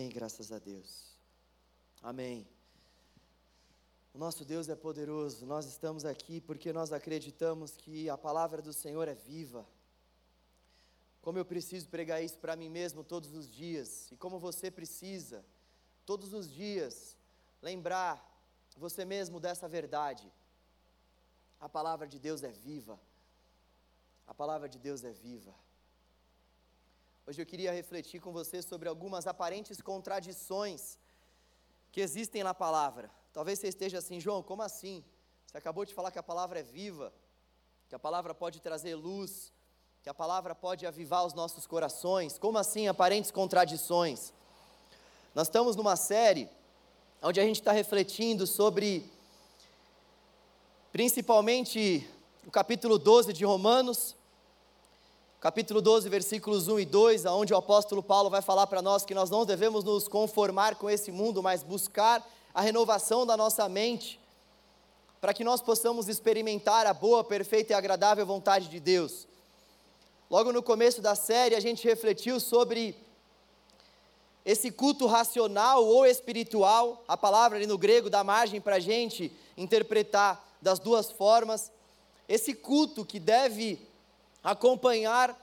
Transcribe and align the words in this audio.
Amém, 0.00 0.12
graças 0.12 0.52
a 0.52 0.60
Deus. 0.60 1.18
Amém. 2.00 2.48
O 4.14 4.18
nosso 4.18 4.44
Deus 4.44 4.68
é 4.68 4.76
poderoso. 4.76 5.44
Nós 5.44 5.66
estamos 5.66 6.04
aqui 6.04 6.40
porque 6.40 6.72
nós 6.72 6.92
acreditamos 6.92 7.76
que 7.76 8.08
a 8.08 8.16
palavra 8.16 8.62
do 8.62 8.72
Senhor 8.72 9.08
é 9.08 9.14
viva. 9.14 9.66
Como 11.20 11.36
eu 11.36 11.44
preciso 11.44 11.88
pregar 11.88 12.22
isso 12.22 12.38
para 12.38 12.54
mim 12.54 12.68
mesmo 12.68 13.02
todos 13.02 13.34
os 13.34 13.50
dias, 13.50 14.08
e 14.12 14.16
como 14.16 14.38
você 14.38 14.70
precisa, 14.70 15.44
todos 16.06 16.32
os 16.32 16.48
dias, 16.48 17.16
lembrar 17.60 18.24
você 18.76 19.04
mesmo 19.04 19.40
dessa 19.40 19.66
verdade. 19.66 20.32
A 21.58 21.68
palavra 21.68 22.06
de 22.06 22.20
Deus 22.20 22.44
é 22.44 22.52
viva. 22.52 23.00
A 24.28 24.32
palavra 24.32 24.68
de 24.68 24.78
Deus 24.78 25.02
é 25.02 25.10
viva. 25.10 25.52
Hoje 27.28 27.42
eu 27.42 27.44
queria 27.44 27.72
refletir 27.72 28.22
com 28.22 28.32
você 28.32 28.62
sobre 28.62 28.88
algumas 28.88 29.26
aparentes 29.26 29.82
contradições 29.82 30.96
que 31.92 32.00
existem 32.00 32.42
na 32.42 32.54
palavra. 32.54 33.10
Talvez 33.34 33.58
você 33.58 33.68
esteja 33.68 33.98
assim, 33.98 34.18
João, 34.18 34.42
como 34.42 34.62
assim? 34.62 35.04
Você 35.46 35.58
acabou 35.58 35.84
de 35.84 35.92
falar 35.92 36.10
que 36.10 36.18
a 36.18 36.22
palavra 36.22 36.60
é 36.60 36.62
viva, 36.62 37.12
que 37.86 37.94
a 37.94 37.98
palavra 37.98 38.32
pode 38.34 38.62
trazer 38.62 38.94
luz, 38.94 39.52
que 40.02 40.08
a 40.08 40.14
palavra 40.14 40.54
pode 40.54 40.86
avivar 40.86 41.26
os 41.26 41.34
nossos 41.34 41.66
corações. 41.66 42.38
Como 42.38 42.56
assim 42.56 42.88
aparentes 42.88 43.30
contradições? 43.30 44.32
Nós 45.34 45.48
estamos 45.48 45.76
numa 45.76 45.96
série 45.96 46.48
onde 47.20 47.38
a 47.38 47.44
gente 47.44 47.56
está 47.56 47.72
refletindo 47.72 48.46
sobre, 48.46 49.04
principalmente, 50.90 52.08
o 52.46 52.50
capítulo 52.50 52.98
12 52.98 53.34
de 53.34 53.44
Romanos, 53.44 54.16
capítulo 55.40 55.80
12, 55.80 56.08
versículos 56.08 56.66
1 56.66 56.80
e 56.80 56.84
2, 56.84 57.24
onde 57.26 57.54
o 57.54 57.56
apóstolo 57.56 58.02
Paulo 58.02 58.28
vai 58.28 58.42
falar 58.42 58.66
para 58.66 58.82
nós 58.82 59.04
que 59.04 59.14
nós 59.14 59.30
não 59.30 59.46
devemos 59.46 59.84
nos 59.84 60.08
conformar 60.08 60.74
com 60.74 60.90
esse 60.90 61.12
mundo, 61.12 61.40
mas 61.40 61.62
buscar 61.62 62.28
a 62.52 62.60
renovação 62.60 63.24
da 63.24 63.36
nossa 63.36 63.68
mente, 63.68 64.18
para 65.20 65.32
que 65.32 65.44
nós 65.44 65.62
possamos 65.62 66.08
experimentar 66.08 66.88
a 66.88 66.92
boa, 66.92 67.22
perfeita 67.22 67.72
e 67.72 67.76
agradável 67.76 68.26
vontade 68.26 68.66
de 68.66 68.80
Deus. 68.80 69.28
Logo 70.28 70.52
no 70.52 70.60
começo 70.60 71.00
da 71.00 71.14
série, 71.14 71.54
a 71.54 71.60
gente 71.60 71.86
refletiu 71.86 72.40
sobre 72.40 72.96
esse 74.44 74.72
culto 74.72 75.06
racional 75.06 75.84
ou 75.84 76.04
espiritual, 76.04 77.04
a 77.06 77.16
palavra 77.16 77.58
ali 77.58 77.66
no 77.66 77.78
grego 77.78 78.10
dá 78.10 78.24
margem 78.24 78.60
para 78.60 78.76
a 78.76 78.80
gente 78.80 79.30
interpretar 79.56 80.44
das 80.60 80.80
duas 80.80 81.12
formas, 81.12 81.70
esse 82.28 82.54
culto 82.54 83.04
que 83.04 83.20
deve 83.20 83.87
acompanhar 84.50 85.36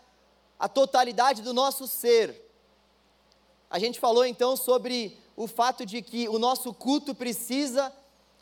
a 0.60 0.68
totalidade 0.68 1.44
do 1.44 1.54
nosso 1.54 1.88
ser. 1.88 2.42
A 3.70 3.78
gente 3.78 4.00
falou 4.00 4.26
então 4.26 4.58
sobre 4.58 5.16
o 5.36 5.48
fato 5.48 5.86
de 5.86 6.02
que 6.02 6.28
o 6.28 6.40
nosso 6.40 6.74
culto 6.74 7.14
precisa 7.14 7.94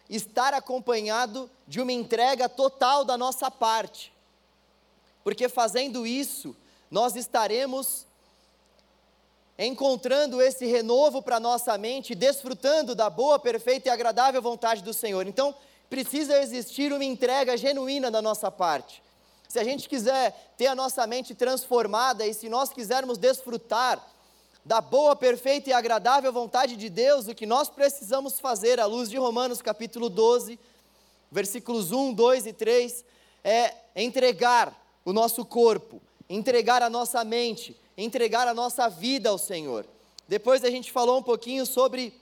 estar 0.10 0.54
acompanhado 0.54 1.50
de 1.68 1.82
uma 1.82 1.92
entrega 1.92 2.48
total 2.48 3.04
da 3.04 3.18
nossa 3.18 3.52
parte, 3.52 4.14
porque 5.24 5.50
fazendo 5.50 6.08
isso, 6.08 6.56
nós 6.90 7.16
estaremos 7.16 8.06
encontrando 9.58 10.42
esse 10.42 10.66
renovo 10.66 11.22
para 11.22 11.40
nossa 11.40 11.78
mente, 11.78 12.16
desfrutando 12.16 12.96
da 12.96 13.10
boa, 13.10 13.38
perfeita 13.38 13.90
e 13.90 13.92
agradável 13.92 14.42
vontade 14.42 14.82
do 14.82 14.94
Senhor. 14.94 15.28
Então, 15.28 15.54
precisa 15.90 16.42
existir 16.42 16.92
uma 16.94 17.04
entrega 17.04 17.58
genuína 17.58 18.10
da 18.10 18.22
nossa 18.22 18.50
parte 18.50 19.04
se 19.54 19.60
a 19.60 19.64
gente 19.64 19.88
quiser 19.88 20.56
ter 20.58 20.66
a 20.66 20.74
nossa 20.74 21.06
mente 21.06 21.36
transformada 21.36 22.26
e 22.26 22.34
se 22.34 22.50
nós 22.50 22.74
quisermos 22.74 23.20
desfrutar 23.20 24.04
da 24.66 24.82
boa, 24.82 25.16
perfeita 25.16 25.70
e 25.70 25.74
agradável 25.74 26.34
vontade 26.34 26.76
de 26.76 26.90
Deus, 26.90 27.28
o 27.28 27.36
que 27.36 27.46
nós 27.46 27.70
precisamos 27.70 28.40
fazer, 28.40 28.80
à 28.80 28.88
luz 28.88 29.12
de 29.12 29.18
Romanos 29.18 29.62
capítulo 29.62 30.10
12, 30.10 30.60
versículos 31.32 31.92
1, 31.92 32.16
2 32.16 32.48
e 32.48 32.54
3, 32.54 33.06
é 33.44 33.76
entregar 33.96 34.76
o 35.06 35.14
nosso 35.14 35.46
corpo, 35.46 36.02
entregar 36.28 36.82
a 36.82 36.90
nossa 36.90 37.24
mente, 37.24 37.80
entregar 37.96 38.48
a 38.48 38.56
nossa 38.56 38.90
vida 38.90 39.30
ao 39.30 39.38
Senhor. 39.38 39.86
Depois 40.28 40.64
a 40.64 40.72
gente 40.72 40.92
falou 40.92 41.20
um 41.20 41.24
pouquinho 41.24 41.64
sobre 41.68 42.20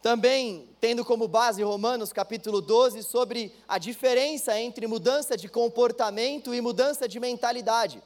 também, 0.00 0.68
tendo 0.80 1.04
como 1.04 1.26
base 1.26 1.62
Romanos 1.62 2.12
capítulo 2.12 2.60
12, 2.60 3.02
sobre 3.02 3.52
a 3.66 3.78
diferença 3.78 4.58
entre 4.58 4.86
mudança 4.86 5.36
de 5.36 5.48
comportamento 5.48 6.54
e 6.54 6.60
mudança 6.60 7.08
de 7.08 7.18
mentalidade. 7.18 8.02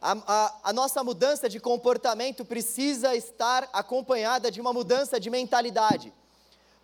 A, 0.00 0.12
a, 0.26 0.54
a, 0.64 0.72
nossa 0.72 1.02
mudança 1.02 1.48
de 1.48 1.58
comportamento 1.58 2.44
precisa 2.44 3.16
estar 3.16 3.68
acompanhada 3.72 4.50
de 4.50 4.60
uma 4.60 4.72
mudança 4.72 5.18
de 5.18 5.30
mentalidade. 5.30 6.12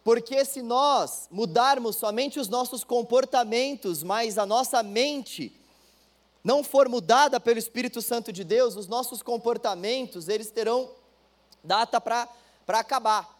Porque 0.02 0.44
se 0.44 0.62
nós 0.62 1.28
mudarmos 1.30 1.96
somente 1.96 2.40
os 2.40 2.48
nossos 2.48 2.82
comportamentos, 2.82 4.02
mas 4.02 4.38
a 4.38 4.46
nossa 4.46 4.82
mente 4.82 5.54
não 6.42 6.64
for 6.64 6.88
mudada 6.88 7.38
pelo 7.38 7.58
Espírito 7.58 8.00
Santo 8.00 8.32
de 8.32 8.42
Deus, 8.42 8.74
os 8.74 8.86
nossos 8.88 9.22
comportamentos, 9.22 10.26
eles 10.26 10.50
terão 10.50 10.90
data 11.62 12.00
para 12.00 12.26
para 12.70 12.78
acabar. 12.78 13.36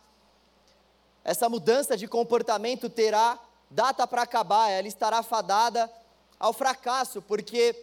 Essa 1.23 1.49
mudança 1.49 1.97
de 1.97 2.09
comportamento 2.09 2.91
terá 2.91 3.39
data 3.71 4.05
para 4.05 4.23
acabar, 4.23 4.69
ela 4.71 4.89
estará 4.89 5.23
fadada 5.23 5.89
ao 6.37 6.53
fracasso, 6.53 7.23
porque 7.23 7.77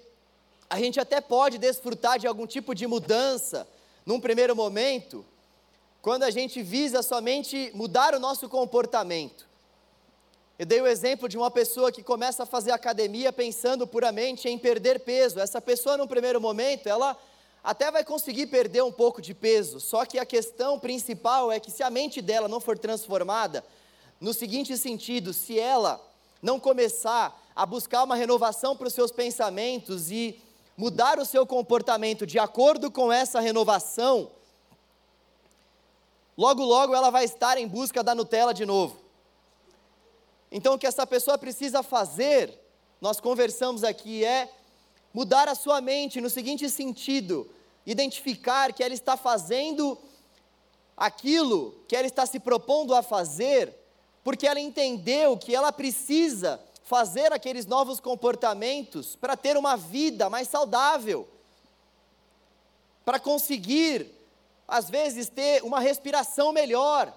a 0.69 0.77
gente 0.77 0.99
até 0.99 1.21
pode 1.21 1.57
desfrutar 1.57 2.19
de 2.19 2.27
algum 2.27 2.45
tipo 2.45 2.75
de 2.75 2.85
mudança 2.85 3.65
num 4.05 4.19
primeiro 4.19 4.57
momento, 4.57 5.25
quando 6.01 6.23
a 6.23 6.29
gente 6.29 6.61
visa 6.61 7.01
somente 7.01 7.71
mudar 7.73 8.13
o 8.13 8.19
nosso 8.19 8.49
comportamento. 8.49 9.47
Eu 10.59 10.65
dei 10.65 10.81
o 10.81 10.87
exemplo 10.87 11.29
de 11.29 11.37
uma 11.37 11.49
pessoa 11.49 11.93
que 11.93 12.03
começa 12.03 12.43
a 12.43 12.45
fazer 12.45 12.71
academia 12.71 13.31
pensando 13.31 13.87
puramente 13.87 14.49
em 14.49 14.59
perder 14.59 14.99
peso. 14.99 15.39
Essa 15.39 15.61
pessoa, 15.61 15.95
num 15.95 16.07
primeiro 16.07 16.41
momento, 16.41 16.87
ela 16.87 17.17
até 17.67 17.91
vai 17.91 18.01
conseguir 18.01 18.47
perder 18.47 18.81
um 18.81 18.93
pouco 18.93 19.21
de 19.21 19.33
peso, 19.33 19.81
só 19.81 20.05
que 20.05 20.17
a 20.17 20.25
questão 20.25 20.79
principal 20.79 21.51
é 21.51 21.59
que 21.59 21.69
se 21.69 21.83
a 21.83 21.89
mente 21.89 22.21
dela 22.21 22.47
não 22.47 22.61
for 22.61 22.79
transformada, 22.79 23.61
no 24.21 24.33
seguinte 24.33 24.77
sentido, 24.77 25.33
se 25.33 25.59
ela 25.59 25.99
não 26.41 26.61
começar 26.61 27.37
a 27.53 27.65
buscar 27.65 28.05
uma 28.05 28.15
renovação 28.15 28.73
para 28.73 28.87
os 28.87 28.93
seus 28.93 29.11
pensamentos 29.11 30.09
e 30.09 30.41
mudar 30.77 31.19
o 31.19 31.25
seu 31.25 31.45
comportamento 31.45 32.25
de 32.25 32.39
acordo 32.39 32.89
com 32.89 33.11
essa 33.11 33.41
renovação, 33.41 34.31
logo 36.37 36.63
logo 36.63 36.95
ela 36.95 37.09
vai 37.09 37.25
estar 37.25 37.57
em 37.57 37.67
busca 37.67 38.01
da 38.01 38.15
Nutella 38.15 38.53
de 38.53 38.65
novo. 38.65 38.97
Então 40.49 40.75
o 40.75 40.79
que 40.79 40.87
essa 40.87 41.05
pessoa 41.05 41.37
precisa 41.37 41.83
fazer, 41.83 42.57
nós 43.01 43.19
conversamos 43.19 43.83
aqui, 43.83 44.23
é 44.23 44.49
mudar 45.13 45.49
a 45.49 45.55
sua 45.55 45.81
mente 45.81 46.21
no 46.21 46.29
seguinte 46.29 46.69
sentido: 46.69 47.56
identificar 47.87 48.73
que 48.73 48.83
ela 48.83 48.93
está 48.93 49.15
fazendo 49.15 49.97
aquilo 50.95 51.85
que 51.87 51.95
ela 51.95 52.05
está 52.05 52.25
se 52.25 52.37
propondo 52.37 52.93
a 52.93 53.01
fazer, 53.01 53.73
porque 54.25 54.45
ela 54.45 54.59
entendeu 54.59 55.37
que 55.37 55.55
ela 55.55 55.71
precisa 55.71 56.61
fazer 56.83 57.31
aqueles 57.31 57.65
novos 57.65 58.01
comportamentos 58.01 59.15
para 59.15 59.37
ter 59.37 59.55
uma 59.55 59.77
vida 59.77 60.29
mais 60.29 60.49
saudável, 60.49 61.25
para 63.05 63.21
conseguir, 63.21 64.11
às 64.67 64.89
vezes, 64.89 65.29
ter 65.29 65.63
uma 65.63 65.79
respiração 65.79 66.51
melhor. 66.51 67.13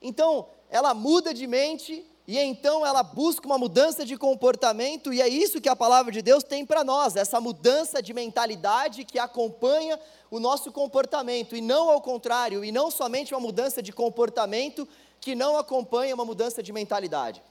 Então, 0.00 0.48
ela 0.70 0.94
muda 0.94 1.34
de 1.34 1.46
mente 1.46 2.06
e 2.26 2.38
então 2.38 2.86
ela 2.86 3.02
busca 3.02 3.46
uma 3.46 3.58
mudança 3.58 4.04
de 4.04 4.16
comportamento, 4.16 5.12
e 5.12 5.20
é 5.20 5.28
isso 5.28 5.60
que 5.60 5.68
a 5.68 5.74
palavra 5.74 6.12
de 6.12 6.22
Deus 6.22 6.44
tem 6.44 6.64
para 6.64 6.84
nós, 6.84 7.16
essa 7.16 7.40
mudança 7.40 8.00
de 8.00 8.14
mentalidade 8.14 9.04
que 9.04 9.18
acompanha 9.18 9.98
o 10.30 10.38
nosso 10.38 10.70
comportamento, 10.70 11.56
e 11.56 11.60
não 11.60 11.90
ao 11.90 12.00
contrário, 12.00 12.64
e 12.64 12.70
não 12.70 12.90
somente 12.90 13.34
uma 13.34 13.40
mudança 13.40 13.82
de 13.82 13.92
comportamento 13.92 14.86
que 15.20 15.34
não 15.34 15.56
acompanha 15.56 16.14
uma 16.14 16.24
mudança 16.24 16.62
de 16.62 16.72
mentalidade. 16.72 17.42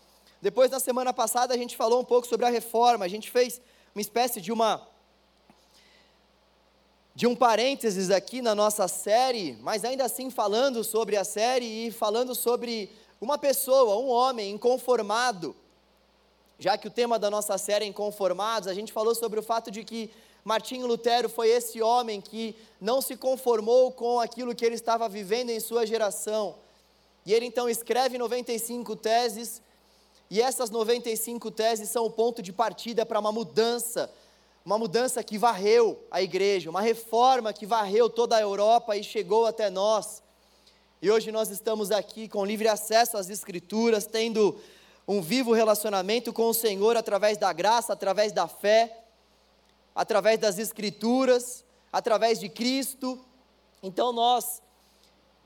Depois, 0.42 0.72
na 0.72 0.80
semana 0.80 1.14
passada, 1.14 1.54
a 1.54 1.58
gente 1.58 1.78
falou 1.78 2.02
um 2.02 2.06
pouco 2.06 2.28
sobre 2.28 2.46
a 2.46 2.50
reforma, 2.50 3.06
a 3.06 3.08
gente 3.08 3.30
fez 3.30 3.62
uma 3.94 4.02
espécie 4.02 4.42
de 4.42 4.52
uma. 4.52 4.88
De 7.14 7.28
um 7.28 7.36
parênteses 7.36 8.10
aqui 8.10 8.42
na 8.42 8.56
nossa 8.56 8.88
série, 8.88 9.58
mas 9.62 9.84
ainda 9.84 10.06
assim 10.06 10.30
falando 10.30 10.82
sobre 10.82 11.18
a 11.18 11.26
série 11.26 11.88
e 11.88 11.92
falando 11.92 12.34
sobre 12.34 12.90
uma 13.22 13.38
pessoa, 13.38 13.98
um 13.98 14.10
homem 14.10 14.50
inconformado, 14.50 15.56
já 16.58 16.76
que 16.76 16.88
o 16.88 16.92
tema 16.92 17.20
da 17.20 17.30
nossa 17.30 17.56
série 17.56 17.86
é 17.86 17.88
inconformados, 17.88 18.68
a 18.68 18.74
gente 18.74 18.92
falou 18.92 19.14
sobre 19.14 19.40
o 19.40 19.44
fato 19.44 19.70
de 19.70 19.84
que 19.84 20.10
Martinho 20.44 20.88
Lutero 20.88 21.30
foi 21.30 21.50
esse 21.50 21.84
homem 21.84 22.20
que 22.20 22.56
não 22.80 23.00
se 23.00 23.16
conformou 23.16 23.92
com 23.92 24.20
aquilo 24.20 24.56
que 24.56 24.66
ele 24.66 24.74
estava 24.74 25.08
vivendo 25.08 25.52
em 25.52 25.60
sua 25.60 25.86
geração. 25.86 26.56
E 27.24 27.32
ele 27.32 27.46
então 27.46 27.70
escreve 27.70 28.18
95 28.18 28.96
teses, 28.96 29.62
e 30.28 30.42
essas 30.42 30.72
95 30.72 31.52
teses 31.52 31.90
são 31.90 32.06
o 32.06 32.10
ponto 32.10 32.42
de 32.42 32.52
partida 32.52 33.06
para 33.06 33.20
uma 33.20 33.32
mudança, 33.32 34.12
uma 34.66 34.80
mudança 34.80 35.24
que 35.24 35.38
varreu 35.38 36.04
a 36.10 36.24
igreja, 36.24 36.72
uma 36.72 36.82
reforma 36.82 37.54
que 37.54 37.68
varreu 37.68 38.10
toda 38.10 38.36
a 38.36 38.42
Europa 38.42 38.98
e 38.98 39.04
chegou 39.04 39.46
até 39.46 39.70
nós. 39.70 40.24
E 41.04 41.10
hoje 41.10 41.32
nós 41.32 41.50
estamos 41.50 41.90
aqui 41.90 42.30
com 42.30 42.46
livre 42.46 42.68
acesso 42.68 43.18
às 43.18 43.28
Escrituras, 43.28 44.06
tendo 44.06 44.62
um 45.08 45.20
vivo 45.20 45.52
relacionamento 45.52 46.32
com 46.32 46.48
o 46.48 46.54
Senhor 46.54 46.96
através 46.96 47.40
da 47.40 47.52
graça, 47.52 47.92
através 47.92 48.32
da 48.32 48.48
fé, 48.48 49.06
através 49.96 50.38
das 50.38 50.60
Escrituras, 50.60 51.66
através 51.92 52.40
de 52.40 52.48
Cristo. 52.50 53.20
Então 53.82 54.14
nós 54.14 54.62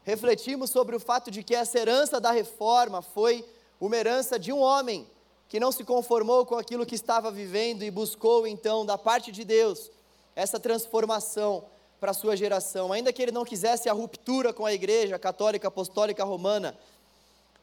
refletimos 0.03 0.71
sobre 0.71 0.93
o 0.93 0.99
fato 0.99 1.31
de 1.31 1.41
que 1.41 1.55
essa 1.55 1.79
herança 1.79 2.19
da 2.19 2.31
reforma 2.31 3.01
foi 3.01 3.45
uma 3.79 3.95
herança 3.95 4.37
de 4.37 4.51
um 4.51 4.59
homem 4.59 5.09
que 5.47 5.57
não 5.57 5.71
se 5.71 5.85
conformou 5.85 6.45
com 6.45 6.55
aquilo 6.55 6.85
que 6.85 6.95
estava 6.95 7.31
vivendo 7.31 7.83
e 7.83 7.89
buscou 7.89 8.45
então 8.45 8.85
da 8.85 8.97
parte 8.97 9.31
de 9.31 9.45
Deus 9.45 9.89
essa 10.35 10.59
transformação 10.59 11.63
para 11.99 12.11
a 12.11 12.13
sua 12.13 12.35
geração. 12.35 12.91
Ainda 12.91 13.11
que 13.11 13.21
ele 13.21 13.31
não 13.31 13.45
quisesse 13.45 13.89
a 13.89 13.93
ruptura 13.93 14.53
com 14.53 14.65
a 14.65 14.73
igreja 14.73 15.17
católica 15.17 15.67
apostólica 15.67 16.23
romana, 16.23 16.77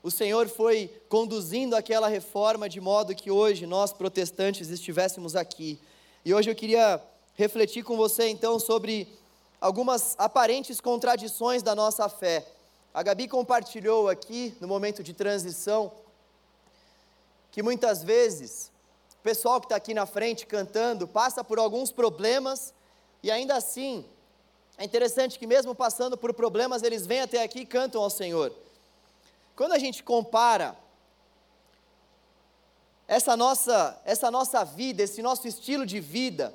o 0.02 0.10
Senhor 0.10 0.48
foi 0.48 0.90
conduzindo 1.08 1.76
aquela 1.76 2.08
reforma 2.08 2.68
de 2.68 2.80
modo 2.80 3.14
que 3.14 3.30
hoje 3.30 3.66
nós 3.66 3.92
protestantes 3.92 4.68
estivéssemos 4.68 5.36
aqui. 5.36 5.78
E 6.24 6.34
hoje 6.34 6.50
eu 6.50 6.54
queria 6.54 7.00
refletir 7.34 7.84
com 7.84 7.96
você 7.96 8.28
então 8.28 8.58
sobre 8.58 9.08
algumas 9.60 10.16
aparentes 10.18 10.80
contradições 10.80 11.62
da 11.62 11.74
nossa 11.74 12.08
fé. 12.08 12.44
A 12.92 13.02
Gabi 13.02 13.28
compartilhou 13.28 14.08
aqui 14.08 14.54
no 14.60 14.66
momento 14.66 15.02
de 15.02 15.14
transição 15.14 15.92
que 17.52 17.62
muitas 17.62 18.02
vezes 18.02 18.72
o 19.20 19.22
pessoal 19.22 19.60
que 19.60 19.66
está 19.66 19.76
aqui 19.76 19.94
na 19.94 20.04
frente 20.04 20.46
cantando 20.46 21.06
passa 21.06 21.44
por 21.44 21.58
alguns 21.58 21.92
problemas 21.92 22.74
e 23.22 23.30
ainda 23.30 23.54
assim 23.54 24.04
é 24.78 24.84
interessante 24.84 25.38
que, 25.38 25.46
mesmo 25.46 25.74
passando 25.74 26.16
por 26.16 26.32
problemas, 26.34 26.82
eles 26.82 27.06
vêm 27.06 27.20
até 27.20 27.42
aqui 27.42 27.60
e 27.60 27.66
cantam 27.66 28.02
ao 28.02 28.10
Senhor. 28.10 28.52
Quando 29.54 29.72
a 29.72 29.78
gente 29.78 30.02
compara 30.02 30.76
essa 33.06 33.36
nossa, 33.36 34.00
essa 34.04 34.30
nossa 34.30 34.64
vida, 34.64 35.02
esse 35.02 35.22
nosso 35.22 35.46
estilo 35.46 35.84
de 35.84 36.00
vida, 36.00 36.54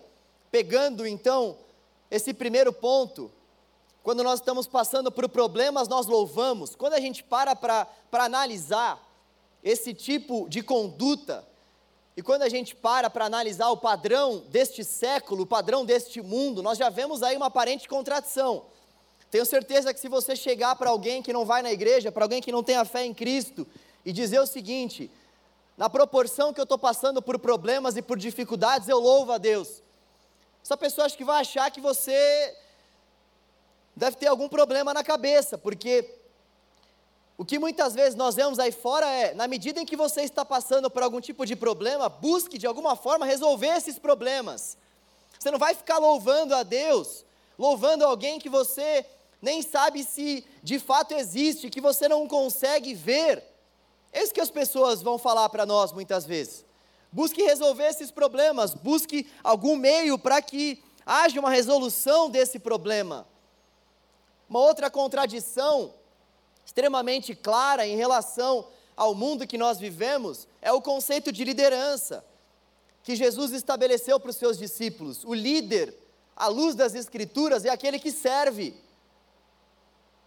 pegando 0.50 1.06
então 1.06 1.58
esse 2.10 2.34
primeiro 2.34 2.74
ponto, 2.74 3.32
quando 4.02 4.24
nós 4.24 4.40
estamos 4.40 4.66
passando 4.66 5.12
por 5.12 5.28
problemas, 5.30 5.88
nós 5.88 6.08
louvamos. 6.08 6.76
Quando 6.76 6.94
a 6.94 7.00
gente 7.00 7.24
para 7.24 7.56
para 7.56 7.88
analisar 8.12 9.06
esse 9.64 9.94
tipo 9.94 10.48
de 10.50 10.64
conduta, 10.64 11.46
e 12.18 12.22
quando 12.24 12.42
a 12.42 12.50
gente 12.50 12.76
para 12.76 13.12
para 13.12 13.26
analisar 13.26 13.70
o 13.70 13.78
padrão 13.78 14.40
deste 14.50 14.84
século, 14.84 15.44
o 15.44 15.46
padrão 15.46 15.86
deste 15.86 16.20
mundo, 16.20 16.64
nós 16.64 16.76
já 16.76 16.90
vemos 16.90 17.22
aí 17.22 17.38
uma 17.38 17.46
aparente 17.46 17.88
contradição. 17.88 18.66
Tenho 19.30 19.46
certeza 19.46 19.94
que 19.94 20.00
se 20.00 20.10
você 20.10 20.36
chegar 20.36 20.76
para 20.78 20.90
alguém 20.90 21.22
que 21.22 21.32
não 21.32 21.46
vai 21.46 21.62
na 21.62 21.72
igreja, 21.72 22.12
para 22.12 22.26
alguém 22.26 22.42
que 22.42 22.52
não 22.52 22.64
tem 22.64 22.76
a 22.76 22.84
fé 22.84 23.06
em 23.06 23.14
Cristo, 23.14 23.68
e 24.04 24.12
dizer 24.12 24.40
o 24.40 24.48
seguinte: 24.48 25.12
na 25.78 25.92
proporção 25.92 26.52
que 26.52 26.60
eu 26.60 26.64
estou 26.64 26.80
passando 26.80 27.22
por 27.22 27.38
problemas 27.38 27.96
e 27.96 28.02
por 28.02 28.18
dificuldades, 28.18 28.90
eu 28.90 28.98
louvo 28.98 29.34
a 29.34 29.38
Deus. 29.38 29.84
Essa 30.64 30.76
pessoa 30.76 31.06
acho 31.06 31.18
que 31.18 31.24
vai 31.24 31.42
achar 31.42 31.70
que 31.70 31.80
você 31.80 32.58
deve 33.96 34.18
ter 34.18 34.26
algum 34.26 34.50
problema 34.50 34.92
na 34.92 35.04
cabeça, 35.04 35.56
porque 35.56 36.17
o 37.38 37.46
que 37.46 37.60
muitas 37.60 37.94
vezes 37.94 38.16
nós 38.16 38.36
vemos 38.36 38.58
aí 38.58 38.72
fora 38.72 39.06
é, 39.08 39.34
na 39.36 39.48
medida 39.48 39.80
em 39.80 39.86
que 39.86 39.96
você 39.96 40.22
está 40.22 40.44
passando 40.44 40.90
por 40.90 41.04
algum 41.04 41.22
tipo 41.22 41.46
de 41.46 41.56
problema, 41.56 42.10
busque 42.10 42.58
de 42.58 42.66
alguma 42.66 42.96
forma 42.96 43.28
resolver 43.28 43.68
esses 43.68 44.00
problemas. 44.00 44.76
Você 45.38 45.52
não 45.52 45.60
vai 45.60 45.76
ficar 45.76 46.00
louvando 46.00 46.56
a 46.56 46.64
Deus, 46.64 47.24
louvando 47.58 48.04
alguém 48.04 48.40
que 48.40 48.50
você 48.50 49.06
nem 49.40 49.62
sabe 49.62 50.04
se 50.04 50.44
de 50.64 50.80
fato 50.80 51.14
existe, 51.14 51.70
que 51.70 51.80
você 51.80 52.10
não 52.10 52.28
consegue 52.28 52.96
ver. 52.96 53.44
É 54.12 54.24
isso 54.24 54.34
que 54.34 54.42
as 54.42 54.50
pessoas 54.50 55.04
vão 55.04 55.20
falar 55.20 55.48
para 55.50 55.64
nós 55.64 55.92
muitas 55.92 56.26
vezes. 56.26 56.66
Busque 57.12 57.44
resolver 57.44 57.86
esses 57.86 58.10
problemas, 58.10 58.74
busque 58.74 59.30
algum 59.44 59.76
meio 59.76 60.18
para 60.18 60.42
que 60.42 60.84
haja 61.06 61.40
uma 61.40 61.52
resolução 61.52 62.32
desse 62.32 62.58
problema. 62.58 63.28
Uma 64.50 64.60
outra 64.60 64.90
contradição 64.90 65.94
extremamente 66.68 67.34
clara 67.34 67.88
em 67.88 67.96
relação 67.96 68.68
ao 68.96 69.16
mundo 69.16 69.48
que 69.48 69.58
nós 69.58 69.80
vivemos 69.80 70.48
é 70.62 70.72
o 70.72 70.82
conceito 70.82 71.32
de 71.32 71.46
liderança 71.46 72.26
que 73.04 73.16
Jesus 73.16 73.54
estabeleceu 73.54 74.20
para 74.20 74.32
os 74.32 74.36
seus 74.36 74.58
discípulos. 74.58 75.24
O 75.24 75.34
líder, 75.34 75.98
à 76.36 76.48
luz 76.48 76.76
das 76.76 76.94
Escrituras, 76.94 77.64
é 77.64 77.70
aquele 77.70 78.00
que 78.00 78.12
serve. 78.12 78.76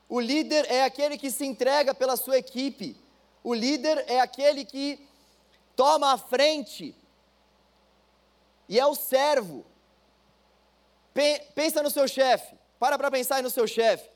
O 0.09 0.19
líder 0.19 0.65
é 0.71 0.83
aquele 0.83 1.19
que 1.19 1.31
se 1.31 1.45
entrega 1.45 1.95
pela 1.95 2.17
sua 2.17 2.39
equipe. 2.39 2.97
O 3.45 3.53
líder 3.53 4.03
é 4.09 4.19
aquele 4.19 4.65
que 4.65 5.07
toma 5.77 6.15
a 6.15 6.19
frente 6.19 6.97
e 8.67 8.81
é 8.81 8.87
o 8.87 8.95
servo. 8.95 9.67
Pensa 11.55 11.83
no 11.83 11.91
seu 11.91 12.09
chefe. 12.09 12.57
Para 12.79 12.97
para 12.97 13.11
pensar 13.11 13.43
no 13.43 13.51
seu 13.51 13.67
chefe. 13.67 14.10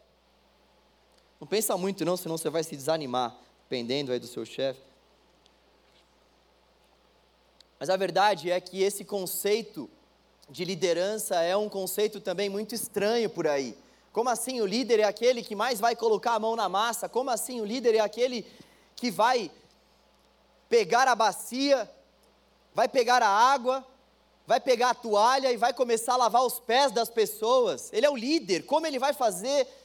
Não 1.45 1.49
pensa 1.49 1.77
muito 1.77 2.07
não, 2.07 2.17
senão 2.17 2.39
você 2.39 2.49
vai 2.49 2.65
se 2.65 2.75
desanimar, 2.75 3.37
dependendo 3.65 4.11
aí 4.11 4.19
do 4.19 4.27
seu 4.27 4.47
chefe. 4.47 4.81
Mas 7.79 7.91
a 7.91 7.99
verdade 7.99 8.51
é 8.51 8.59
que 8.59 8.83
esse 8.83 9.05
conceito 9.05 9.91
de 10.49 10.65
liderança 10.65 11.43
é 11.43 11.55
um 11.55 11.69
conceito 11.69 12.19
também 12.19 12.49
muito 12.49 12.75
estranho 12.75 13.29
por 13.29 13.47
aí. 13.47 13.77
Como 14.11 14.31
assim 14.31 14.63
o 14.63 14.65
líder 14.65 15.01
é 15.01 15.05
aquele 15.05 15.43
que 15.43 15.55
mais 15.55 15.79
vai 15.79 15.95
colocar 15.95 16.33
a 16.33 16.39
mão 16.39 16.57
na 16.57 16.67
massa? 16.67 17.11
Como 17.11 17.29
assim 17.29 17.61
o 17.61 17.65
líder 17.67 17.97
é 17.97 18.01
aquele 18.01 18.47
que 18.97 19.11
vai 19.11 19.51
pegar 20.67 21.07
a 21.07 21.15
bacia, 21.15 21.91
vai 22.75 22.89
pegar 22.89 23.23
a 23.23 23.29
água, 23.29 23.87
vai 24.47 24.61
pegar 24.61 24.89
a 24.89 24.95
toalha 24.95 25.53
e 25.53 25.59
vai 25.59 25.75
começar 25.75 26.15
a 26.15 26.17
lavar 26.17 26.43
os 26.43 26.59
pés 26.59 26.91
das 26.91 27.11
pessoas? 27.11 27.93
Ele 27.93 28.07
é 28.07 28.11
o 28.11 28.17
líder. 28.17 28.65
Como 28.65 28.87
ele 28.87 28.99
vai 28.99 29.13
fazer 29.13 29.84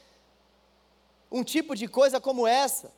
um 1.30 1.44
tipo 1.44 1.76
de 1.76 1.86
coisa 1.86 2.20
como 2.20 2.46
essa. 2.46 2.90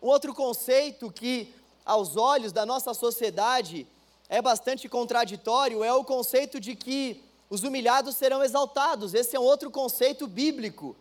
Um 0.00 0.06
outro 0.06 0.32
conceito 0.32 1.10
que, 1.10 1.52
aos 1.84 2.16
olhos 2.16 2.52
da 2.52 2.64
nossa 2.64 2.94
sociedade, 2.94 3.86
é 4.28 4.40
bastante 4.40 4.88
contraditório 4.88 5.82
é 5.82 5.92
o 5.92 6.04
conceito 6.04 6.60
de 6.60 6.76
que 6.76 7.24
os 7.50 7.62
humilhados 7.62 8.16
serão 8.16 8.44
exaltados. 8.44 9.14
Esse 9.14 9.34
é 9.34 9.40
um 9.40 9.44
outro 9.44 9.70
conceito 9.70 10.26
bíblico. 10.26 10.94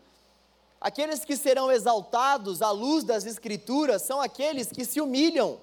Aqueles 0.79 1.25
que 1.25 1.35
serão 1.35 1.71
exaltados 1.71 2.61
à 2.61 2.71
luz 2.71 3.03
das 3.03 3.25
Escrituras 3.25 4.01
são 4.01 4.21
aqueles 4.21 4.71
que 4.71 4.85
se 4.85 5.01
humilham. 5.01 5.59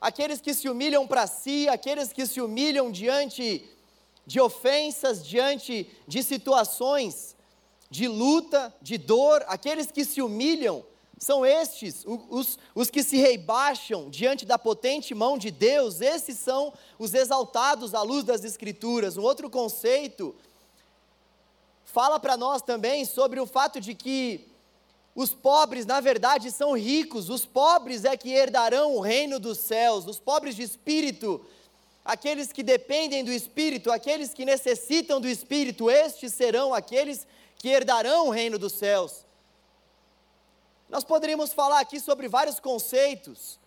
Aqueles 0.00 0.40
que 0.40 0.52
se 0.52 0.68
humilham 0.68 1.06
para 1.06 1.26
si, 1.26 1.68
aqueles 1.68 2.12
que 2.12 2.26
se 2.26 2.40
humilham 2.40 2.90
diante 2.90 3.68
de 4.26 4.40
ofensas, 4.40 5.24
diante 5.24 5.88
de 6.08 6.22
situações 6.22 7.36
de 7.90 8.06
luta, 8.06 8.72
de 8.80 8.96
dor, 8.96 9.44
aqueles 9.48 9.90
que 9.90 10.04
se 10.04 10.22
humilham, 10.22 10.84
são 11.18 11.44
estes, 11.44 12.02
os, 12.06 12.58
os 12.74 12.88
que 12.88 13.02
se 13.02 13.18
rebaixam 13.18 14.08
diante 14.08 14.46
da 14.46 14.58
potente 14.58 15.14
mão 15.14 15.36
de 15.36 15.50
Deus, 15.50 16.00
esses 16.00 16.38
são 16.38 16.72
os 16.98 17.12
exaltados 17.12 17.92
à 17.92 18.00
luz 18.00 18.24
das 18.24 18.42
Escrituras. 18.42 19.18
Um 19.18 19.22
outro 19.22 19.50
conceito 19.50 20.34
fala 21.84 22.18
para 22.18 22.38
nós 22.38 22.62
também 22.62 23.04
sobre 23.04 23.38
o 23.38 23.44
fato 23.44 23.78
de 23.78 23.94
que 23.94 24.48
os 25.14 25.34
pobres, 25.34 25.84
na 25.84 26.00
verdade, 26.00 26.50
são 26.50 26.72
ricos, 26.72 27.28
os 27.28 27.44
pobres 27.44 28.06
é 28.06 28.16
que 28.16 28.30
herdarão 28.30 28.96
o 28.96 29.00
reino 29.00 29.38
dos 29.38 29.58
céus, 29.58 30.06
os 30.06 30.18
pobres 30.18 30.56
de 30.56 30.62
espírito, 30.62 31.44
aqueles 32.02 32.50
que 32.50 32.62
dependem 32.62 33.22
do 33.22 33.32
espírito, 33.32 33.92
aqueles 33.92 34.32
que 34.32 34.46
necessitam 34.46 35.20
do 35.20 35.28
espírito, 35.28 35.90
estes 35.90 36.32
serão 36.32 36.72
aqueles 36.72 37.24
que 37.24 37.39
que 37.60 37.68
herdarão 37.68 38.28
o 38.28 38.30
reino 38.30 38.58
dos 38.58 38.72
céus. 38.72 39.26
Nós 40.88 41.04
poderíamos 41.04 41.52
falar 41.52 41.80
aqui 41.80 42.00
sobre 42.00 42.26
vários 42.26 42.58
conceitos 42.58 43.60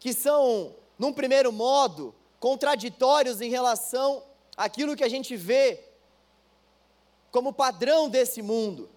que 0.00 0.12
são, 0.12 0.74
num 0.98 1.12
primeiro 1.12 1.52
modo, 1.52 2.12
contraditórios 2.40 3.40
em 3.40 3.48
relação 3.48 4.24
àquilo 4.56 4.96
que 4.96 5.04
a 5.04 5.08
gente 5.08 5.36
vê 5.36 5.84
como 7.30 7.52
padrão 7.52 8.08
desse 8.08 8.42
mundo. 8.42 8.90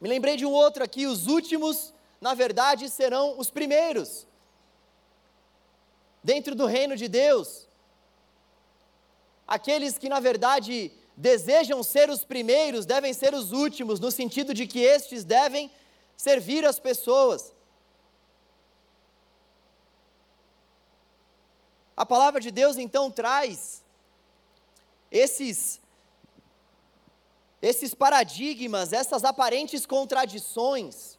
Me 0.00 0.08
lembrei 0.08 0.34
de 0.38 0.46
um 0.46 0.52
outro 0.52 0.82
aqui: 0.82 1.06
os 1.06 1.26
últimos, 1.26 1.92
na 2.18 2.32
verdade, 2.32 2.88
serão 2.88 3.38
os 3.38 3.50
primeiros. 3.50 4.26
Dentro 6.24 6.54
do 6.54 6.64
reino 6.64 6.96
de 6.96 7.08
Deus, 7.08 7.68
aqueles 9.46 9.98
que, 9.98 10.08
na 10.08 10.18
verdade, 10.18 10.90
desejam 11.16 11.82
ser 11.82 12.10
os 12.10 12.24
primeiros 12.24 12.84
devem 12.84 13.12
ser 13.14 13.32
os 13.32 13.52
últimos, 13.52 13.98
no 13.98 14.10
sentido 14.10 14.52
de 14.52 14.66
que 14.66 14.80
estes 14.80 15.24
devem 15.24 15.70
servir 16.16 16.64
as 16.64 16.78
pessoas. 16.78 17.54
A 21.96 22.04
palavra 22.04 22.40
de 22.40 22.50
Deus 22.50 22.76
então 22.76 23.10
traz 23.10 23.82
esses 25.10 25.80
esses 27.62 27.94
paradigmas, 27.94 28.92
essas 28.92 29.24
aparentes 29.24 29.86
contradições. 29.86 31.15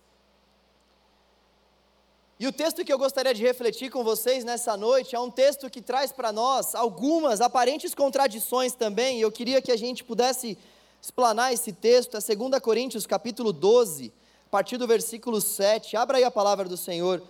E 2.39 2.45
o 2.45 2.51
texto 2.51 2.85
que 2.85 2.93
eu 2.93 2.99
gostaria 2.99 3.33
de 3.33 3.41
refletir 3.41 3.89
com 3.89 4.03
vocês 4.03 4.43
nessa 4.43 4.77
noite 4.77 5.15
é 5.15 5.19
um 5.19 5.31
texto 5.31 5.71
que 5.71 5.81
traz 5.81 6.11
para 6.11 6.31
nós 6.31 6.75
algumas 6.75 7.41
aparentes 7.41 7.95
contradições 7.95 8.73
também, 8.73 9.19
eu 9.19 9.31
queria 9.31 9.59
que 9.59 9.71
a 9.71 9.75
gente 9.75 10.03
pudesse 10.03 10.55
explanar 11.01 11.51
esse 11.51 11.73
texto, 11.73 12.15
é 12.15 12.35
2 12.35 12.59
Coríntios 12.61 13.07
capítulo 13.07 13.51
12, 13.51 14.13
a 14.45 14.49
partir 14.49 14.77
do 14.77 14.85
versículo 14.85 15.41
7. 15.41 15.97
Abra 15.97 16.17
aí 16.17 16.23
a 16.23 16.29
palavra 16.29 16.69
do 16.69 16.77
Senhor. 16.77 17.23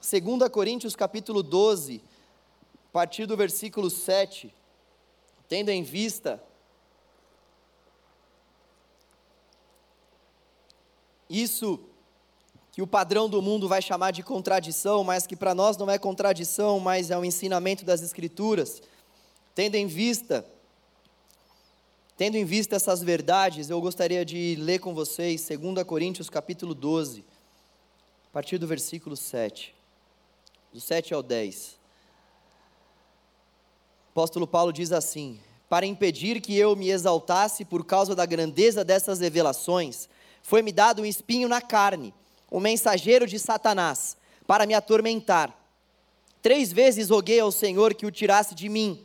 2 0.00 0.48
Coríntios 0.50 0.96
capítulo 0.96 1.42
12, 1.42 2.02
a 2.88 2.92
partir 2.92 3.26
do 3.26 3.36
versículo 3.36 3.90
7. 3.90 4.54
Tendo 5.46 5.68
em 5.68 5.82
vista 5.82 6.42
isso 11.28 11.80
que 12.74 12.82
o 12.82 12.88
padrão 12.88 13.28
do 13.28 13.40
mundo 13.40 13.68
vai 13.68 13.80
chamar 13.80 14.10
de 14.10 14.20
contradição, 14.20 15.04
mas 15.04 15.28
que 15.28 15.36
para 15.36 15.54
nós 15.54 15.76
não 15.76 15.88
é 15.88 15.96
contradição, 15.96 16.80
mas 16.80 17.08
é 17.08 17.16
um 17.16 17.24
ensinamento 17.24 17.84
das 17.84 18.02
Escrituras. 18.02 18.82
Tendo 19.54 19.76
em 19.76 19.86
vista, 19.86 20.44
tendo 22.16 22.36
em 22.36 22.44
vista 22.44 22.74
essas 22.74 23.00
verdades, 23.00 23.70
eu 23.70 23.80
gostaria 23.80 24.24
de 24.24 24.56
ler 24.56 24.80
com 24.80 24.92
vocês 24.92 25.48
2 25.48 25.86
Coríntios 25.86 26.28
capítulo 26.28 26.74
12, 26.74 27.24
a 28.28 28.32
partir 28.32 28.58
do 28.58 28.66
versículo 28.66 29.16
7, 29.16 29.72
do 30.72 30.80
7 30.80 31.14
ao 31.14 31.22
10. 31.22 31.78
O 34.08 34.10
apóstolo 34.10 34.48
Paulo 34.48 34.72
diz 34.72 34.90
assim: 34.90 35.38
Para 35.68 35.86
impedir 35.86 36.40
que 36.40 36.56
eu 36.56 36.74
me 36.74 36.90
exaltasse 36.90 37.64
por 37.64 37.84
causa 37.84 38.16
da 38.16 38.26
grandeza 38.26 38.84
dessas 38.84 39.20
revelações, 39.20 40.08
foi-me 40.42 40.72
dado 40.72 41.02
um 41.02 41.06
espinho 41.06 41.48
na 41.48 41.62
carne 41.62 42.12
o 42.50 42.60
mensageiro 42.60 43.26
de 43.26 43.38
Satanás, 43.38 44.16
para 44.46 44.66
me 44.66 44.74
atormentar. 44.74 45.52
Três 46.42 46.72
vezes 46.72 47.08
roguei 47.08 47.40
ao 47.40 47.50
Senhor 47.50 47.94
que 47.94 48.06
o 48.06 48.10
tirasse 48.10 48.54
de 48.54 48.68
mim, 48.68 49.04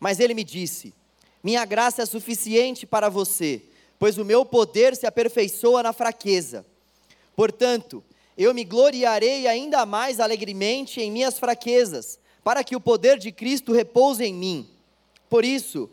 mas 0.00 0.18
ele 0.18 0.34
me 0.34 0.42
disse: 0.42 0.94
Minha 1.42 1.64
graça 1.64 2.02
é 2.02 2.06
suficiente 2.06 2.86
para 2.86 3.08
você, 3.08 3.62
pois 3.98 4.18
o 4.18 4.24
meu 4.24 4.44
poder 4.44 4.96
se 4.96 5.06
aperfeiçoa 5.06 5.82
na 5.82 5.92
fraqueza. 5.92 6.64
Portanto, 7.36 8.02
eu 8.36 8.54
me 8.54 8.64
gloriarei 8.64 9.46
ainda 9.46 9.84
mais 9.84 10.20
alegremente 10.20 11.00
em 11.00 11.10
minhas 11.10 11.38
fraquezas, 11.38 12.18
para 12.42 12.64
que 12.64 12.74
o 12.74 12.80
poder 12.80 13.18
de 13.18 13.30
Cristo 13.30 13.72
repouse 13.72 14.24
em 14.24 14.34
mim. 14.34 14.68
Por 15.28 15.44
isso, 15.44 15.88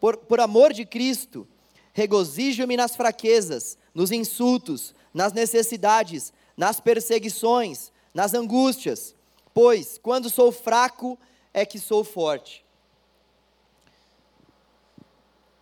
por, 0.00 0.16
por 0.16 0.40
amor 0.40 0.72
de 0.72 0.84
Cristo, 0.84 1.46
regozijo-me 1.92 2.76
nas 2.76 2.96
fraquezas, 2.96 3.78
nos 3.94 4.10
insultos, 4.10 4.94
nas 5.14 5.32
necessidades, 5.32 6.32
nas 6.56 6.80
perseguições, 6.80 7.92
nas 8.12 8.34
angústias, 8.34 9.14
pois 9.54 9.96
quando 9.96 10.28
sou 10.28 10.50
fraco 10.50 11.16
é 11.52 11.64
que 11.64 11.78
sou 11.78 12.02
forte. 12.02 12.64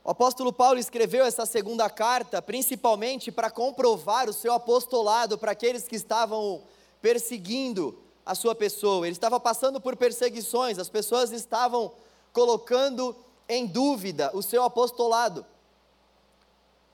O 0.05 0.11
apóstolo 0.11 0.53
Paulo 0.53 0.81
escreveu 0.81 1.25
essa 1.25 1.47
segunda 1.47 1.89
carta 1.89 2.43
principalmente 2.43 3.31
para 3.31 3.51
comprovar 3.51 4.29
o 4.29 4.33
seu 4.33 4.53
apostolado 4.53 5.39
para 5.39 5.53
aqueles 5.53 5.87
que 5.87 5.95
estavam 5.95 6.63
perseguindo 7.01 7.97
a 8.27 8.35
sua 8.35 8.55
pessoa. 8.55 9.07
Ele 9.07 9.13
estava 9.13 9.39
passando 9.39 9.81
por 9.81 9.95
perseguições, 9.97 10.79
as 10.79 10.89
pessoas 10.89 11.31
estavam 11.31 11.93
colocando 12.33 13.15
em 13.49 13.67
dúvida 13.67 14.31
o 14.35 14.43
seu 14.43 14.65
apostolado. 14.65 15.45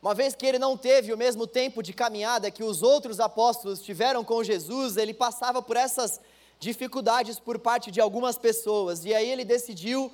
Uma 0.00 0.14
vez 0.14 0.34
que 0.34 0.46
ele 0.46 0.58
não 0.58 0.76
teve 0.76 1.12
o 1.12 1.18
mesmo 1.18 1.46
tempo 1.46 1.82
de 1.82 1.92
caminhada 1.92 2.50
que 2.50 2.62
os 2.62 2.82
outros 2.82 3.18
apóstolos 3.18 3.82
tiveram 3.82 4.22
com 4.22 4.44
Jesus, 4.44 4.96
ele 4.96 5.12
passava 5.12 5.60
por 5.60 5.76
essas 5.76 6.20
dificuldades 6.60 7.40
por 7.40 7.58
parte 7.58 7.90
de 7.90 8.00
algumas 8.00 8.38
pessoas. 8.38 9.04
E 9.04 9.12
aí 9.12 9.28
ele 9.28 9.44
decidiu, 9.44 10.12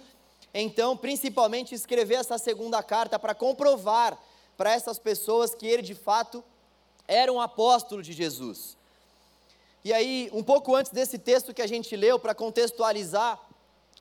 então, 0.54 0.96
principalmente 0.96 1.74
escrever 1.74 2.14
essa 2.14 2.38
segunda 2.38 2.82
carta 2.82 3.18
para 3.18 3.34
comprovar 3.34 4.18
para 4.56 4.72
essas 4.72 4.98
pessoas 4.98 5.54
que 5.54 5.66
ele 5.66 5.82
de 5.82 5.94
fato 5.94 6.42
era 7.06 7.30
um 7.30 7.40
apóstolo 7.40 8.02
de 8.02 8.12
Jesus. 8.12 8.76
E 9.84 9.92
aí, 9.92 10.30
um 10.32 10.42
pouco 10.42 10.74
antes 10.74 10.90
desse 10.90 11.18
texto 11.18 11.52
que 11.52 11.60
a 11.60 11.66
gente 11.66 11.94
leu, 11.94 12.18
para 12.18 12.34
contextualizar 12.34 13.38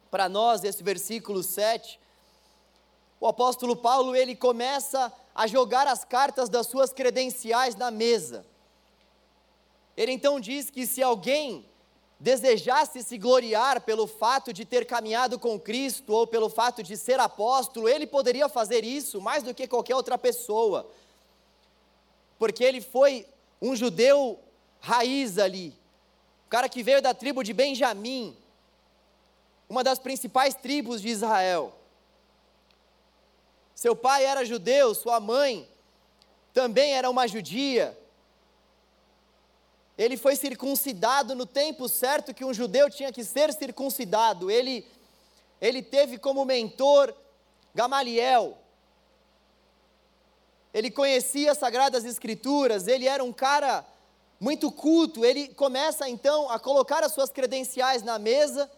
para 0.10 0.30
nós 0.30 0.64
esse 0.64 0.82
versículo 0.82 1.44
7, 1.44 2.00
o 3.20 3.28
apóstolo 3.28 3.76
Paulo 3.76 4.16
ele 4.16 4.34
começa 4.34 5.12
a 5.36 5.48
jogar 5.48 5.88
as 5.88 6.04
cartas 6.04 6.50
das 6.50 6.68
suas 6.68 6.94
credenciais 6.94 7.76
na 7.76 7.90
mesa. 7.90 8.46
Ele 9.96 10.12
então 10.12 10.40
diz 10.40 10.70
que 10.70 10.86
se 10.86 11.02
alguém 11.02 11.66
desejasse 12.20 13.04
se 13.04 13.18
gloriar 13.18 13.82
pelo 13.82 14.08
fato 14.08 14.54
de 14.54 14.64
ter 14.64 14.86
caminhado 14.86 15.38
com 15.38 15.60
Cristo 15.60 16.14
ou 16.14 16.26
pelo 16.26 16.50
fato 16.50 16.82
de 16.82 16.96
ser 16.96 17.20
apóstolo, 17.20 17.90
ele 17.90 18.08
poderia 18.08 18.48
fazer 18.48 18.84
isso 18.86 19.20
mais 19.20 19.44
do 19.44 19.54
que 19.54 19.68
qualquer 19.68 19.96
outra 19.96 20.18
pessoa, 20.18 20.90
porque 22.40 22.64
ele 22.64 22.80
foi 22.80 23.28
um 23.62 23.76
judeu 23.76 24.40
raiz 24.80 25.38
ali, 25.38 25.76
um 26.46 26.50
cara 26.50 26.70
que 26.70 26.82
veio 26.82 27.02
da 27.02 27.14
tribo 27.14 27.44
de 27.44 27.54
Benjamim, 27.54 28.38
uma 29.68 29.84
das 29.84 30.00
principais 30.00 30.54
tribos 30.54 31.02
de 31.02 31.10
Israel. 31.10 31.74
Seu 33.76 33.96
pai 33.96 34.26
era 34.26 34.46
judeu, 34.46 34.94
sua 34.94 35.20
mãe 35.20 35.68
também 36.54 36.94
era 36.94 37.10
uma 37.10 37.28
judia. 37.28 37.98
Ele 39.98 40.18
foi 40.18 40.36
circuncidado 40.36 41.36
no 41.36 41.46
tempo 41.46 41.90
certo 41.90 42.34
que 42.34 42.46
um 42.46 42.54
judeu 42.54 42.90
tinha 42.90 43.12
que 43.12 43.24
ser 43.24 43.52
circuncidado. 43.54 44.50
Ele, 44.50 44.88
ele 45.60 45.82
teve 45.82 46.18
como 46.18 46.46
mentor 46.46 47.14
Gamaliel. 47.74 48.58
Ele 50.74 50.90
conhecia 50.90 51.52
as 51.52 51.58
Sagradas 51.58 52.06
Escrituras, 52.06 52.88
ele 52.88 53.08
era 53.08 53.24
um 53.24 53.34
cara 53.34 53.86
muito 54.40 54.72
culto. 54.72 55.24
Ele 55.24 55.48
começa 55.50 56.10
então 56.10 56.50
a 56.50 56.60
colocar 56.60 57.04
as 57.04 57.14
suas 57.14 57.30
credenciais 57.30 58.02
na 58.02 58.18
mesa, 58.18 58.70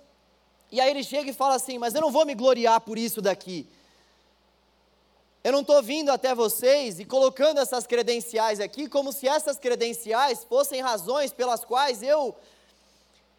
e 0.71 0.81
aí 0.81 0.89
ele 0.89 1.03
chega 1.03 1.29
e 1.29 1.33
fala 1.33 1.55
assim: 1.55 1.77
Mas 1.77 1.95
eu 1.95 2.01
não 2.01 2.11
vou 2.11 2.25
me 2.25 2.35
gloriar 2.35 2.81
por 2.81 2.97
isso 2.97 3.21
daqui. 3.21 3.67
Eu 5.45 5.51
não 5.51 5.61
estou 5.61 5.79
vindo 5.83 6.09
até 6.09 6.33
vocês 6.33 6.99
e 6.99 7.05
colocando 7.05 7.59
essas 7.59 7.85
credenciais 7.85 8.59
aqui 8.59 8.89
como 8.89 9.11
se 9.11 9.27
essas 9.27 9.59
credenciais 9.59 10.43
fossem 10.43 10.81
razões 10.81 11.31
pelas 11.31 11.63
quais 11.63 12.01
eu 12.01 12.35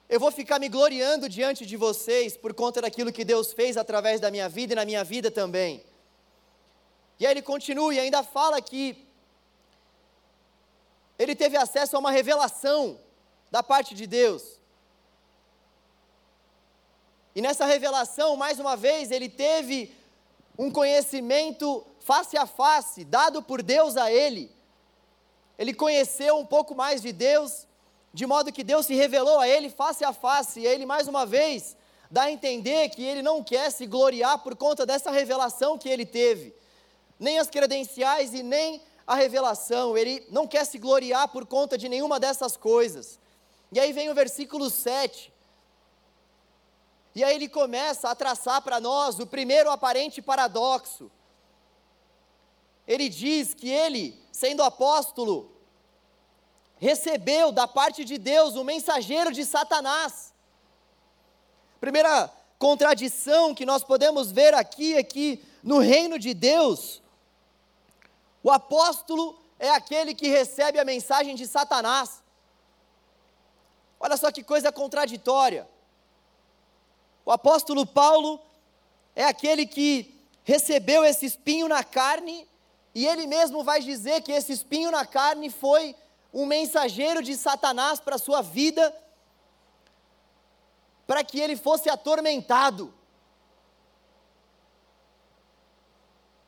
eu 0.09 0.21
vou 0.21 0.31
ficar 0.31 0.61
me 0.61 0.69
gloriando 0.69 1.29
diante 1.29 1.67
de 1.67 1.77
vocês 1.77 2.37
por 2.37 2.55
conta 2.55 2.81
daquilo 2.81 3.13
que 3.13 3.25
Deus 3.25 3.53
fez 3.53 3.77
através 3.77 4.21
da 4.21 4.31
minha 4.31 4.49
vida 4.49 4.73
e 4.73 4.77
na 4.77 4.85
minha 4.85 5.03
vida 5.03 5.33
também. 5.33 5.83
E 7.19 7.27
aí 7.27 7.33
ele 7.33 7.43
continua 7.43 7.93
e 7.93 7.99
ainda 7.99 8.23
fala 8.23 8.63
que 8.63 9.05
ele 11.19 11.35
teve 11.35 11.57
acesso 11.57 11.97
a 11.97 11.99
uma 11.99 12.13
revelação 12.13 13.01
da 13.51 13.65
parte 13.65 13.97
de 13.97 14.07
Deus. 14.07 14.61
E 17.35 17.43
nessa 17.43 17.67
revelação, 17.67 18.37
mais 18.37 18.61
uma 18.61 18.77
vez, 18.77 19.11
ele 19.11 19.29
teve 19.29 19.93
um 20.59 20.71
conhecimento 20.71 21.87
face 22.01 22.37
a 22.37 22.47
face, 22.47 23.05
dado 23.05 23.43
por 23.43 23.63
Deus 23.63 23.97
a 23.97 24.11
ele. 24.11 24.51
Ele 25.59 25.75
conheceu 25.75 26.39
um 26.39 26.47
pouco 26.47 26.75
mais 26.75 27.03
de 27.03 27.13
Deus, 27.13 27.67
de 28.13 28.27
modo 28.27 28.53
que 28.53 28.65
Deus 28.65 28.87
se 28.87 28.95
revelou 28.95 29.39
a 29.39 29.49
ele 29.49 29.71
face 29.71 30.05
a 30.05 30.13
face, 30.13 30.61
e 30.61 30.67
ele 30.67 30.87
mais 30.87 31.09
uma 31.09 31.27
vez 31.27 31.77
dá 32.11 32.23
a 32.23 32.31
entender 32.31 32.89
que 32.91 33.03
ele 33.03 33.23
não 33.23 33.43
quer 33.43 33.71
se 33.71 33.87
gloriar 33.87 34.39
por 34.39 34.55
conta 34.55 34.87
dessa 34.87 35.11
revelação 35.11 35.77
que 35.77 35.89
ele 35.89 36.07
teve, 36.07 36.55
nem 37.19 37.39
as 37.39 37.51
credenciais 37.51 38.33
e 38.33 38.43
nem 38.43 38.81
a 39.07 39.15
revelação, 39.15 39.97
ele 39.97 40.27
não 40.31 40.47
quer 40.47 40.65
se 40.65 40.79
gloriar 40.79 41.29
por 41.29 41.47
conta 41.47 41.79
de 41.79 41.89
nenhuma 41.89 42.19
dessas 42.19 42.57
coisas. 42.57 43.19
E 43.71 43.79
aí 43.79 43.93
vem 43.93 44.11
o 44.11 44.15
versículo 44.15 44.69
7. 44.69 45.33
E 47.17 47.25
aí 47.25 47.35
ele 47.35 47.49
começa 47.49 48.09
a 48.09 48.15
traçar 48.15 48.63
para 48.63 48.79
nós 48.79 49.19
o 49.19 49.27
primeiro 49.27 49.71
aparente 49.71 50.23
paradoxo 50.23 51.11
ele 52.87 53.09
diz 53.09 53.53
que 53.53 53.69
ele, 53.69 54.19
sendo 54.31 54.63
apóstolo, 54.63 55.51
recebeu 56.77 57.51
da 57.51 57.67
parte 57.67 58.05
de 58.05 58.17
Deus 58.17 58.55
um 58.55 58.63
mensageiro 58.63 59.33
de 59.33 59.45
Satanás. 59.45 60.33
Primeira 61.81 62.33
contradição 62.59 63.55
que 63.55 63.67
nós 63.67 63.83
podemos 63.83 64.31
ver 64.31 64.55
aqui 64.55 64.95
é 64.95 65.03
que 65.03 65.45
no 65.63 65.79
reino 65.79 66.19
de 66.19 66.33
Deus, 66.33 67.03
o 68.43 68.51
apóstolo 68.51 69.37
é 69.59 69.71
aquele 69.71 70.15
que 70.15 70.29
recebe 70.29 70.79
a 70.79 70.85
mensagem 70.85 71.35
de 71.35 71.47
Satanás. 71.47 72.23
Olha 73.99 74.17
só 74.17 74.31
que 74.31 74.45
coisa 74.45 74.71
contraditória. 74.71 75.69
O 77.27 77.33
apóstolo 77.33 77.85
Paulo 77.85 78.41
é 79.17 79.25
aquele 79.25 79.67
que 79.67 80.17
recebeu 80.45 81.05
esse 81.05 81.27
espinho 81.27 81.67
na 81.67 81.83
carne, 81.83 82.49
e 82.95 83.05
ele 83.05 83.27
mesmo 83.27 83.65
vai 83.65 83.81
dizer 83.81 84.23
que 84.23 84.31
esse 84.31 84.53
espinho 84.53 84.93
na 84.93 85.05
carne 85.05 85.51
foi 85.51 85.97
um 86.33 86.47
mensageiro 86.47 87.21
de 87.25 87.37
Satanás 87.37 87.99
para 87.99 88.15
a 88.15 88.19
sua 88.19 88.43
vida, 88.43 88.95
para 91.05 91.25
que 91.25 91.41
ele 91.41 91.57
fosse 91.57 91.91
atormentado. 91.91 92.95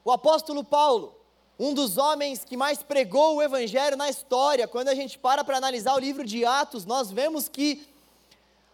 O 0.04 0.12
apóstolo 0.12 0.62
Paulo, 0.62 1.12
um 1.58 1.74
dos 1.74 1.98
homens 1.98 2.44
que 2.44 2.56
mais 2.56 2.84
pregou 2.84 3.34
o 3.34 3.42
evangelho 3.42 3.96
na 3.96 4.08
história, 4.08 4.68
quando 4.68 4.88
a 4.88 4.94
gente 4.94 5.18
para 5.18 5.42
para 5.42 5.56
analisar 5.56 5.94
o 5.96 5.98
livro 5.98 6.24
de 6.24 6.44
Atos, 6.44 6.84
nós 6.84 7.10
vemos 7.10 7.48
que 7.48 7.97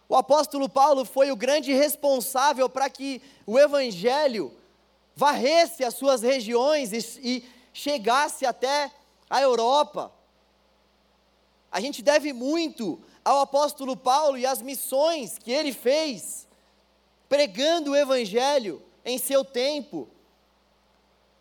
o 0.07 0.15
apóstolo 0.15 0.69
Paulo 0.69 1.03
foi 1.03 1.31
o 1.31 1.35
grande 1.35 1.73
responsável 1.73 2.69
para 2.69 2.89
que 2.89 3.21
o 3.45 3.57
evangelho 3.57 4.55
varresse 5.15 5.83
as 5.83 5.95
suas 5.95 6.21
regiões 6.21 6.91
e, 6.91 7.19
e 7.21 7.49
chegasse 7.73 8.45
até 8.45 8.91
a 9.29 9.41
Europa. 9.41 10.11
A 11.71 11.79
gente 11.79 12.01
deve 12.01 12.33
muito 12.33 13.01
ao 13.23 13.41
apóstolo 13.41 13.97
Paulo 13.97 14.37
e 14.37 14.45
às 14.45 14.61
missões 14.61 15.37
que 15.37 15.51
ele 15.51 15.73
fez, 15.73 16.47
pregando 17.27 17.91
o 17.91 17.95
evangelho 17.95 18.81
em 19.03 19.17
seu 19.17 19.43
tempo. 19.43 20.07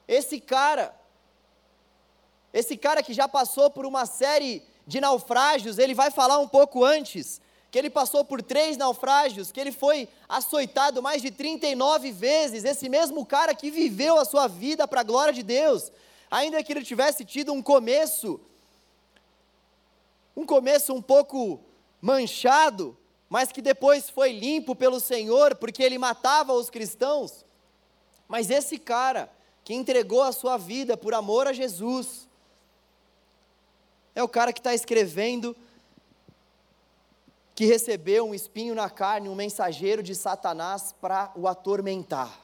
Esse 0.09 0.41
cara, 0.41 0.95
esse 2.53 2.77
cara 2.77 3.03
que 3.03 3.13
já 3.13 3.29
passou 3.29 3.71
por 3.71 3.85
uma 3.85 4.07
série 4.07 4.63
de 4.87 5.01
naufrágios, 5.01 5.79
ele 5.79 5.95
vai 5.95 6.11
falar 6.11 6.39
um 6.39 6.49
pouco 6.49 6.85
antes, 6.85 7.41
que 7.75 7.79
ele 7.81 7.91
passou 7.91 8.25
por 8.25 8.41
três 8.41 8.77
naufrágios, 8.77 9.51
que 9.51 9.59
ele 9.59 9.73
foi 9.73 10.09
açoitado 10.29 11.03
mais 11.03 11.21
de 11.21 11.33
39 11.33 12.13
vezes, 12.13 12.63
esse 12.63 12.89
mesmo 12.89 13.27
cara 13.27 13.53
que 13.53 13.69
viveu 13.69 14.17
a 14.17 14.25
sua 14.25 14.47
vida 14.47 14.87
para 14.87 15.01
a 15.01 15.03
glória 15.03 15.33
de 15.33 15.43
Deus, 15.43 15.91
ainda 16.31 16.63
que 16.63 16.73
ele 16.73 16.85
tivesse 16.85 17.25
tido 17.25 17.53
um 17.53 17.61
começo, 17.61 18.41
um 20.37 20.47
começo 20.47 20.95
um 20.95 21.03
pouco 21.03 21.59
manchado, 22.01 22.97
mas 23.29 23.51
que 23.51 23.61
depois 23.61 24.09
foi 24.09 24.31
limpo 24.31 24.77
pelo 24.77 25.01
Senhor, 25.01 25.57
porque 25.57 25.83
ele 25.83 25.99
matava 25.99 26.53
os 26.53 26.71
cristãos. 26.71 27.45
Mas 28.29 28.51
esse 28.51 28.79
cara, 28.79 29.29
que 29.65 29.75
entregou 29.75 30.23
a 30.23 30.31
sua 30.31 30.57
vida 30.57 30.97
por 30.97 31.13
amor 31.13 31.49
a 31.49 31.53
Jesus. 31.53 32.29
É 34.15 34.23
o 34.23 34.29
cara 34.29 34.53
que 34.53 34.61
está 34.61 34.73
escrevendo 34.73 35.57
que 37.55 37.67
recebeu 37.67 38.27
um 38.27 38.35
espinho 38.35 38.75
na 38.75 38.91
carne, 38.91 39.29
um 39.29 39.35
mensageiro 39.35 40.03
de 40.03 40.15
Satanás 40.15 40.93
para 41.01 41.33
o 41.37 41.47
atormentar. 41.47 42.41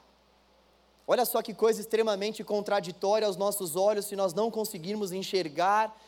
Olha 1.07 1.25
só 1.25 1.43
que 1.43 1.53
coisa 1.53 1.81
extremamente 1.81 2.45
contraditória 2.45 3.27
aos 3.27 3.37
nossos 3.37 3.75
olhos 3.75 4.05
se 4.05 4.15
nós 4.15 4.33
não 4.33 4.51
conseguirmos 4.51 5.11
enxergar 5.11 6.01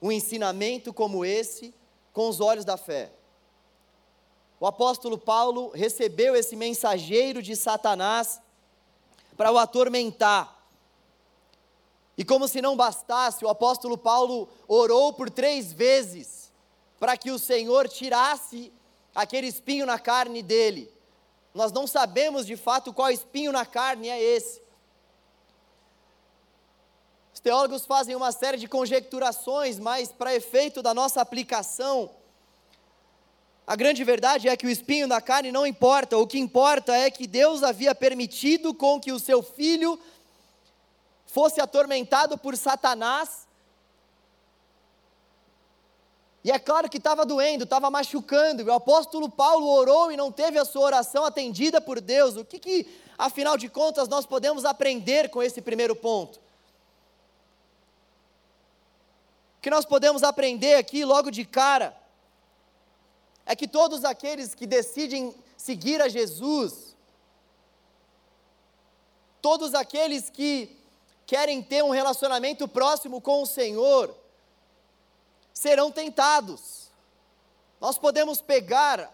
um 0.00 0.12
ensinamento 0.12 0.92
como 0.92 1.24
esse 1.24 1.74
com 2.12 2.28
os 2.28 2.40
olhos 2.40 2.64
da 2.64 2.76
fé. 2.76 3.10
O 4.60 4.66
apóstolo 4.66 5.18
Paulo 5.18 5.70
recebeu 5.74 6.36
esse 6.36 6.54
mensageiro 6.54 7.42
de 7.42 7.56
Satanás 7.56 8.40
para 9.36 9.50
o 9.50 9.58
atormentar. 9.58 10.56
E 12.16 12.24
como 12.24 12.46
se 12.46 12.62
não 12.62 12.76
bastasse, 12.76 13.44
o 13.44 13.48
apóstolo 13.48 13.98
Paulo 13.98 14.48
orou 14.68 15.12
por 15.12 15.28
três 15.28 15.72
vezes 15.72 16.37
para 16.98 17.16
que 17.16 17.30
o 17.30 17.38
Senhor 17.38 17.88
tirasse 17.88 18.72
aquele 19.14 19.46
espinho 19.46 19.86
na 19.86 19.98
carne 19.98 20.42
dele. 20.42 20.92
Nós 21.54 21.72
não 21.72 21.86
sabemos 21.86 22.46
de 22.46 22.56
fato 22.56 22.92
qual 22.92 23.10
espinho 23.10 23.50
na 23.50 23.66
carne 23.66 24.08
é 24.08 24.22
esse. 24.22 24.62
Os 27.34 27.40
teólogos 27.40 27.86
fazem 27.86 28.14
uma 28.14 28.32
série 28.32 28.58
de 28.58 28.68
conjecturações, 28.68 29.78
mas 29.78 30.10
para 30.10 30.34
efeito 30.34 30.82
da 30.82 30.92
nossa 30.92 31.20
aplicação, 31.20 32.10
a 33.66 33.76
grande 33.76 34.02
verdade 34.04 34.48
é 34.48 34.56
que 34.56 34.66
o 34.66 34.70
espinho 34.70 35.06
na 35.06 35.20
carne 35.20 35.50
não 35.52 35.66
importa, 35.66 36.16
o 36.16 36.26
que 36.26 36.38
importa 36.38 36.96
é 36.96 37.10
que 37.10 37.26
Deus 37.26 37.62
havia 37.62 37.94
permitido 37.94 38.72
com 38.72 39.00
que 39.00 39.12
o 39.12 39.18
seu 39.18 39.42
filho 39.42 40.00
fosse 41.26 41.60
atormentado 41.60 42.38
por 42.38 42.56
Satanás. 42.56 43.47
E 46.44 46.50
é 46.50 46.58
claro 46.58 46.88
que 46.88 46.98
estava 46.98 47.26
doendo, 47.26 47.64
estava 47.64 47.90
machucando. 47.90 48.64
O 48.64 48.72
apóstolo 48.72 49.28
Paulo 49.28 49.66
orou 49.68 50.12
e 50.12 50.16
não 50.16 50.30
teve 50.30 50.58
a 50.58 50.64
sua 50.64 50.82
oração 50.82 51.24
atendida 51.24 51.80
por 51.80 52.00
Deus. 52.00 52.36
O 52.36 52.44
que, 52.44 52.58
que 52.58 52.86
afinal 53.16 53.56
de 53.56 53.68
contas, 53.68 54.08
nós 54.08 54.24
podemos 54.24 54.64
aprender 54.64 55.28
com 55.30 55.42
esse 55.42 55.60
primeiro 55.60 55.96
ponto? 55.96 56.38
O 59.58 59.60
que 59.60 59.70
nós 59.70 59.84
podemos 59.84 60.22
aprender 60.22 60.74
aqui 60.74 61.04
logo 61.04 61.30
de 61.30 61.44
cara 61.44 61.96
é 63.44 63.56
que 63.56 63.66
todos 63.66 64.04
aqueles 64.04 64.54
que 64.54 64.66
decidem 64.66 65.34
seguir 65.56 66.00
a 66.00 66.08
Jesus, 66.08 66.94
todos 69.42 69.74
aqueles 69.74 70.30
que 70.30 70.76
querem 71.26 71.60
ter 71.62 71.82
um 71.82 71.90
relacionamento 71.90 72.68
próximo 72.68 73.20
com 73.20 73.42
o 73.42 73.46
Senhor, 73.46 74.14
serão 75.58 75.90
tentados. 75.90 76.88
Nós 77.80 77.98
podemos 77.98 78.40
pegar 78.40 79.12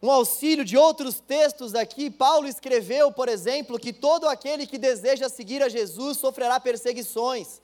um 0.00 0.08
auxílio 0.08 0.64
de 0.64 0.76
outros 0.76 1.18
textos 1.18 1.74
aqui. 1.74 2.08
Paulo 2.08 2.46
escreveu, 2.46 3.10
por 3.10 3.28
exemplo, 3.28 3.76
que 3.76 3.92
todo 3.92 4.28
aquele 4.28 4.68
que 4.68 4.78
deseja 4.78 5.28
seguir 5.28 5.64
a 5.64 5.68
Jesus 5.68 6.18
sofrerá 6.18 6.60
perseguições. 6.60 7.60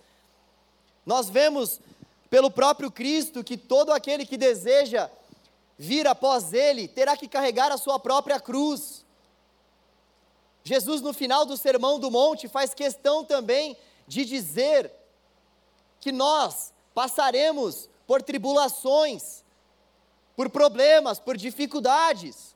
Nós 1.04 1.30
vemos 1.30 1.80
pelo 2.28 2.50
próprio 2.50 2.90
Cristo 2.90 3.44
que 3.44 3.56
todo 3.56 3.92
aquele 3.92 4.26
que 4.26 4.36
deseja 4.36 5.08
vir 5.78 6.08
após 6.08 6.52
ele, 6.52 6.88
terá 6.88 7.16
que 7.16 7.28
carregar 7.28 7.70
a 7.70 7.78
sua 7.78 7.96
própria 7.96 8.40
cruz. 8.40 9.04
Jesus, 10.64 11.00
no 11.00 11.12
final 11.12 11.46
do 11.46 11.56
Sermão 11.56 12.00
do 12.00 12.10
Monte, 12.10 12.48
faz 12.48 12.74
questão 12.74 13.24
também 13.24 13.76
de 14.08 14.24
dizer 14.24 14.90
que 16.00 16.10
nós 16.10 16.72
passaremos 16.92 17.88
por 18.06 18.22
tribulações, 18.22 19.44
por 20.36 20.48
problemas, 20.48 21.18
por 21.18 21.36
dificuldades. 21.36 22.54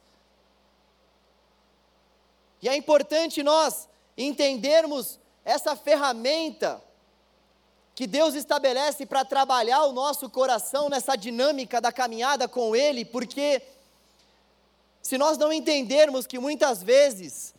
E 2.63 2.69
é 2.69 2.77
importante 2.77 3.43
nós 3.43 3.89
entendermos 4.17 5.19
essa 5.45 5.75
ferramenta 5.75 6.83
que 7.95 8.07
Deus 8.07 8.35
estabelece 8.35 9.05
para 9.05 9.25
trabalhar 9.25 9.85
o 9.85 9.93
nosso 9.93 10.29
coração 10.31 10.89
nessa 10.89 11.17
dinâmica 11.17 11.81
da 11.81 11.93
caminhada 11.93 12.47
com 12.49 12.77
Ele, 12.77 13.05
porque 13.05 13.63
se 15.03 15.19
nós 15.19 15.37
não 15.37 15.53
entendermos 15.53 16.27
que 16.27 16.39
muitas 16.39 16.83
vezes 16.83 17.55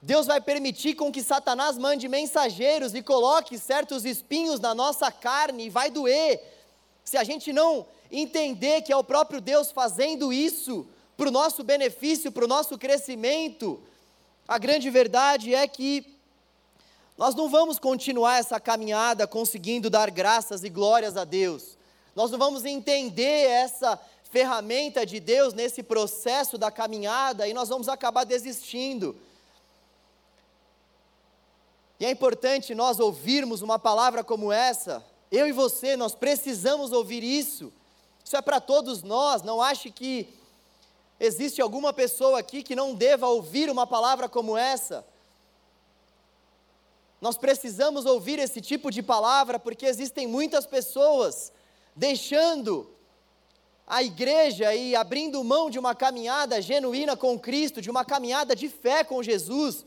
Deus 0.00 0.26
vai 0.26 0.40
permitir 0.40 0.94
com 0.94 1.10
que 1.10 1.22
Satanás 1.22 1.76
mande 1.76 2.08
mensageiros 2.08 2.94
e 2.94 3.02
coloque 3.02 3.58
certos 3.58 4.04
espinhos 4.04 4.60
na 4.60 4.74
nossa 4.74 5.10
carne 5.10 5.66
e 5.66 5.70
vai 5.70 5.90
doer, 5.90 6.42
se 7.06 7.16
a 7.16 7.22
gente 7.22 7.52
não 7.52 7.86
entender 8.10 8.82
que 8.82 8.92
é 8.92 8.96
o 8.96 9.04
próprio 9.04 9.40
Deus 9.40 9.70
fazendo 9.70 10.32
isso 10.32 10.84
para 11.16 11.28
o 11.28 11.30
nosso 11.30 11.62
benefício, 11.62 12.32
para 12.32 12.44
o 12.44 12.48
nosso 12.48 12.76
crescimento, 12.76 13.80
a 14.46 14.58
grande 14.58 14.90
verdade 14.90 15.54
é 15.54 15.66
que 15.68 16.04
nós 17.16 17.32
não 17.36 17.48
vamos 17.48 17.78
continuar 17.78 18.38
essa 18.38 18.58
caminhada 18.58 19.24
conseguindo 19.24 19.88
dar 19.88 20.10
graças 20.10 20.64
e 20.64 20.68
glórias 20.68 21.16
a 21.16 21.22
Deus. 21.22 21.78
Nós 22.14 22.32
não 22.32 22.38
vamos 22.40 22.64
entender 22.64 23.50
essa 23.50 23.98
ferramenta 24.24 25.06
de 25.06 25.20
Deus 25.20 25.54
nesse 25.54 25.84
processo 25.84 26.58
da 26.58 26.72
caminhada 26.72 27.46
e 27.46 27.54
nós 27.54 27.68
vamos 27.68 27.88
acabar 27.88 28.24
desistindo. 28.24 29.16
E 32.00 32.04
é 32.04 32.10
importante 32.10 32.74
nós 32.74 32.98
ouvirmos 32.98 33.62
uma 33.62 33.78
palavra 33.78 34.24
como 34.24 34.52
essa. 34.52 35.04
Eu 35.30 35.48
e 35.48 35.52
você, 35.52 35.96
nós 35.96 36.14
precisamos 36.14 36.92
ouvir 36.92 37.22
isso. 37.22 37.72
Isso 38.24 38.36
é 38.36 38.42
para 38.42 38.60
todos 38.60 39.02
nós. 39.02 39.42
Não 39.42 39.60
ache 39.60 39.90
que 39.90 40.28
existe 41.18 41.60
alguma 41.60 41.92
pessoa 41.92 42.38
aqui 42.38 42.62
que 42.62 42.76
não 42.76 42.94
deva 42.94 43.26
ouvir 43.26 43.70
uma 43.70 43.86
palavra 43.86 44.28
como 44.28 44.56
essa. 44.56 45.04
Nós 47.20 47.36
precisamos 47.36 48.04
ouvir 48.04 48.38
esse 48.38 48.60
tipo 48.60 48.90
de 48.90 49.02
palavra 49.02 49.58
porque 49.58 49.86
existem 49.86 50.26
muitas 50.26 50.66
pessoas 50.66 51.52
deixando 51.94 52.88
a 53.86 54.02
igreja 54.02 54.74
e 54.74 54.94
abrindo 54.94 55.42
mão 55.42 55.70
de 55.70 55.78
uma 55.78 55.94
caminhada 55.94 56.60
genuína 56.60 57.16
com 57.16 57.38
Cristo, 57.38 57.80
de 57.80 57.90
uma 57.90 58.04
caminhada 58.04 58.54
de 58.54 58.68
fé 58.68 59.04
com 59.04 59.22
Jesus, 59.22 59.84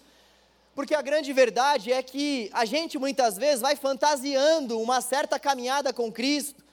porque 0.79 0.95
a 0.95 1.01
grande 1.01 1.33
verdade 1.33 1.91
é 1.91 2.01
que 2.01 2.49
a 2.53 2.63
gente 2.63 2.97
muitas 2.97 3.35
vezes 3.35 3.59
vai 3.59 3.75
fantasiando 3.75 4.79
uma 4.79 5.01
certa 5.01 5.37
caminhada 5.37 5.91
com 5.91 6.09
Cristo. 6.09 6.63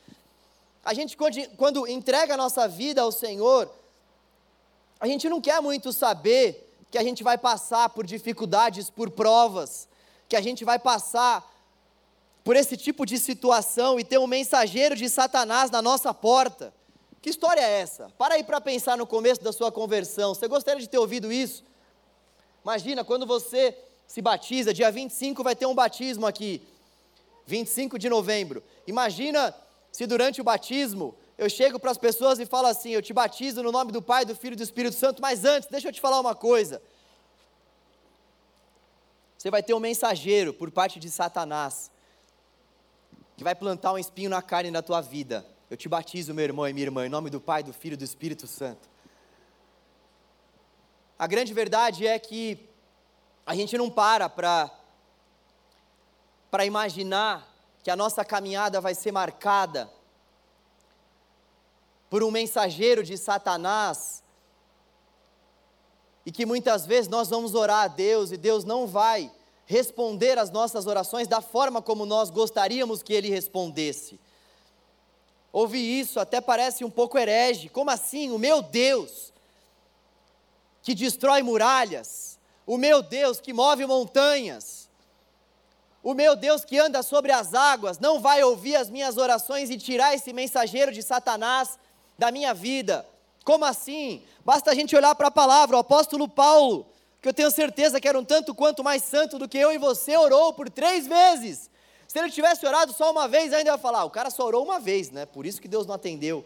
A 0.85 0.95
gente, 0.95 1.17
quando 1.57 1.89
entrega 1.89 2.35
a 2.35 2.37
nossa 2.37 2.69
vida 2.69 3.03
ao 3.03 3.11
Senhor, 3.11 3.69
a 5.01 5.09
gente 5.09 5.29
não 5.29 5.41
quer 5.41 5.61
muito 5.61 5.93
saber 5.93 6.73
que 6.89 6.97
a 6.97 7.03
gente 7.03 7.25
vai 7.25 7.37
passar 7.37 7.89
por 7.89 8.07
dificuldades, 8.07 8.89
por 8.89 9.11
provas, 9.11 9.89
que 10.29 10.37
a 10.37 10.41
gente 10.41 10.65
vai 10.65 10.79
passar 10.79 11.45
por 12.45 12.55
esse 12.55 12.77
tipo 12.77 13.05
de 13.05 13.19
situação 13.19 13.99
e 13.99 14.05
ter 14.05 14.19
um 14.19 14.29
mensageiro 14.29 14.95
de 14.95 15.09
Satanás 15.09 15.69
na 15.69 15.83
nossa 15.83 16.15
porta. 16.15 16.73
Que 17.21 17.29
história 17.29 17.61
é 17.61 17.81
essa? 17.81 18.09
Para 18.17 18.37
aí 18.37 18.45
para 18.45 18.61
pensar 18.61 18.97
no 18.97 19.05
começo 19.05 19.43
da 19.43 19.53
sua 19.53 19.73
conversão. 19.73 20.33
Você 20.33 20.47
gostaria 20.47 20.81
de 20.81 20.89
ter 20.89 20.99
ouvido 20.99 21.33
isso? 21.33 21.65
Imagina 22.63 23.05
quando 23.05 23.27
você 23.27 23.77
se 24.07 24.23
batiza, 24.23 24.73
dia 24.73 24.91
25 24.91 25.43
vai 25.43 25.57
ter 25.57 25.67
um 25.67 25.75
batismo 25.75 26.27
aqui. 26.27 26.63
25 27.47 27.99
de 27.99 28.09
novembro. 28.09 28.63
Imagina 28.87 29.55
se 29.93 30.07
durante 30.07 30.41
o 30.41 30.45
batismo 30.45 31.15
eu 31.39 31.51
chego 31.51 31.79
para 31.79 31.91
as 31.91 31.99
pessoas 31.99 32.39
e 32.39 32.47
falo 32.47 32.67
assim: 32.67 32.91
Eu 32.91 33.03
te 33.03 33.13
batizo 33.13 33.63
no 33.63 33.71
nome 33.71 33.93
do 33.93 34.01
Pai, 34.03 34.25
do 34.25 34.35
Filho 34.35 34.55
e 34.55 34.57
do 34.57 34.63
Espírito 34.63 34.97
Santo, 34.97 35.21
mas 35.21 35.45
antes, 35.45 35.69
deixa 35.69 35.89
eu 35.89 35.93
te 35.93 36.01
falar 36.01 36.21
uma 36.21 36.35
coisa. 36.35 36.83
Você 39.37 39.51
vai 39.51 39.63
ter 39.63 39.75
um 39.75 39.81
mensageiro 39.81 40.53
por 40.53 40.71
parte 40.71 40.99
de 40.99 41.11
Satanás, 41.11 41.91
que 43.37 43.45
vai 43.45 43.55
plantar 43.55 43.93
um 43.93 43.99
espinho 43.99 44.31
na 44.31 44.41
carne 44.41 44.71
da 44.71 44.83
tua 44.83 45.01
vida. 45.01 45.47
Eu 45.69 45.77
te 45.77 45.89
batizo, 45.89 46.33
meu 46.33 46.45
irmão 46.45 46.67
e 46.67 46.73
minha 46.73 46.87
irmã, 46.87 47.07
em 47.07 47.11
nome 47.11 47.29
do 47.29 47.41
Pai, 47.41 47.63
do 47.63 47.73
Filho 47.73 47.95
e 47.95 47.97
do 47.97 48.05
Espírito 48.05 48.47
Santo. 48.47 48.89
A 51.19 51.27
grande 51.27 51.53
verdade 51.53 52.07
é 52.07 52.19
que 52.19 52.69
a 53.47 53.55
gente 53.55 53.79
não 53.79 53.89
para 53.89 54.29
para 56.51 56.67
imaginar 56.67 57.47
que 57.83 57.91
a 57.91 57.97
nossa 57.97 58.25
caminhada 58.25 58.81
vai 58.81 58.95
ser 58.95 59.13
marcada 59.13 59.89
por 62.11 62.23
um 62.23 62.31
mensageiro 62.31 63.05
de 63.05 63.17
Satanás, 63.17 64.23
e 66.27 66.33
que 66.33 66.45
muitas 66.45 66.85
vezes 66.85 67.09
nós 67.09 67.29
vamos 67.29 67.55
orar 67.55 67.85
a 67.85 67.89
Deus 67.89 68.33
e 68.33 68.37
Deus 68.37 68.65
não 68.65 68.85
vai 68.85 69.31
responder 69.65 70.37
às 70.39 70.51
nossas 70.51 70.89
orações 70.89 71.29
da 71.29 71.41
forma 71.41 71.81
como 71.81 72.05
nós 72.05 72.31
gostaríamos 72.31 73.01
que 73.01 73.13
Ele 73.13 73.31
respondesse. 73.31 74.19
Ouvir 75.53 76.01
isso 76.01 76.19
até 76.19 76.41
parece 76.41 76.85
um 76.85 76.91
pouco 76.91 77.17
herege. 77.17 77.69
Como 77.69 77.91
assim? 77.91 78.33
O 78.33 78.39
meu 78.39 78.61
Deus, 78.61 79.33
que 80.83 80.95
destrói 80.97 81.43
muralhas, 81.43 82.26
o 82.67 82.77
meu 82.77 83.03
Deus 83.03 83.41
que 83.41 83.53
move 83.53 83.87
montanhas, 83.87 84.91
o 86.03 86.15
meu 86.15 86.37
Deus 86.37 86.65
que 86.65 86.79
anda 86.79 87.03
sobre 87.03 87.33
as 87.33 87.55
águas, 87.55 87.99
não 87.99 88.21
vai 88.21 88.43
ouvir 88.43 88.77
as 88.77 88.91
minhas 88.91 89.17
orações 89.17 89.71
e 89.71 89.79
tirar 89.79 90.15
esse 90.15 90.33
mensageiro 90.33 90.93
de 90.93 91.03
Satanás 91.03 91.79
da 92.19 92.31
minha 92.31 92.53
vida. 92.53 93.07
Como 93.45 93.65
assim? 93.65 94.23
Basta 94.45 94.71
a 94.71 94.75
gente 94.75 94.95
olhar 94.97 95.15
para 95.15 95.29
a 95.29 95.31
palavra, 95.33 95.77
o 95.77 95.81
apóstolo 95.81 96.29
Paulo, 96.29 96.87
que 97.21 97.29
eu 97.29 97.35
tenho 97.35 97.51
certeza 97.51 98.01
que 98.01 98.09
era 98.09 98.19
um 98.19 98.25
tanto 98.25 98.55
quanto 98.55 98.85
mais 98.85 99.03
santo 99.03 99.39
do 99.39 99.49
que 99.49 99.59
eu 99.59 99.73
e 99.73 99.79
você, 99.79 100.17
orou 100.17 100.53
por 100.53 100.69
três 100.71 101.07
vezes. 101.07 101.71
Se 102.07 102.19
ele 102.19 102.31
tivesse 102.31 102.65
orado 102.65 102.93
só 102.93 103.11
uma 103.11 103.27
vez, 103.27 103.53
ainda 103.53 103.71
ia 103.71 103.79
falar, 103.79 104.01
ah, 104.01 104.05
o 104.05 104.11
cara 104.11 104.31
só 104.31 104.45
orou 104.45 104.65
uma 104.65 104.79
vez, 104.79 105.11
né? 105.11 105.27
Por 105.27 105.45
isso 105.45 105.61
que 105.61 105.69
Deus 105.69 105.87
não 105.87 105.95
atendeu. 105.95 106.45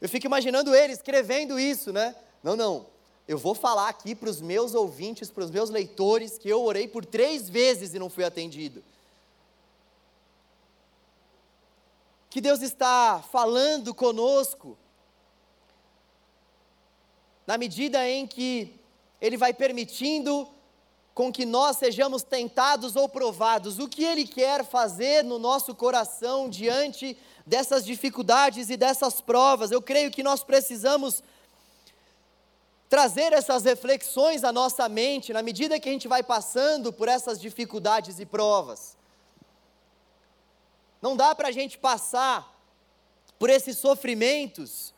Eu 0.00 0.08
fico 0.08 0.26
imaginando 0.26 0.74
ele 0.74 0.92
escrevendo 0.92 1.58
isso, 1.58 1.92
né? 1.92 2.14
Não, 2.42 2.54
não. 2.54 2.86
Eu 3.26 3.38
vou 3.38 3.54
falar 3.54 3.88
aqui 3.88 4.14
para 4.14 4.30
os 4.30 4.40
meus 4.40 4.74
ouvintes, 4.74 5.30
para 5.30 5.44
os 5.44 5.50
meus 5.50 5.70
leitores, 5.70 6.38
que 6.38 6.48
eu 6.48 6.62
orei 6.62 6.86
por 6.86 7.04
três 7.04 7.48
vezes 7.48 7.94
e 7.94 7.98
não 7.98 8.08
fui 8.08 8.24
atendido. 8.24 8.82
que 12.36 12.40
Deus 12.42 12.60
está 12.60 13.24
falando 13.32 13.94
conosco, 13.94 14.76
na 17.46 17.56
medida 17.56 18.06
em 18.06 18.26
que 18.26 18.78
Ele 19.22 19.38
vai 19.38 19.54
permitindo 19.54 20.46
com 21.14 21.32
que 21.32 21.46
nós 21.46 21.78
sejamos 21.78 22.22
tentados 22.22 22.94
ou 22.94 23.08
provados, 23.08 23.78
o 23.78 23.88
que 23.88 24.04
Ele 24.04 24.26
quer 24.26 24.66
fazer 24.66 25.24
no 25.24 25.38
nosso 25.38 25.74
coração 25.74 26.46
diante 26.50 27.16
dessas 27.46 27.82
dificuldades 27.82 28.68
e 28.68 28.76
dessas 28.76 29.18
provas. 29.22 29.70
Eu 29.70 29.80
creio 29.80 30.10
que 30.10 30.22
nós 30.22 30.44
precisamos 30.44 31.22
trazer 32.88 33.32
essas 33.32 33.64
reflexões 33.64 34.44
à 34.44 34.52
nossa 34.52 34.88
mente 34.88 35.32
na 35.32 35.42
medida 35.42 35.78
que 35.80 35.88
a 35.88 35.92
gente 35.92 36.06
vai 36.06 36.22
passando 36.22 36.92
por 36.92 37.08
essas 37.08 37.40
dificuldades 37.40 38.20
e 38.20 38.26
provas. 38.26 38.96
Não 41.02 41.16
dá 41.16 41.34
para 41.34 41.48
a 41.48 41.52
gente 41.52 41.78
passar 41.78 42.54
por 43.38 43.50
esses 43.50 43.78
sofrimentos 43.78 44.94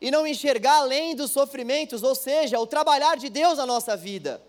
e 0.00 0.10
não 0.10 0.26
enxergar 0.26 0.78
além 0.78 1.14
dos 1.14 1.30
sofrimentos, 1.30 2.02
ou 2.02 2.14
seja, 2.14 2.58
o 2.58 2.66
trabalhar 2.66 3.16
de 3.16 3.28
Deus 3.28 3.58
na 3.58 3.66
nossa 3.66 3.96
vida. 3.96 4.40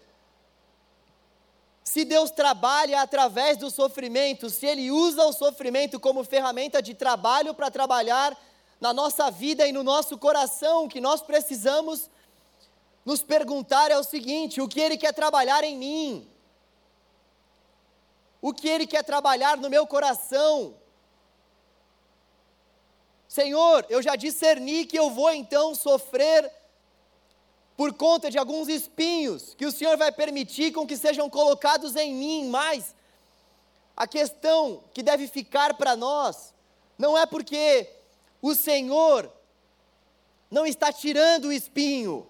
Se 1.84 2.06
Deus 2.06 2.32
trabalha 2.32 3.02
através 3.02 3.58
do 3.58 3.70
sofrimento, 3.70 4.50
se 4.50 4.66
Ele 4.66 4.92
usa 4.92 5.26
o 5.26 5.34
sofrimento 5.34 6.00
como 6.00 6.24
ferramenta 6.24 6.82
de 6.82 6.94
trabalho 6.94 7.54
para 7.54 7.72
trabalhar 7.72 8.38
na 8.80 8.94
nossa 8.94 9.30
vida 9.30 9.68
e 9.68 9.72
no 9.72 9.84
nosso 9.84 10.18
coração, 10.18 10.88
que 10.88 11.02
nós 11.02 11.22
precisamos 11.22 12.10
nos 13.06 13.24
perguntar 13.24 13.92
é 13.92 13.98
o 13.98 14.04
seguinte: 14.04 14.62
o 14.62 14.68
que 14.68 14.80
Ele 14.80 14.98
quer 14.98 15.14
trabalhar 15.14 15.64
em 15.64 15.78
mim? 15.78 16.28
O 18.42 18.54
que 18.54 18.68
Ele 18.68 18.88
quer 18.88 19.04
trabalhar 19.04 19.58
no 19.58 19.70
meu 19.70 19.86
coração? 19.86 20.76
Senhor, 23.28 23.86
eu 23.90 24.02
já 24.02 24.16
discerni 24.16 24.86
que 24.86 24.98
eu 24.98 25.10
vou 25.10 25.32
então 25.32 25.74
sofrer 25.74 26.52
por 27.78 27.94
conta 27.94 28.30
de 28.30 28.38
alguns 28.38 28.68
espinhos 28.68 29.56
que 29.56 29.66
o 29.66 29.72
Senhor 29.72 29.98
vai 29.98 30.12
permitir 30.12 30.72
com 30.72 30.86
que 30.86 30.98
sejam 30.98 31.30
colocados 31.30 31.96
em 31.96 32.14
mim, 32.14 32.50
mas 32.50 32.94
a 33.96 34.08
questão 34.08 34.84
que 34.94 35.02
deve 35.02 35.28
ficar 35.28 35.76
para 35.76 35.96
nós 35.96 36.54
não 36.98 37.18
é 37.18 37.26
porque 37.26 37.90
o 38.42 38.54
Senhor 38.54 39.32
não 40.50 40.66
está 40.66 40.92
tirando 40.92 41.46
o 41.46 41.54
espinho, 41.54 42.28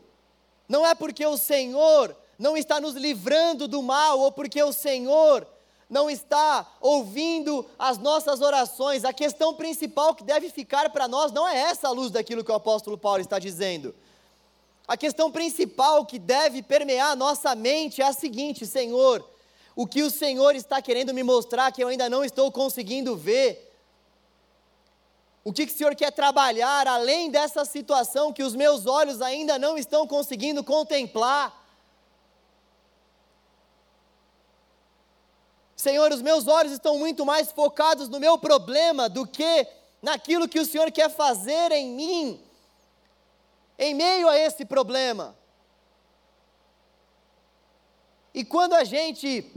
não 0.72 0.88
é 0.88 0.96
porque 0.96 1.26
o 1.26 1.38
Senhor 1.38 2.16
não 2.40 2.56
está 2.56 2.80
nos 2.80 2.96
livrando 2.96 3.68
do 3.68 3.84
mal, 3.84 4.22
ou 4.22 4.32
porque 4.32 4.64
o 4.64 4.72
Senhor 4.72 5.46
não 5.90 6.10
está 6.10 6.66
ouvindo 6.80 7.66
as 7.78 7.98
nossas 7.98 8.40
orações. 8.40 9.04
A 9.04 9.12
questão 9.12 9.54
principal 9.54 10.16
que 10.16 10.24
deve 10.24 10.50
ficar 10.50 10.90
para 10.90 11.10
nós 11.10 11.34
não 11.34 11.46
é 11.46 11.58
essa 11.58 11.90
a 11.90 11.92
luz 11.92 12.10
daquilo 12.10 12.42
que 12.42 12.52
o 12.54 12.56
apóstolo 12.56 12.98
Paulo 12.98 13.20
está 13.20 13.38
dizendo. 13.38 13.94
A 14.88 14.96
questão 14.96 15.30
principal 15.30 16.06
que 16.06 16.18
deve 16.18 16.64
permear 16.64 17.12
a 17.12 17.16
nossa 17.18 17.54
mente 17.54 18.02
é 18.02 18.06
a 18.06 18.14
seguinte: 18.14 18.66
Senhor, 18.66 19.30
o 19.76 19.86
que 19.86 20.02
o 20.02 20.10
Senhor 20.10 20.56
está 20.56 20.82
querendo 20.82 21.14
me 21.14 21.22
mostrar 21.22 21.70
que 21.74 21.84
eu 21.84 21.90
ainda 21.90 22.10
não 22.10 22.24
estou 22.24 22.50
conseguindo 22.50 23.14
ver? 23.18 23.71
O 25.44 25.52
que, 25.52 25.66
que 25.66 25.74
o 25.74 25.76
Senhor 25.76 25.96
quer 25.96 26.12
trabalhar 26.12 26.88
além 26.88 27.32
dessa 27.32 27.66
situação 27.66 28.32
que 28.32 28.44
os 28.44 28.56
meus 28.56 28.86
olhos 28.86 29.22
ainda 29.22 29.58
não 29.58 29.78
estão 29.78 30.06
conseguindo 30.06 30.64
contemplar? 30.64 31.60
Senhor, 35.76 36.12
os 36.12 36.22
meus 36.22 36.48
olhos 36.48 36.74
estão 36.74 37.00
muito 37.00 37.26
mais 37.26 37.52
focados 37.52 38.08
no 38.08 38.20
meu 38.20 38.38
problema 38.38 39.10
do 39.10 39.26
que 39.26 39.68
naquilo 40.00 40.48
que 40.48 40.60
o 40.60 40.66
Senhor 40.66 40.92
quer 40.92 41.10
fazer 41.10 41.72
em 41.72 41.90
mim, 41.90 42.40
em 43.80 43.96
meio 43.96 44.30
a 44.30 44.38
esse 44.38 44.64
problema. 44.64 45.36
E 48.32 48.46
quando 48.46 48.74
a 48.74 48.84
gente 48.84 49.52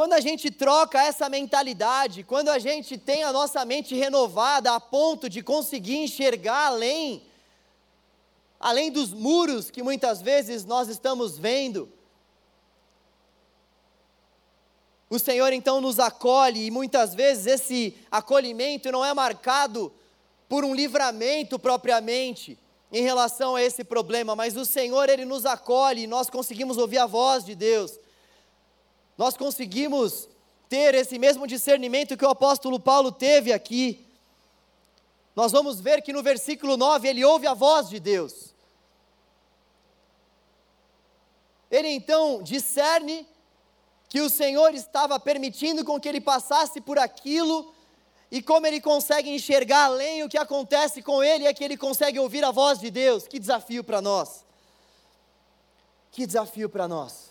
quando 0.00 0.14
a 0.14 0.20
gente 0.20 0.50
troca 0.50 0.98
essa 1.02 1.28
mentalidade, 1.28 2.24
quando 2.24 2.48
a 2.48 2.58
gente 2.58 2.96
tem 2.96 3.22
a 3.22 3.30
nossa 3.30 3.62
mente 3.66 3.94
renovada 3.94 4.74
a 4.74 4.80
ponto 4.80 5.28
de 5.28 5.42
conseguir 5.42 5.98
enxergar 5.98 6.68
além 6.68 7.22
além 8.58 8.90
dos 8.90 9.12
muros 9.12 9.70
que 9.70 9.82
muitas 9.82 10.22
vezes 10.22 10.64
nós 10.64 10.88
estamos 10.88 11.36
vendo, 11.36 11.86
O 15.10 15.18
Senhor 15.18 15.52
então 15.52 15.82
nos 15.82 15.98
acolhe 15.98 16.64
e 16.64 16.70
muitas 16.70 17.14
vezes 17.14 17.46
esse 17.46 17.94
acolhimento 18.10 18.90
não 18.90 19.04
é 19.04 19.12
marcado 19.12 19.92
por 20.48 20.64
um 20.64 20.74
livramento 20.74 21.58
propriamente 21.58 22.56
em 22.90 23.02
relação 23.02 23.54
a 23.54 23.62
esse 23.62 23.84
problema, 23.84 24.34
mas 24.34 24.56
o 24.56 24.64
Senhor 24.64 25.10
ele 25.10 25.26
nos 25.26 25.44
acolhe 25.44 26.04
e 26.04 26.06
nós 26.06 26.30
conseguimos 26.30 26.78
ouvir 26.78 26.96
a 26.96 27.06
voz 27.06 27.44
de 27.44 27.54
Deus. 27.54 27.98
Nós 29.20 29.36
conseguimos 29.36 30.26
ter 30.66 30.94
esse 30.94 31.18
mesmo 31.18 31.46
discernimento 31.46 32.16
que 32.16 32.24
o 32.24 32.30
apóstolo 32.30 32.80
Paulo 32.80 33.12
teve 33.12 33.52
aqui. 33.52 34.02
Nós 35.36 35.52
vamos 35.52 35.78
ver 35.78 36.00
que 36.00 36.10
no 36.10 36.22
versículo 36.22 36.74
9 36.74 37.06
ele 37.06 37.22
ouve 37.22 37.46
a 37.46 37.52
voz 37.52 37.90
de 37.90 38.00
Deus. 38.00 38.54
Ele 41.70 41.88
então 41.88 42.42
discerne 42.42 43.28
que 44.08 44.22
o 44.22 44.30
Senhor 44.30 44.72
estava 44.72 45.20
permitindo 45.20 45.84
com 45.84 46.00
que 46.00 46.08
ele 46.08 46.22
passasse 46.22 46.80
por 46.80 46.98
aquilo, 46.98 47.74
e 48.30 48.40
como 48.40 48.66
ele 48.66 48.80
consegue 48.80 49.28
enxergar 49.28 49.84
além 49.84 50.22
o 50.22 50.30
que 50.30 50.38
acontece 50.38 51.02
com 51.02 51.22
ele, 51.22 51.46
é 51.46 51.52
que 51.52 51.62
ele 51.62 51.76
consegue 51.76 52.18
ouvir 52.18 52.42
a 52.42 52.50
voz 52.50 52.78
de 52.78 52.90
Deus. 52.90 53.28
Que 53.28 53.38
desafio 53.38 53.84
para 53.84 54.00
nós! 54.00 54.46
Que 56.10 56.24
desafio 56.24 56.70
para 56.70 56.88
nós. 56.88 57.29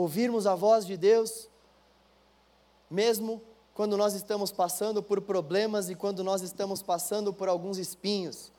Ouvirmos 0.00 0.46
a 0.46 0.54
voz 0.54 0.86
de 0.86 0.96
Deus, 0.96 1.46
mesmo 2.90 3.42
quando 3.74 3.98
nós 3.98 4.14
estamos 4.14 4.50
passando 4.50 5.02
por 5.02 5.20
problemas 5.20 5.90
e 5.90 5.94
quando 5.94 6.24
nós 6.24 6.40
estamos 6.40 6.82
passando 6.82 7.34
por 7.34 7.50
alguns 7.50 7.76
espinhos, 7.76 8.50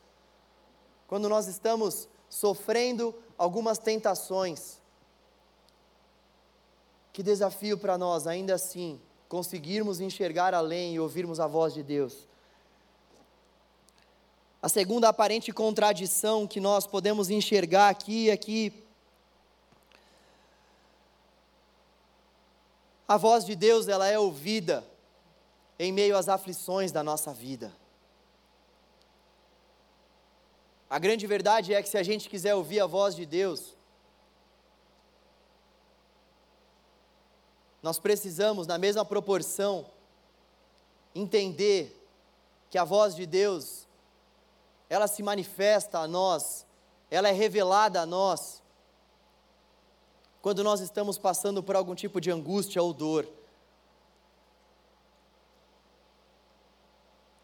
quando 1.08 1.28
nós 1.28 1.48
estamos 1.48 2.08
sofrendo 2.30 3.16
algumas 3.40 3.80
tentações. 3.80 4.80
Que 7.12 7.24
desafio 7.24 7.76
para 7.76 7.98
nós, 7.98 8.28
ainda 8.28 8.54
assim, 8.54 9.02
conseguirmos 9.28 10.00
enxergar 10.00 10.54
além 10.54 10.94
e 10.94 11.00
ouvirmos 11.00 11.40
a 11.40 11.48
voz 11.48 11.74
de 11.74 11.82
Deus. 11.82 12.28
A 14.62 14.70
segunda 14.70 15.10
aparente 15.10 15.52
contradição 15.52 16.46
que 16.46 16.60
nós 16.60 16.86
podemos 16.86 17.32
enxergar 17.32 17.90
aqui 17.90 18.30
é 18.30 18.38
que 18.38 18.81
a 23.12 23.18
voz 23.18 23.44
de 23.44 23.58
Deus 23.58 23.90
ela 23.90 24.08
é 24.08 24.18
ouvida 24.18 24.88
em 25.78 25.92
meio 25.92 26.16
às 26.16 26.30
aflições 26.30 26.94
da 26.94 27.04
nossa 27.04 27.34
vida. 27.34 27.76
A 30.90 30.98
grande 30.98 31.28
verdade 31.28 31.74
é 31.74 31.84
que 31.84 31.90
se 31.90 31.98
a 31.98 32.04
gente 32.04 32.30
quiser 32.30 32.56
ouvir 32.56 32.80
a 32.80 32.86
voz 32.86 33.14
de 33.14 33.26
Deus, 33.26 33.76
nós 37.84 38.00
precisamos, 38.00 38.66
na 38.66 38.78
mesma 38.78 39.04
proporção, 39.04 39.86
entender 41.14 41.94
que 42.70 42.78
a 42.78 42.86
voz 42.86 43.14
de 43.14 43.26
Deus, 43.26 43.90
ela 44.90 45.08
se 45.08 45.22
manifesta 45.22 46.00
a 46.00 46.08
nós, 46.08 46.66
ela 47.10 47.28
é 47.28 47.34
revelada 47.34 48.00
a 48.00 48.06
nós, 48.06 48.61
quando 50.42 50.64
nós 50.64 50.80
estamos 50.80 51.18
passando 51.18 51.62
por 51.62 51.76
algum 51.76 51.94
tipo 51.94 52.20
de 52.20 52.32
angústia 52.32 52.82
ou 52.82 52.94
dor. 52.94 53.28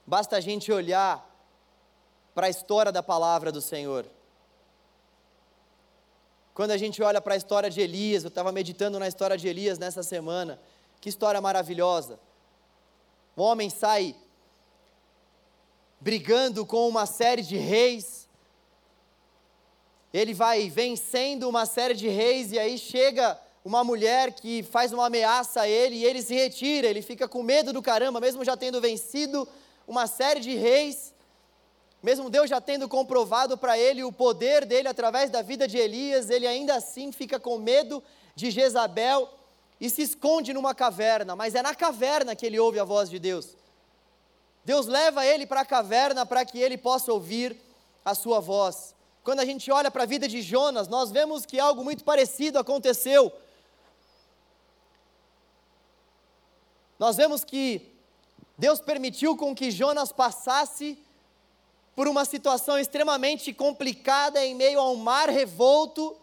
Basta 0.05 0.38
a 0.38 0.39
gente 0.39 0.71
olhar 0.71 1.23
para 2.33 2.47
a 2.47 2.49
história 2.49 2.91
da 2.91 3.03
palavra 3.03 3.51
do 3.51 3.62
Senhor. 3.62 4.05
Quando 6.53 6.71
a 6.71 6.77
gente 6.77 7.03
olha 7.03 7.21
para 7.21 7.36
a 7.36 7.38
história 7.38 7.69
de 7.69 7.81
Elias, 7.81 8.23
eu 8.23 8.29
estava 8.29 8.51
meditando 8.51 8.97
na 8.97 9.07
história 9.07 9.38
de 9.38 9.47
Elias 9.47 9.77
nessa 9.77 10.01
semana, 10.01 10.60
que 10.99 11.10
história 11.10 11.39
maravilhosa. 11.39 12.19
O 13.36 13.43
homem 13.43 13.69
sai 13.69 14.15
brigando 15.99 16.65
com 16.65 16.88
uma 16.88 17.05
série 17.05 17.43
de 17.43 17.57
reis, 17.57 18.16
ele 20.17 20.34
vai 20.34 20.67
vencendo 20.67 21.47
uma 21.47 21.67
série 21.67 21.93
de 21.93 22.08
reis, 22.08 22.51
e 22.51 22.58
aí 22.58 22.75
chega 22.75 23.39
uma 23.63 23.84
mulher 23.84 24.32
que 24.32 24.63
faz 24.63 24.91
uma 24.91 25.06
ameaça 25.06 25.62
a 25.62 25.69
ele, 25.69 25.97
e 25.97 26.06
ele 26.06 26.23
se 26.23 26.34
retira, 26.34 26.88
ele 26.88 27.03
fica 27.03 27.27
com 27.27 27.43
medo 27.43 27.71
do 27.71 27.84
caramba, 27.84 28.19
mesmo 28.19 28.43
já 28.43 28.58
tendo 28.58 28.82
vencido 28.82 29.47
uma 29.88 30.08
série 30.08 30.39
de 30.39 30.56
reis, 30.56 31.13
mesmo 32.01 32.32
Deus 32.32 32.49
já 32.49 32.60
tendo 32.60 32.89
comprovado 32.89 33.60
para 33.60 33.77
ele 33.77 34.03
o 34.03 34.12
poder 34.12 34.65
dele 34.65 34.88
através 34.88 35.30
da 35.30 35.43
vida 35.43 35.67
de 35.67 35.77
Elias, 35.77 36.32
ele 36.32 36.47
ainda 36.47 36.73
assim 36.73 37.12
fica 37.12 37.39
com 37.39 37.60
medo 37.60 38.03
de 38.36 38.49
Jezabel 38.49 39.30
e 39.80 39.88
se 39.88 40.01
esconde 40.01 40.51
numa 40.51 40.73
caverna, 40.73 41.36
mas 41.36 41.53
é 41.53 41.62
na 41.62 41.75
caverna 41.75 42.36
que 42.36 42.45
ele 42.47 42.60
ouve 42.60 42.80
a 42.80 42.84
voz 42.84 43.08
de 43.08 43.19
Deus. 43.19 43.56
Deus 44.65 44.88
leva 44.88 45.23
ele 45.27 45.45
para 45.45 45.62
a 45.62 45.65
caverna 45.65 46.25
para 46.25 46.43
que 46.43 46.58
ele 46.58 46.75
possa 46.75 47.13
ouvir 47.13 47.56
a 48.03 48.15
sua 48.15 48.39
voz. 48.39 48.96
Quando 49.27 49.41
a 49.41 49.45
gente 49.45 49.69
olha 49.69 49.91
para 49.91 50.03
a 50.03 50.05
vida 50.05 50.25
de 50.25 50.41
Jonas, 50.41 50.87
nós 50.87 51.11
vemos 51.11 51.45
que 51.45 51.59
algo 51.59 51.83
muito 51.83 52.01
parecido 52.01 52.57
aconteceu. 52.57 53.29
Nós 56.97 57.17
vemos 57.17 57.43
que 57.43 57.91
Deus 58.57 58.79
permitiu 58.79 59.35
com 59.35 59.53
que 59.53 59.69
Jonas 59.69 60.13
passasse 60.13 60.97
por 61.93 62.07
uma 62.07 62.23
situação 62.23 62.79
extremamente 62.79 63.53
complicada 63.53 64.45
em 64.45 64.55
meio 64.55 64.79
a 64.79 64.89
um 64.89 64.95
mar 64.95 65.27
revolto. 65.27 66.15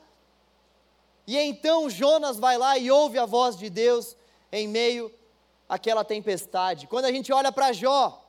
E 1.27 1.37
então 1.37 1.91
Jonas 1.91 2.39
vai 2.39 2.57
lá 2.57 2.79
e 2.79 2.91
ouve 2.91 3.19
a 3.19 3.27
voz 3.27 3.55
de 3.59 3.69
Deus 3.69 4.17
em 4.51 4.67
meio 4.67 5.13
àquela 5.69 6.07
tempestade. 6.07 6.87
Quando 6.87 7.05
a 7.05 7.13
gente 7.13 7.31
olha 7.31 7.53
para 7.53 7.71
Jó, 7.71 8.24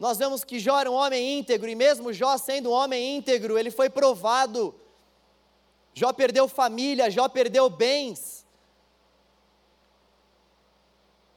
nós 0.00 0.16
vemos 0.16 0.42
que 0.42 0.58
Jó 0.58 0.80
era 0.80 0.90
um 0.90 0.94
homem 0.94 1.38
íntegro, 1.38 1.68
e 1.68 1.74
mesmo 1.74 2.10
Jó 2.10 2.38
sendo 2.38 2.70
um 2.70 2.72
homem 2.72 3.18
íntegro, 3.18 3.58
ele 3.58 3.70
foi 3.70 3.90
provado. 3.90 4.74
Jó 5.92 6.10
perdeu 6.10 6.48
família, 6.48 7.10
Jó 7.10 7.28
perdeu 7.28 7.68
bens. 7.68 8.46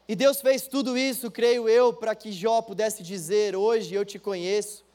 E 0.07 0.15
Deus 0.15 0.39
fez 0.39 0.65
tudo 0.65 0.97
isso, 0.97 1.29
creio 1.29 1.67
eu, 1.67 1.91
para 1.91 2.15
que 2.15 2.31
Jó 2.31 2.61
pudesse 2.61 3.03
dizer: 3.03 3.53
Hoje 3.53 3.93
eu 3.93 4.05
te 4.05 4.17
conheço. 4.17 4.85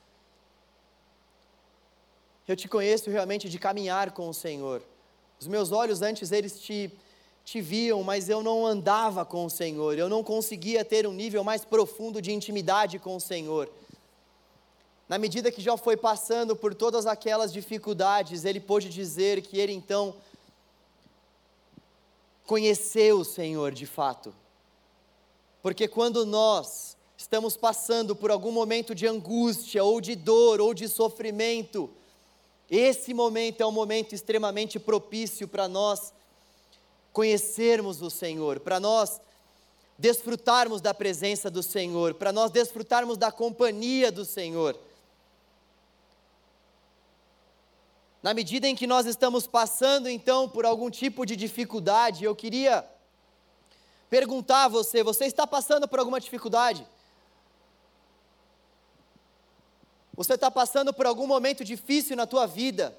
Eu 2.46 2.56
te 2.56 2.66
conheço 2.66 3.10
realmente 3.10 3.50
de 3.50 3.58
caminhar 3.58 4.12
com 4.12 4.30
o 4.30 4.34
Senhor. 4.34 4.82
Os 5.38 5.46
meus 5.46 5.72
olhos 5.72 6.00
antes 6.00 6.32
eles 6.32 6.58
te, 6.58 6.90
te 7.48 7.62
viam, 7.62 8.02
mas 8.02 8.28
eu 8.28 8.42
não 8.42 8.66
andava 8.66 9.24
com 9.24 9.46
o 9.46 9.48
Senhor. 9.48 9.98
Eu 9.98 10.06
não 10.06 10.22
conseguia 10.22 10.84
ter 10.84 11.06
um 11.06 11.14
nível 11.14 11.42
mais 11.42 11.64
profundo 11.64 12.20
de 12.20 12.30
intimidade 12.30 12.98
com 12.98 13.16
o 13.16 13.20
Senhor. 13.20 13.70
Na 15.08 15.16
medida 15.16 15.50
que 15.50 15.62
Jó 15.62 15.78
foi 15.78 15.96
passando 15.96 16.54
por 16.54 16.74
todas 16.74 17.06
aquelas 17.06 17.50
dificuldades, 17.50 18.44
ele 18.44 18.60
pôde 18.60 18.90
dizer 18.90 19.40
que 19.40 19.58
ele 19.58 19.72
então 19.72 20.14
conheceu 22.44 23.20
o 23.20 23.24
Senhor 23.24 23.72
de 23.72 23.86
fato. 23.86 24.34
Porque 25.62 25.88
quando 25.88 26.26
nós 26.26 26.98
estamos 27.16 27.56
passando 27.56 28.14
por 28.14 28.30
algum 28.30 28.52
momento 28.52 28.94
de 28.94 29.06
angústia, 29.06 29.82
ou 29.82 30.02
de 30.02 30.14
dor, 30.14 30.60
ou 30.60 30.74
de 30.74 30.86
sofrimento, 30.86 31.88
esse 32.70 33.14
momento 33.14 33.62
é 33.62 33.66
um 33.66 33.72
momento 33.72 34.14
extremamente 34.14 34.78
propício 34.78 35.48
para 35.48 35.66
nós 35.66 36.12
conhecermos 37.18 38.00
o 38.00 38.08
Senhor, 38.08 38.60
para 38.60 38.78
nós 38.78 39.20
desfrutarmos 39.98 40.80
da 40.80 40.94
presença 40.94 41.50
do 41.50 41.64
Senhor, 41.64 42.14
para 42.14 42.30
nós 42.30 42.52
desfrutarmos 42.52 43.18
da 43.18 43.32
companhia 43.32 44.12
do 44.12 44.24
Senhor. 44.24 44.78
Na 48.22 48.32
medida 48.32 48.68
em 48.68 48.76
que 48.76 48.86
nós 48.86 49.04
estamos 49.04 49.48
passando 49.48 50.08
então 50.08 50.48
por 50.48 50.64
algum 50.64 50.88
tipo 50.88 51.26
de 51.26 51.34
dificuldade, 51.34 52.22
eu 52.22 52.36
queria 52.36 52.88
perguntar 54.08 54.66
a 54.66 54.68
você: 54.68 55.02
você 55.02 55.24
está 55.24 55.44
passando 55.44 55.88
por 55.88 55.98
alguma 55.98 56.20
dificuldade? 56.20 56.86
Você 60.14 60.34
está 60.34 60.52
passando 60.52 60.94
por 60.94 61.04
algum 61.04 61.26
momento 61.26 61.64
difícil 61.64 62.16
na 62.16 62.28
tua 62.28 62.46
vida? 62.46 62.96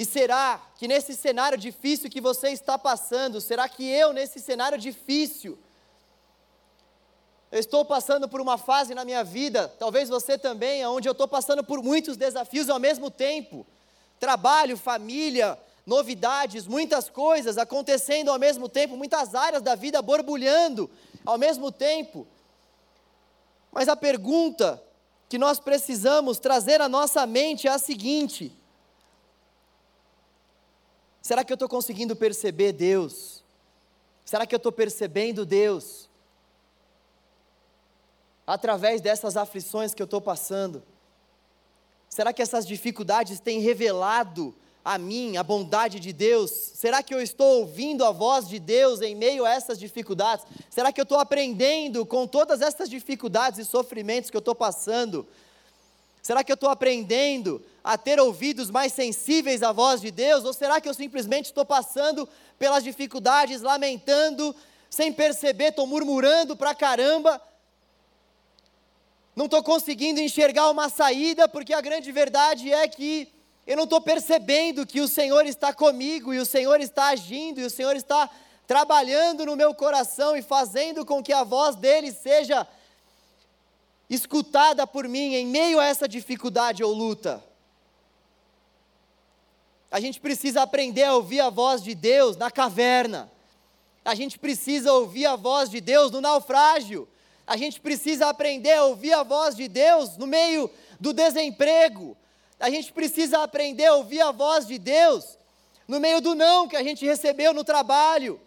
E 0.00 0.04
será 0.06 0.58
que 0.76 0.88
nesse 0.88 1.14
cenário 1.14 1.58
difícil 1.58 2.08
que 2.08 2.22
você 2.22 2.48
está 2.48 2.78
passando, 2.78 3.38
será 3.38 3.68
que 3.68 3.86
eu, 3.86 4.14
nesse 4.14 4.40
cenário 4.40 4.78
difícil, 4.78 5.58
eu 7.52 7.60
estou 7.60 7.84
passando 7.84 8.26
por 8.26 8.40
uma 8.40 8.56
fase 8.56 8.94
na 8.94 9.04
minha 9.04 9.22
vida, 9.22 9.68
talvez 9.78 10.08
você 10.08 10.38
também, 10.38 10.86
onde 10.86 11.06
eu 11.06 11.12
estou 11.12 11.28
passando 11.28 11.62
por 11.62 11.82
muitos 11.82 12.16
desafios 12.16 12.70
ao 12.70 12.80
mesmo 12.80 13.10
tempo 13.10 13.66
trabalho, 14.18 14.78
família, 14.78 15.58
novidades, 15.84 16.66
muitas 16.66 17.10
coisas 17.10 17.58
acontecendo 17.58 18.30
ao 18.30 18.38
mesmo 18.38 18.70
tempo, 18.70 18.96
muitas 18.96 19.34
áreas 19.34 19.60
da 19.60 19.74
vida 19.74 20.00
borbulhando 20.00 20.90
ao 21.26 21.36
mesmo 21.36 21.70
tempo. 21.70 22.26
Mas 23.70 23.86
a 23.86 23.96
pergunta 23.96 24.82
que 25.28 25.36
nós 25.36 25.60
precisamos 25.60 26.38
trazer 26.38 26.80
à 26.80 26.88
nossa 26.88 27.26
mente 27.26 27.68
é 27.68 27.70
a 27.70 27.78
seguinte: 27.78 28.58
será 31.30 31.44
que 31.44 31.52
eu 31.52 31.54
estou 31.54 31.68
conseguindo 31.68 32.16
perceber 32.16 32.72
Deus? 32.72 33.44
Será 34.24 34.44
que 34.44 34.52
eu 34.52 34.56
estou 34.56 34.72
percebendo 34.72 35.46
Deus? 35.46 36.10
Através 38.44 39.00
dessas 39.00 39.36
aflições 39.36 39.94
que 39.94 40.02
eu 40.02 40.06
estou 40.06 40.20
passando? 40.20 40.82
Será 42.08 42.32
que 42.32 42.42
essas 42.42 42.66
dificuldades 42.66 43.38
têm 43.38 43.60
revelado 43.60 44.52
a 44.84 44.98
mim 44.98 45.36
a 45.36 45.44
bondade 45.44 46.00
de 46.00 46.12
Deus? 46.12 46.50
Será 46.50 47.00
que 47.00 47.14
eu 47.14 47.22
estou 47.22 47.60
ouvindo 47.60 48.04
a 48.04 48.10
voz 48.10 48.48
de 48.48 48.58
Deus 48.58 49.00
em 49.00 49.14
meio 49.14 49.44
a 49.44 49.50
essas 49.50 49.78
dificuldades? 49.78 50.44
Será 50.68 50.92
que 50.92 51.00
eu 51.00 51.04
estou 51.04 51.20
aprendendo 51.20 52.04
com 52.04 52.26
todas 52.26 52.60
essas 52.60 52.90
dificuldades 52.90 53.60
e 53.60 53.64
sofrimentos 53.64 54.30
que 54.30 54.36
eu 54.36 54.40
estou 54.40 54.56
passando? 54.56 55.24
Será 56.30 56.44
que 56.44 56.52
eu 56.52 56.54
estou 56.54 56.70
aprendendo 56.70 57.60
a 57.82 57.98
ter 57.98 58.20
ouvidos 58.20 58.70
mais 58.70 58.92
sensíveis 58.92 59.64
à 59.64 59.72
voz 59.72 60.00
de 60.00 60.12
Deus? 60.12 60.44
Ou 60.44 60.52
será 60.52 60.80
que 60.80 60.88
eu 60.88 60.94
simplesmente 60.94 61.46
estou 61.46 61.64
passando 61.64 62.28
pelas 62.56 62.84
dificuldades, 62.84 63.62
lamentando, 63.62 64.54
sem 64.88 65.12
perceber, 65.12 65.70
estou 65.70 65.88
murmurando 65.88 66.56
pra 66.56 66.72
caramba? 66.72 67.42
não 69.34 69.46
estou 69.46 69.60
conseguindo 69.60 70.20
enxergar 70.20 70.70
uma 70.70 70.88
saída, 70.88 71.48
porque 71.48 71.74
a 71.74 71.80
grande 71.80 72.12
verdade 72.12 72.72
é 72.72 72.86
que 72.86 73.26
eu 73.66 73.76
não 73.76 73.82
estou 73.82 74.00
percebendo 74.00 74.86
que 74.86 75.00
o 75.00 75.08
Senhor 75.08 75.44
está 75.46 75.72
comigo, 75.72 76.32
e 76.32 76.38
o 76.38 76.46
Senhor 76.46 76.80
está 76.80 77.06
agindo, 77.08 77.60
e 77.60 77.64
o 77.64 77.70
Senhor 77.70 77.96
está 77.96 78.30
trabalhando 78.68 79.44
no 79.44 79.56
meu 79.56 79.74
coração 79.74 80.36
e 80.36 80.42
fazendo 80.42 81.04
com 81.04 81.24
que 81.24 81.32
a 81.32 81.42
voz 81.42 81.74
dele 81.74 82.12
seja 82.12 82.64
escutada 84.10 84.88
por 84.88 85.06
mim 85.06 85.34
em 85.34 85.46
meio 85.46 85.78
a 85.78 85.86
essa 85.86 86.08
dificuldade 86.08 86.82
ou 86.82 86.92
luta. 86.92 87.42
A 89.88 90.00
gente 90.00 90.20
precisa 90.20 90.62
aprender 90.62 91.04
a 91.04 91.14
ouvir 91.14 91.40
a 91.40 91.48
voz 91.48 91.82
de 91.82 91.94
Deus 91.94 92.36
na 92.36 92.50
caverna. 92.50 93.30
A 94.04 94.14
gente 94.14 94.38
precisa 94.38 94.92
ouvir 94.92 95.26
a 95.26 95.36
voz 95.36 95.70
de 95.70 95.80
Deus 95.80 96.10
no 96.10 96.20
naufrágio. 96.20 97.08
A 97.46 97.56
gente 97.56 97.80
precisa 97.80 98.28
aprender 98.28 98.72
a 98.72 98.84
ouvir 98.84 99.12
a 99.12 99.22
voz 99.22 99.54
de 99.54 99.68
Deus 99.68 100.16
no 100.16 100.26
meio 100.26 100.70
do 100.98 101.12
desemprego. 101.12 102.16
A 102.58 102.68
gente 102.68 102.92
precisa 102.92 103.42
aprender 103.42 103.86
a 103.86 103.94
ouvir 103.94 104.20
a 104.20 104.32
voz 104.32 104.66
de 104.66 104.78
Deus 104.78 105.38
no 105.86 105.98
meio 105.98 106.20
do 106.20 106.34
não 106.34 106.68
que 106.68 106.76
a 106.76 106.82
gente 106.82 107.04
recebeu 107.04 107.52
no 107.52 107.64
trabalho. 107.64 108.40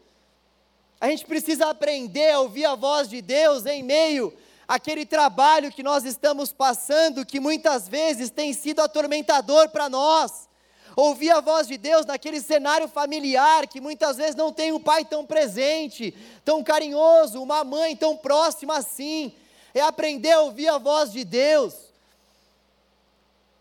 A 0.99 1.09
gente 1.09 1.25
precisa 1.25 1.69
aprender 1.69 2.31
a 2.31 2.39
ouvir 2.39 2.63
a 2.65 2.75
voz 2.75 3.09
de 3.09 3.21
Deus 3.21 3.65
em 3.65 3.83
meio 3.83 4.33
àquele 4.67 5.05
trabalho 5.05 5.71
que 5.71 5.83
nós 5.83 6.03
estamos 6.05 6.51
passando, 6.51 7.25
que 7.25 7.39
muitas 7.39 7.87
vezes 7.87 8.29
tem 8.29 8.53
sido 8.53 8.81
atormentador 8.81 9.69
para 9.69 9.89
nós 9.89 10.47
ouvir 10.95 11.31
a 11.31 11.41
voz 11.41 11.67
de 11.67 11.77
Deus 11.77 12.05
naquele 12.05 12.39
cenário 12.39 12.87
familiar 12.87 13.67
que 13.67 13.81
muitas 13.81 14.17
vezes 14.17 14.35
não 14.35 14.53
tem 14.53 14.71
um 14.71 14.79
pai 14.79 15.03
tão 15.03 15.25
presente, 15.25 16.15
tão 16.45 16.63
carinhoso, 16.63 17.41
uma 17.41 17.63
mãe 17.63 17.95
tão 17.95 18.15
próxima 18.15 18.77
assim. 18.77 19.33
É 19.73 19.81
aprender 19.81 20.31
a 20.31 20.41
ouvir 20.41 20.67
a 20.67 20.77
voz 20.77 21.11
de 21.11 21.23
Deus, 21.23 21.73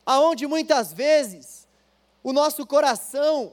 aonde 0.04 0.46
muitas 0.46 0.92
vezes 0.92 1.66
o 2.22 2.32
nosso 2.32 2.66
coração 2.66 3.52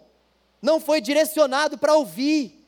não 0.62 0.80
foi 0.80 1.00
direcionado 1.00 1.78
para 1.78 1.96
ouvir. 1.96 2.59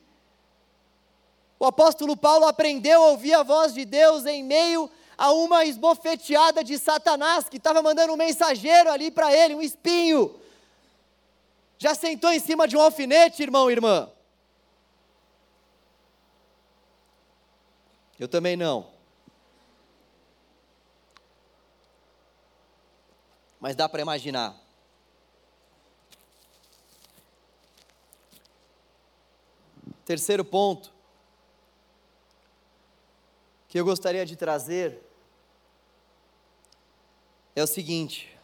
O 1.62 1.66
apóstolo 1.66 2.16
Paulo 2.16 2.44
aprendeu 2.44 3.00
a 3.04 3.10
ouvir 3.10 3.34
a 3.34 3.44
voz 3.44 3.72
de 3.72 3.84
Deus 3.84 4.26
em 4.26 4.42
meio 4.42 4.90
a 5.16 5.30
uma 5.30 5.64
esbofeteada 5.64 6.64
de 6.64 6.76
Satanás 6.76 7.48
que 7.48 7.56
estava 7.56 7.80
mandando 7.80 8.12
um 8.12 8.16
mensageiro 8.16 8.90
ali 8.90 9.12
para 9.12 9.32
ele, 9.32 9.54
um 9.54 9.62
espinho 9.62 10.40
já 11.78 11.94
sentou 11.94 12.32
em 12.32 12.40
cima 12.40 12.66
de 12.66 12.76
um 12.76 12.80
alfinete, 12.80 13.44
irmão 13.44 13.70
e 13.70 13.74
irmã? 13.74 14.10
Eu 18.18 18.26
também 18.26 18.56
não. 18.56 18.90
Mas 23.60 23.76
dá 23.76 23.88
para 23.88 24.02
imaginar. 24.02 24.56
Terceiro 30.04 30.44
ponto 30.44 30.91
que 33.72 33.80
eu 33.80 33.86
gostaria 33.86 34.26
de 34.26 34.36
trazer 34.36 35.00
é 37.56 37.62
o 37.62 37.66
seguinte: 37.66 38.38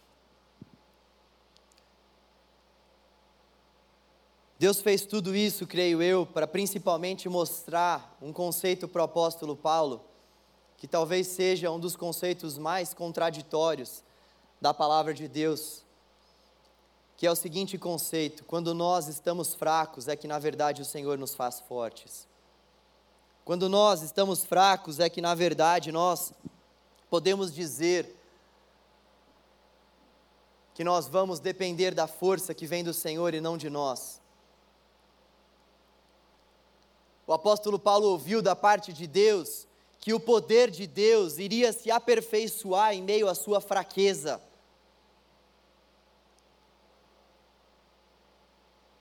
Deus 4.58 4.80
fez 4.80 5.04
tudo 5.04 5.36
isso, 5.36 5.66
creio 5.66 6.00
eu, 6.00 6.24
para 6.24 6.46
principalmente 6.46 7.28
mostrar 7.28 8.16
um 8.22 8.32
conceito 8.32 8.88
para 8.88 9.02
o 9.02 9.04
apóstolo 9.04 9.54
Paulo, 9.54 10.02
que 10.78 10.88
talvez 10.88 11.26
seja 11.26 11.70
um 11.70 11.78
dos 11.78 11.94
conceitos 11.94 12.56
mais 12.56 12.94
contraditórios 12.94 14.02
da 14.58 14.72
palavra 14.72 15.12
de 15.12 15.28
Deus, 15.28 15.82
que 17.18 17.26
é 17.26 17.30
o 17.30 17.36
seguinte 17.36 17.76
conceito: 17.76 18.46
quando 18.46 18.72
nós 18.72 19.08
estamos 19.08 19.52
fracos, 19.52 20.08
é 20.08 20.16
que 20.16 20.26
na 20.26 20.38
verdade 20.38 20.80
o 20.80 20.86
Senhor 20.86 21.18
nos 21.18 21.34
faz 21.34 21.60
fortes. 21.60 22.26
Quando 23.48 23.66
nós 23.66 24.02
estamos 24.02 24.44
fracos, 24.44 25.00
é 25.00 25.08
que 25.08 25.22
na 25.22 25.34
verdade 25.34 25.90
nós 25.90 26.34
podemos 27.08 27.50
dizer 27.50 28.14
que 30.74 30.84
nós 30.84 31.08
vamos 31.08 31.40
depender 31.40 31.94
da 31.94 32.06
força 32.06 32.52
que 32.52 32.66
vem 32.66 32.84
do 32.84 32.92
Senhor 32.92 33.32
e 33.32 33.40
não 33.40 33.56
de 33.56 33.70
nós. 33.70 34.20
O 37.26 37.32
apóstolo 37.32 37.78
Paulo 37.78 38.08
ouviu 38.08 38.42
da 38.42 38.54
parte 38.54 38.92
de 38.92 39.06
Deus 39.06 39.66
que 39.98 40.12
o 40.12 40.20
poder 40.20 40.70
de 40.70 40.86
Deus 40.86 41.38
iria 41.38 41.72
se 41.72 41.90
aperfeiçoar 41.90 42.92
em 42.92 43.02
meio 43.02 43.30
à 43.30 43.34
sua 43.34 43.62
fraqueza. 43.62 44.42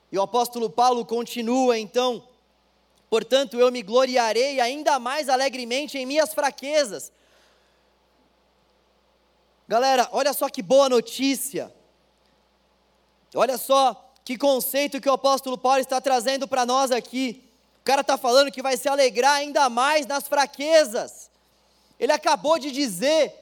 E 0.10 0.18
o 0.18 0.22
apóstolo 0.22 0.70
Paulo 0.70 1.06
continua 1.06 1.78
então: 1.78 2.24
portanto, 3.10 3.60
eu 3.60 3.72
me 3.72 3.82
gloriarei 3.82 4.60
ainda 4.60 5.00
mais 5.00 5.30
alegremente 5.30 5.98
em 5.98 6.06
minhas 6.06 6.34
fraquezas. 6.34 7.12
Galera, 9.68 10.08
olha 10.12 10.34
só 10.34 10.50
que 10.50 10.62
boa 10.62 10.88
notícia. 10.88 11.74
Olha 13.36 13.58
só 13.58 14.12
que 14.24 14.38
conceito 14.38 15.02
que 15.02 15.10
o 15.10 15.14
apóstolo 15.14 15.58
Paulo 15.58 15.80
está 15.80 16.00
trazendo 16.00 16.48
para 16.48 16.66
nós 16.66 16.92
aqui 16.92 17.48
cara 17.88 18.02
está 18.02 18.18
falando 18.18 18.52
que 18.52 18.62
vai 18.62 18.76
se 18.76 18.90
alegrar 18.90 19.36
ainda 19.36 19.70
mais 19.70 20.06
nas 20.06 20.28
fraquezas. 20.28 21.32
Ele 21.98 22.12
acabou 22.12 22.60
de 22.60 22.70
dizer 22.70 23.34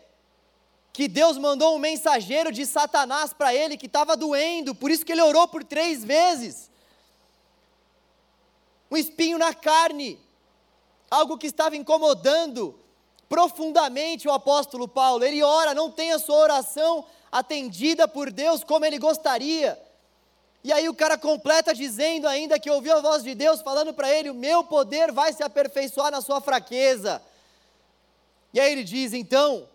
que 0.94 1.08
Deus 1.08 1.36
mandou 1.36 1.76
um 1.76 1.80
mensageiro 1.80 2.52
de 2.52 2.64
Satanás 2.64 3.34
para 3.34 3.56
ele 3.56 3.76
que 3.76 3.88
estava 3.88 4.16
doendo, 4.16 4.76
por 4.76 4.92
isso 4.92 5.04
que 5.04 5.12
ele 5.12 5.24
orou 5.24 5.48
por 5.48 5.64
três 5.64 6.04
vezes. 6.04 6.70
Um 8.90 8.98
espinho 8.98 9.38
na 9.38 9.54
carne, 9.54 10.20
algo 11.10 11.38
que 11.38 11.48
estava 11.48 11.76
incomodando 11.76 12.80
profundamente 13.28 14.28
o 14.28 14.32
apóstolo 14.32 14.88
Paulo. 14.88 15.24
Ele 15.24 15.44
ora, 15.44 15.74
não 15.74 15.92
tem 15.92 16.12
a 16.12 16.20
sua 16.20 16.38
oração 16.38 17.06
atendida 17.32 18.08
por 18.08 18.32
Deus 18.32 18.64
como 18.64 18.86
ele 18.86 18.98
gostaria. 18.98 19.82
E 20.64 20.74
aí 20.74 20.90
o 20.90 20.96
cara 20.96 21.18
completa 21.18 21.76
dizendo 21.76 22.28
ainda 22.28 22.60
que 22.60 22.72
ouviu 22.72 22.98
a 22.98 23.02
voz 23.02 23.22
de 23.22 23.36
Deus 23.36 23.62
falando 23.62 23.94
para 23.94 24.10
ele: 24.12 24.30
O 24.32 24.34
meu 24.34 24.64
poder 24.64 25.12
vai 25.12 25.32
se 25.32 25.44
aperfeiçoar 25.44 26.12
na 26.12 26.22
sua 26.22 26.42
fraqueza. 26.42 27.22
E 28.52 28.60
aí 28.60 28.72
ele 28.72 28.84
diz: 28.84 29.14
Então, 29.14 29.70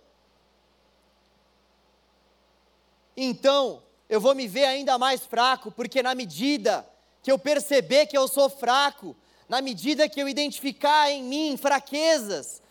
então 3.16 3.82
eu 4.08 4.20
vou 4.20 4.34
me 4.34 4.48
ver 4.48 4.64
ainda 4.64 4.98
mais 4.98 5.24
fraco, 5.24 5.70
porque 5.70 6.02
na 6.02 6.14
medida 6.14 6.84
que 7.22 7.30
eu 7.30 7.38
perceber 7.38 8.06
que 8.06 8.16
eu 8.16 8.26
sou 8.26 8.48
fraco, 8.48 9.16
na 9.48 9.60
medida 9.60 10.08
que 10.08 10.20
eu 10.20 10.28
identificar 10.28 11.10
em 11.10 11.22
mim 11.22 11.56
fraquezas, 11.56 12.62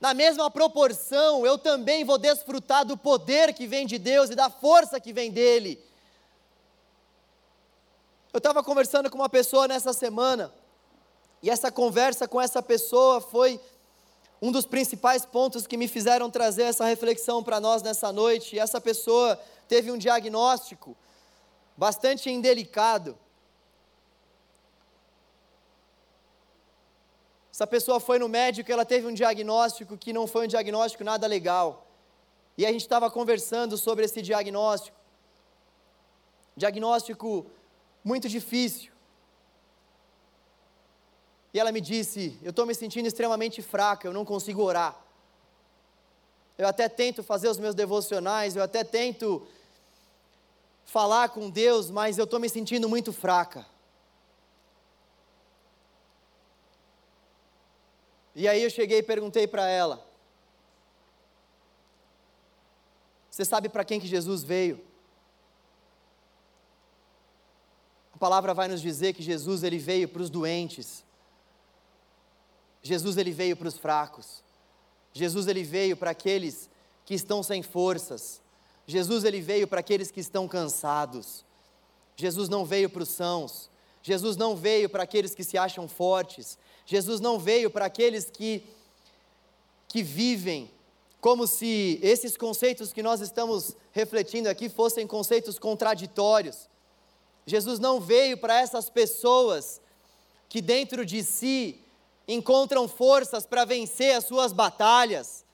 na 0.00 0.14
mesma 0.14 0.50
proporção 0.50 1.46
eu 1.46 1.58
também 1.58 2.04
vou 2.04 2.18
desfrutar 2.18 2.84
do 2.84 2.96
poder 2.96 3.52
que 3.54 3.66
vem 3.66 3.86
de 3.86 3.98
Deus 3.98 4.30
e 4.30 4.34
da 4.34 4.50
força 4.50 5.00
que 5.00 5.12
vem 5.12 5.30
dele. 5.30 5.82
Eu 8.32 8.38
estava 8.38 8.62
conversando 8.62 9.10
com 9.10 9.18
uma 9.18 9.28
pessoa 9.28 9.68
nessa 9.68 9.92
semana, 9.92 10.52
e 11.42 11.50
essa 11.50 11.70
conversa 11.70 12.26
com 12.26 12.40
essa 12.40 12.62
pessoa 12.62 13.20
foi 13.20 13.60
um 14.40 14.52
dos 14.52 14.66
principais 14.66 15.24
pontos 15.24 15.66
que 15.66 15.76
me 15.76 15.88
fizeram 15.88 16.30
trazer 16.30 16.64
essa 16.64 16.84
reflexão 16.84 17.42
para 17.42 17.60
nós 17.60 17.82
nessa 17.82 18.12
noite. 18.12 18.56
E 18.56 18.58
essa 18.58 18.80
pessoa 18.80 19.40
teve 19.68 19.90
um 19.90 19.96
diagnóstico 19.96 20.96
bastante 21.76 22.30
indelicado. 22.30 23.18
Essa 27.54 27.68
pessoa 27.68 28.00
foi 28.00 28.18
no 28.18 28.28
médico 28.28 28.68
e 28.68 28.72
ela 28.72 28.84
teve 28.84 29.06
um 29.06 29.14
diagnóstico 29.14 29.96
que 29.96 30.12
não 30.12 30.26
foi 30.26 30.46
um 30.46 30.48
diagnóstico 30.48 31.04
nada 31.04 31.24
legal. 31.24 31.86
E 32.58 32.66
a 32.66 32.72
gente 32.72 32.80
estava 32.80 33.08
conversando 33.08 33.78
sobre 33.78 34.04
esse 34.04 34.20
diagnóstico. 34.20 34.96
Diagnóstico 36.56 37.46
muito 38.02 38.28
difícil. 38.28 38.90
E 41.52 41.60
ela 41.60 41.70
me 41.70 41.80
disse: 41.80 42.36
Eu 42.42 42.50
estou 42.50 42.66
me 42.66 42.74
sentindo 42.74 43.06
extremamente 43.06 43.62
fraca, 43.62 44.08
eu 44.08 44.12
não 44.12 44.24
consigo 44.24 44.60
orar. 44.60 45.00
Eu 46.58 46.66
até 46.66 46.88
tento 46.88 47.22
fazer 47.22 47.48
os 47.48 47.60
meus 47.60 47.76
devocionais, 47.76 48.56
eu 48.56 48.64
até 48.64 48.82
tento 48.82 49.46
falar 50.84 51.28
com 51.28 51.48
Deus, 51.48 51.88
mas 51.88 52.18
eu 52.18 52.24
estou 52.24 52.40
me 52.40 52.48
sentindo 52.48 52.88
muito 52.88 53.12
fraca. 53.12 53.64
E 58.34 58.48
aí 58.48 58.62
eu 58.62 58.70
cheguei 58.70 58.98
e 58.98 59.02
perguntei 59.02 59.46
para 59.46 59.68
ela: 59.68 60.04
Você 63.30 63.44
sabe 63.44 63.68
para 63.68 63.84
quem 63.84 64.00
que 64.00 64.06
Jesus 64.06 64.42
veio? 64.42 64.94
palavra 68.24 68.54
vai 68.54 68.68
nos 68.68 68.80
dizer 68.80 69.12
que 69.12 69.22
Jesus 69.22 69.62
ele 69.62 69.76
veio 69.76 70.08
para 70.08 70.22
os 70.22 70.30
doentes. 70.30 71.04
Jesus 72.82 73.18
ele 73.18 73.32
veio 73.32 73.54
para 73.54 73.68
os 73.68 73.76
fracos. 73.76 74.42
Jesus 75.12 75.46
ele 75.46 75.62
veio 75.62 75.94
para 75.94 76.12
aqueles 76.12 76.70
que 77.04 77.12
estão 77.12 77.42
sem 77.42 77.62
forças. 77.62 78.40
Jesus 78.86 79.24
ele 79.24 79.42
veio 79.42 79.68
para 79.68 79.80
aqueles 79.80 80.10
que 80.10 80.20
estão 80.20 80.48
cansados. 80.48 81.44
Jesus 82.16 82.48
não 82.48 82.64
veio 82.64 82.88
para 82.88 83.02
os 83.02 83.10
sãos. 83.10 83.68
Jesus 84.04 84.36
não 84.36 84.54
veio 84.54 84.88
para 84.88 85.02
aqueles 85.02 85.34
que 85.34 85.42
se 85.42 85.58
acham 85.58 85.88
fortes. 85.88 86.56
Jesus 86.86 87.20
não 87.20 87.38
veio 87.38 87.70
para 87.70 87.86
aqueles 87.86 88.30
que 88.30 88.62
que 89.88 90.02
vivem 90.02 90.68
como 91.20 91.46
se 91.46 92.00
esses 92.02 92.36
conceitos 92.36 92.92
que 92.92 93.02
nós 93.02 93.20
estamos 93.20 93.76
refletindo 93.92 94.48
aqui 94.48 94.68
fossem 94.68 95.06
conceitos 95.06 95.58
contraditórios. 95.58 96.68
Jesus 97.46 97.78
não 97.78 98.00
veio 98.00 98.36
para 98.36 98.60
essas 98.60 98.90
pessoas 98.90 99.80
que 100.48 100.60
dentro 100.60 101.06
de 101.06 101.22
si 101.22 101.80
encontram 102.26 102.88
forças 102.88 103.46
para 103.46 103.64
vencer 103.64 104.16
as 104.16 104.24
suas 104.24 104.52
batalhas. 104.52 105.44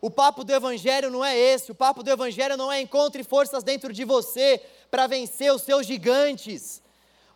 O 0.00 0.10
papo 0.10 0.44
do 0.44 0.52
Evangelho 0.52 1.10
não 1.10 1.24
é 1.24 1.36
esse, 1.36 1.70
o 1.70 1.74
papo 1.74 2.02
do 2.02 2.10
Evangelho 2.10 2.56
não 2.56 2.72
é 2.72 2.80
encontre 2.80 3.22
forças 3.24 3.62
dentro 3.62 3.92
de 3.92 4.04
você 4.04 4.60
para 4.90 5.06
vencer 5.06 5.52
os 5.52 5.62
seus 5.62 5.86
gigantes. 5.86 6.81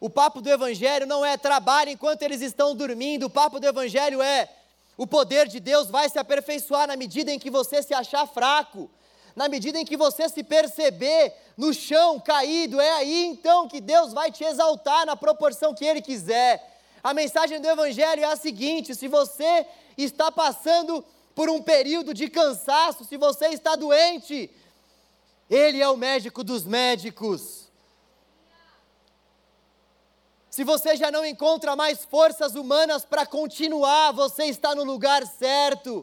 O 0.07 0.09
papo 0.09 0.41
do 0.41 0.49
Evangelho 0.49 1.05
não 1.05 1.27
é 1.27 1.37
trabalhe 1.37 1.91
enquanto 1.91 2.23
eles 2.23 2.41
estão 2.41 2.77
dormindo, 2.77 3.27
o 3.27 3.31
papo 3.31 3.59
do 3.59 3.67
Evangelho 3.67 4.23
é 4.23 4.49
o 4.97 5.05
poder 5.05 5.49
de 5.49 5.59
Deus 5.59 5.91
vai 5.91 6.09
se 6.09 6.17
aperfeiçoar 6.17 6.87
na 6.87 6.95
medida 6.95 7.33
em 7.33 7.41
que 7.41 7.51
você 7.51 7.83
se 7.83 7.93
achar 7.93 8.25
fraco, 8.25 8.89
na 9.35 9.49
medida 9.49 9.81
em 9.81 9.85
que 9.85 9.97
você 9.97 10.29
se 10.29 10.45
perceber 10.45 11.35
no 11.57 11.75
chão 11.75 12.21
caído, 12.21 12.81
é 12.81 12.93
aí 12.93 13.25
então 13.25 13.67
que 13.67 13.81
Deus 13.81 14.13
vai 14.13 14.31
te 14.31 14.45
exaltar 14.45 15.05
na 15.05 15.17
proporção 15.17 15.75
que 15.75 15.85
Ele 15.85 16.01
quiser. 16.01 16.79
A 17.03 17.13
mensagem 17.13 17.61
do 17.61 17.67
Evangelho 17.67 18.23
é 18.23 18.27
a 18.27 18.37
seguinte: 18.37 18.95
se 18.95 19.09
você 19.09 19.67
está 19.99 20.31
passando 20.31 21.05
por 21.35 21.51
um 21.51 21.61
período 21.61 22.15
de 22.15 22.31
cansaço, 22.31 23.05
se 23.05 23.17
você 23.17 23.47
está 23.47 23.75
doente, 23.75 24.49
Ele 25.51 25.83
é 25.83 25.89
o 25.89 25.97
médico 25.97 26.45
dos 26.45 26.65
médicos. 26.65 27.66
Se 30.57 30.65
você 30.65 30.97
já 30.97 31.11
não 31.11 31.23
encontra 31.23 31.77
mais 31.77 32.03
forças 32.07 32.55
humanas 32.55 33.05
para 33.05 33.27
continuar, 33.27 34.11
você 34.13 34.45
está 34.45 34.75
no 34.75 34.85
lugar 34.85 35.27
certo. 35.27 36.03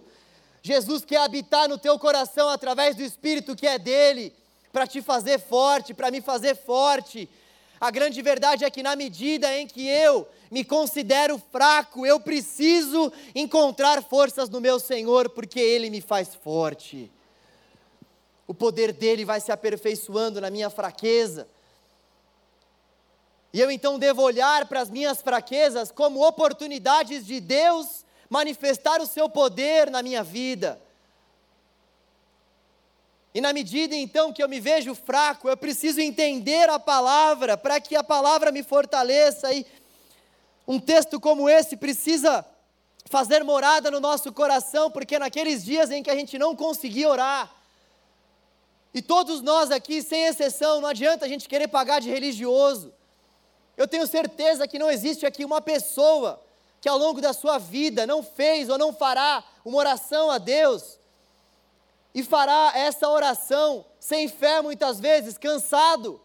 Jesus 0.61 1.03
quer 1.03 1.21
habitar 1.21 1.67
no 1.67 1.75
teu 1.75 1.97
coração 1.97 2.47
através 2.49 2.95
do 2.95 3.01
Espírito 3.01 3.55
que 3.55 3.65
é 3.65 3.79
dele, 3.79 4.31
para 4.71 4.85
te 4.85 5.01
fazer 5.01 5.39
forte, 5.39 5.91
para 5.91 6.11
me 6.11 6.21
fazer 6.21 6.55
forte. 6.55 7.27
A 7.81 7.89
grande 7.89 8.21
verdade 8.21 8.63
é 8.63 8.69
que, 8.69 8.83
na 8.83 8.95
medida 8.95 9.57
em 9.57 9.65
que 9.65 9.87
eu 9.87 10.27
me 10.51 10.63
considero 10.63 11.41
fraco, 11.51 12.05
eu 12.05 12.19
preciso 12.19 13.11
encontrar 13.33 14.03
forças 14.03 14.49
no 14.49 14.61
meu 14.61 14.79
Senhor, 14.79 15.31
porque 15.31 15.59
Ele 15.59 15.89
me 15.89 15.99
faz 15.99 16.35
forte. 16.35 17.11
O 18.45 18.53
poder 18.53 18.93
dele 18.93 19.25
vai 19.25 19.41
se 19.41 19.51
aperfeiçoando 19.51 20.39
na 20.39 20.51
minha 20.51 20.69
fraqueza. 20.69 21.47
E 23.53 23.61
eu 23.61 23.69
então 23.69 23.99
devo 23.99 24.23
olhar 24.23 24.65
para 24.67 24.81
as 24.81 24.89
minhas 24.89 25.21
fraquezas 25.21 25.91
como 25.91 26.25
oportunidades 26.27 27.25
de 27.25 27.39
Deus 27.39 28.03
manifestar 28.27 28.99
o 28.99 29.05
seu 29.05 29.29
poder 29.29 29.91
na 29.91 30.01
minha 30.01 30.23
vida. 30.23 30.81
E 33.31 33.39
na 33.39 33.53
medida 33.53 33.95
então 33.95 34.33
que 34.33 34.41
eu 34.41 34.49
me 34.49 34.59
vejo 34.59 34.95
fraco, 34.95 35.47
eu 35.47 35.55
preciso 35.55 36.01
entender 36.01 36.67
a 36.69 36.79
palavra 36.79 37.55
para 37.55 37.79
que 37.79 37.95
a 37.95 38.03
palavra 38.03 38.51
me 38.51 38.63
fortaleça. 38.63 39.53
E 39.53 39.65
um 40.67 40.79
texto 40.79 41.19
como 41.19 41.47
esse 41.47 41.77
precisa 41.77 42.45
fazer 43.05 43.43
morada 43.43 43.91
no 43.91 43.99
nosso 43.99 44.31
coração, 44.33 44.89
porque 44.89 45.19
naqueles 45.19 45.63
dias 45.63 45.91
em 45.91 46.01
que 46.01 46.09
a 46.09 46.15
gente 46.15 46.39
não 46.39 46.55
conseguia 46.55 47.07
orar, 47.09 47.53
e 48.93 49.01
todos 49.01 49.41
nós 49.41 49.71
aqui, 49.71 50.01
sem 50.03 50.25
exceção, 50.25 50.79
não 50.79 50.89
adianta 50.89 51.25
a 51.25 51.27
gente 51.27 51.49
querer 51.49 51.67
pagar 51.67 51.99
de 51.99 52.09
religioso. 52.09 52.93
Eu 53.75 53.87
tenho 53.87 54.05
certeza 54.07 54.67
que 54.67 54.77
não 54.77 54.89
existe 54.89 55.25
aqui 55.25 55.43
uma 55.43 55.61
pessoa 55.61 56.41
que 56.79 56.89
ao 56.89 56.97
longo 56.97 57.21
da 57.21 57.33
sua 57.33 57.57
vida 57.57 58.05
não 58.05 58.21
fez 58.21 58.69
ou 58.69 58.77
não 58.77 58.93
fará 58.93 59.43
uma 59.63 59.77
oração 59.77 60.29
a 60.29 60.37
Deus 60.37 60.99
e 62.13 62.21
fará 62.21 62.73
essa 62.75 63.09
oração 63.09 63.85
sem 63.99 64.27
fé 64.27 64.61
muitas 64.61 64.99
vezes, 64.99 65.37
cansado. 65.37 66.21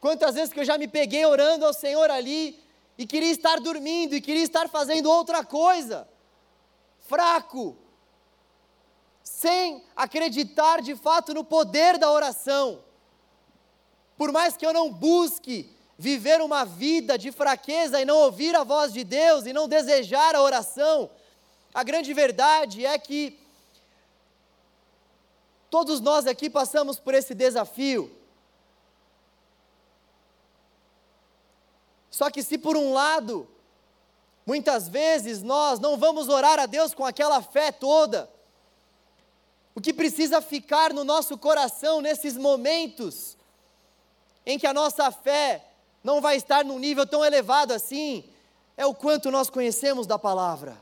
Quantas 0.00 0.34
vezes 0.34 0.52
que 0.52 0.58
eu 0.60 0.64
já 0.64 0.76
me 0.78 0.88
peguei 0.88 1.24
orando 1.24 1.66
ao 1.66 1.74
Senhor 1.74 2.10
ali 2.10 2.58
e 2.98 3.06
queria 3.06 3.30
estar 3.30 3.60
dormindo 3.60 4.14
e 4.14 4.20
queria 4.20 4.42
estar 4.42 4.68
fazendo 4.68 5.10
outra 5.10 5.44
coisa, 5.44 6.08
fraco, 7.06 7.76
sem 9.22 9.84
acreditar 9.94 10.80
de 10.82 10.96
fato 10.96 11.32
no 11.32 11.44
poder 11.44 11.98
da 11.98 12.10
oração. 12.10 12.82
Por 14.16 14.32
mais 14.32 14.56
que 14.56 14.66
eu 14.66 14.72
não 14.72 14.90
busque 14.90 15.70
viver 16.00 16.40
uma 16.40 16.64
vida 16.64 17.16
de 17.16 17.30
fraqueza 17.30 18.00
e 18.00 18.04
não 18.04 18.16
ouvir 18.16 18.56
a 18.56 18.64
voz 18.64 18.92
de 18.92 19.04
Deus 19.04 19.46
e 19.46 19.52
não 19.52 19.68
desejar 19.68 20.34
a 20.34 20.42
oração, 20.42 21.10
a 21.72 21.84
grande 21.84 22.12
verdade 22.12 22.84
é 22.84 22.98
que 22.98 23.38
Todos 25.70 26.00
nós 26.00 26.26
aqui 26.26 26.50
passamos 26.50 26.98
por 26.98 27.14
esse 27.14 27.32
desafio. 27.32 28.10
Só 32.10 32.28
que 32.28 32.42
se 32.42 32.58
por 32.58 32.76
um 32.76 32.92
lado, 32.92 33.48
muitas 34.44 34.88
vezes 34.88 35.42
nós 35.42 35.78
não 35.78 35.96
vamos 35.96 36.28
orar 36.28 36.58
a 36.58 36.66
Deus 36.66 36.92
com 36.92 37.06
aquela 37.06 37.40
fé 37.40 37.70
toda, 37.70 38.28
o 39.76 39.80
que 39.80 39.92
precisa 39.92 40.42
ficar 40.42 40.92
no 40.92 41.04
nosso 41.04 41.38
coração 41.38 42.00
nesses 42.00 42.36
momentos 42.36 43.38
em 44.44 44.58
que 44.58 44.66
a 44.66 44.74
nossa 44.74 45.12
fé 45.12 45.64
não 46.02 46.20
vai 46.20 46.36
estar 46.36 46.64
num 46.64 46.78
nível 46.78 47.06
tão 47.06 47.24
elevado 47.24 47.72
assim, 47.72 48.24
é 48.76 48.86
o 48.86 48.94
quanto 48.94 49.30
nós 49.30 49.50
conhecemos 49.50 50.06
da 50.06 50.18
palavra. 50.18 50.76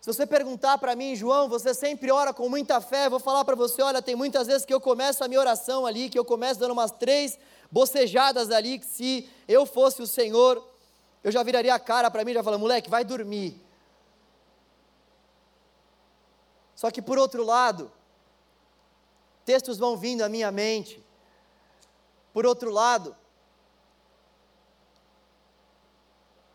Se 0.00 0.12
você 0.12 0.26
perguntar 0.26 0.76
para 0.76 0.94
mim, 0.94 1.16
João, 1.16 1.48
você 1.48 1.72
sempre 1.72 2.10
ora 2.10 2.32
com 2.34 2.46
muita 2.46 2.78
fé, 2.78 3.08
vou 3.08 3.18
falar 3.18 3.42
para 3.42 3.54
você, 3.54 3.80
olha, 3.80 4.02
tem 4.02 4.14
muitas 4.14 4.46
vezes 4.46 4.66
que 4.66 4.74
eu 4.74 4.78
começo 4.78 5.24
a 5.24 5.28
minha 5.28 5.40
oração 5.40 5.86
ali, 5.86 6.10
que 6.10 6.18
eu 6.18 6.24
começo 6.26 6.60
dando 6.60 6.72
umas 6.72 6.90
três 6.90 7.38
bocejadas 7.70 8.50
ali, 8.50 8.78
que 8.78 8.84
se 8.84 9.26
eu 9.48 9.64
fosse 9.64 10.02
o 10.02 10.06
Senhor, 10.06 10.62
eu 11.22 11.32
já 11.32 11.42
viraria 11.42 11.74
a 11.74 11.78
cara 11.78 12.10
para 12.10 12.22
mim 12.22 12.34
já 12.34 12.42
falaria, 12.42 12.60
moleque, 12.60 12.90
vai 12.90 13.02
dormir. 13.02 13.58
Só 16.74 16.90
que 16.90 17.00
por 17.00 17.18
outro 17.18 17.42
lado, 17.42 17.90
textos 19.44 19.78
vão 19.78 19.96
vindo 19.96 20.22
à 20.22 20.28
minha 20.28 20.50
mente. 20.50 21.02
Por 22.32 22.46
outro 22.46 22.70
lado, 22.70 23.14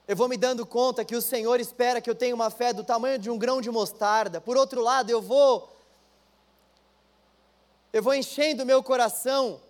eu 0.08 0.16
vou 0.16 0.28
me 0.28 0.38
dando 0.38 0.66
conta 0.66 1.06
que 1.06 1.16
o 1.16 1.22
Senhor 1.22 1.60
espera 1.60 2.02
que 2.02 2.10
eu 2.10 2.16
tenha 2.16 2.34
uma 2.34 2.50
fé 2.50 2.74
do 2.74 2.84
tamanho 2.84 3.20
de 3.20 3.30
um 3.30 3.38
grão 3.38 3.62
de 3.62 3.70
mostarda. 3.70 4.42
Por 4.42 4.58
outro 4.58 4.82
lado, 4.82 5.10
eu 5.10 5.22
vou 5.22 5.70
eu 7.92 8.04
vou 8.04 8.14
enchendo 8.14 8.66
meu 8.66 8.84
coração 8.84 9.62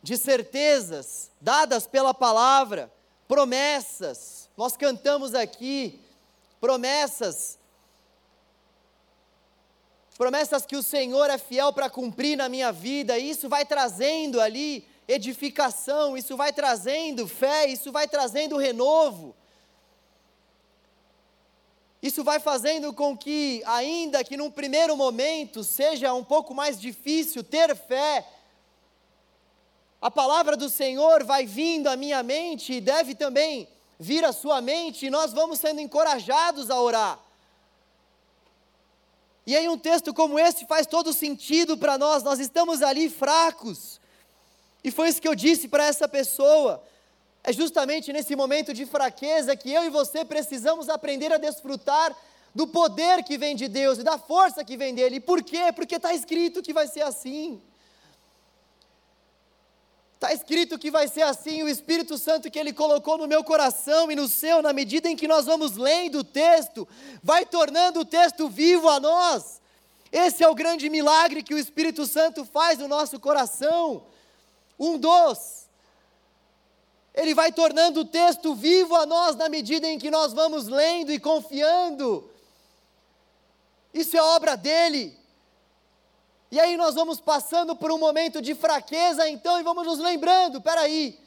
de 0.00 0.16
certezas 0.16 1.30
dadas 1.40 1.86
pela 1.86 2.14
palavra, 2.14 2.92
promessas. 3.26 4.48
Nós 4.56 4.76
cantamos 4.76 5.34
aqui 5.34 6.00
promessas 6.60 7.58
promessas 10.18 10.66
que 10.66 10.76
o 10.76 10.82
Senhor 10.82 11.30
é 11.30 11.38
fiel 11.38 11.72
para 11.72 11.88
cumprir 11.88 12.36
na 12.36 12.48
minha 12.48 12.72
vida, 12.72 13.16
e 13.16 13.30
isso 13.30 13.48
vai 13.48 13.64
trazendo 13.64 14.40
ali 14.40 14.84
edificação, 15.06 16.16
isso 16.16 16.36
vai 16.36 16.52
trazendo 16.52 17.28
fé, 17.28 17.66
isso 17.66 17.92
vai 17.92 18.08
trazendo 18.08 18.56
renovo. 18.56 19.34
Isso 22.02 22.24
vai 22.24 22.40
fazendo 22.40 22.92
com 22.92 23.16
que, 23.16 23.62
ainda 23.64 24.24
que 24.24 24.36
num 24.36 24.50
primeiro 24.50 24.96
momento 24.96 25.62
seja 25.62 26.12
um 26.12 26.24
pouco 26.24 26.52
mais 26.52 26.80
difícil 26.80 27.44
ter 27.44 27.76
fé, 27.76 28.26
a 30.02 30.10
palavra 30.10 30.56
do 30.56 30.68
Senhor 30.68 31.24
vai 31.24 31.46
vindo 31.46 31.86
à 31.88 31.96
minha 31.96 32.22
mente 32.24 32.72
e 32.72 32.80
deve 32.80 33.14
também 33.14 33.68
vir 33.98 34.24
à 34.24 34.32
sua 34.32 34.60
mente, 34.60 35.06
e 35.06 35.10
nós 35.10 35.32
vamos 35.32 35.60
sendo 35.60 35.80
encorajados 35.80 36.70
a 36.70 36.80
orar. 36.80 37.27
E 39.48 39.56
aí, 39.56 39.66
um 39.66 39.78
texto 39.78 40.12
como 40.12 40.38
esse 40.38 40.66
faz 40.66 40.86
todo 40.86 41.10
sentido 41.10 41.78
para 41.78 41.96
nós, 41.96 42.22
nós 42.22 42.38
estamos 42.38 42.82
ali 42.82 43.08
fracos, 43.08 43.98
e 44.84 44.90
foi 44.90 45.08
isso 45.08 45.22
que 45.22 45.26
eu 45.26 45.34
disse 45.34 45.68
para 45.68 45.86
essa 45.86 46.06
pessoa. 46.06 46.84
É 47.42 47.50
justamente 47.50 48.12
nesse 48.12 48.36
momento 48.36 48.74
de 48.74 48.84
fraqueza 48.84 49.56
que 49.56 49.72
eu 49.72 49.84
e 49.84 49.88
você 49.88 50.22
precisamos 50.22 50.90
aprender 50.90 51.32
a 51.32 51.38
desfrutar 51.38 52.14
do 52.54 52.66
poder 52.66 53.24
que 53.24 53.38
vem 53.38 53.56
de 53.56 53.68
Deus 53.68 53.96
e 53.96 54.02
da 54.02 54.18
força 54.18 54.62
que 54.62 54.76
vem 54.76 54.94
dele. 54.94 55.18
Por 55.18 55.42
quê? 55.42 55.72
Porque 55.74 55.96
está 55.96 56.12
escrito 56.12 56.60
que 56.60 56.74
vai 56.74 56.86
ser 56.86 57.00
assim. 57.00 57.58
Está 60.18 60.32
escrito 60.32 60.80
que 60.80 60.90
vai 60.90 61.06
ser 61.06 61.22
assim, 61.22 61.62
o 61.62 61.68
Espírito 61.68 62.18
Santo 62.18 62.50
que 62.50 62.58
Ele 62.58 62.72
colocou 62.72 63.16
no 63.16 63.28
meu 63.28 63.44
coração 63.44 64.10
e 64.10 64.16
no 64.16 64.26
seu, 64.26 64.60
na 64.60 64.72
medida 64.72 65.08
em 65.08 65.14
que 65.14 65.28
nós 65.28 65.46
vamos 65.46 65.76
lendo 65.76 66.18
o 66.18 66.24
texto, 66.24 66.88
vai 67.22 67.46
tornando 67.46 68.00
o 68.00 68.04
texto 68.04 68.48
vivo 68.48 68.88
a 68.88 68.98
nós. 68.98 69.60
Esse 70.10 70.42
é 70.42 70.48
o 70.48 70.56
grande 70.56 70.90
milagre 70.90 71.40
que 71.40 71.54
o 71.54 71.58
Espírito 71.58 72.04
Santo 72.04 72.44
faz 72.44 72.80
no 72.80 72.88
nosso 72.88 73.20
coração. 73.20 74.06
Um 74.76 74.98
dos. 74.98 75.68
Ele 77.14 77.32
vai 77.32 77.52
tornando 77.52 78.00
o 78.00 78.04
texto 78.04 78.56
vivo 78.56 78.96
a 78.96 79.06
nós 79.06 79.36
na 79.36 79.48
medida 79.48 79.86
em 79.86 80.00
que 80.00 80.10
nós 80.10 80.32
vamos 80.32 80.66
lendo 80.66 81.12
e 81.12 81.20
confiando. 81.20 82.28
Isso 83.94 84.16
é 84.16 84.20
obra 84.20 84.56
dele. 84.56 85.16
E 86.50 86.58
aí 86.58 86.76
nós 86.76 86.94
vamos 86.94 87.20
passando 87.20 87.76
por 87.76 87.90
um 87.90 87.98
momento 87.98 88.40
de 88.40 88.54
fraqueza, 88.54 89.28
então, 89.28 89.60
e 89.60 89.62
vamos 89.62 89.86
nos 89.86 89.98
lembrando: 89.98 90.60
peraí, 90.60 91.18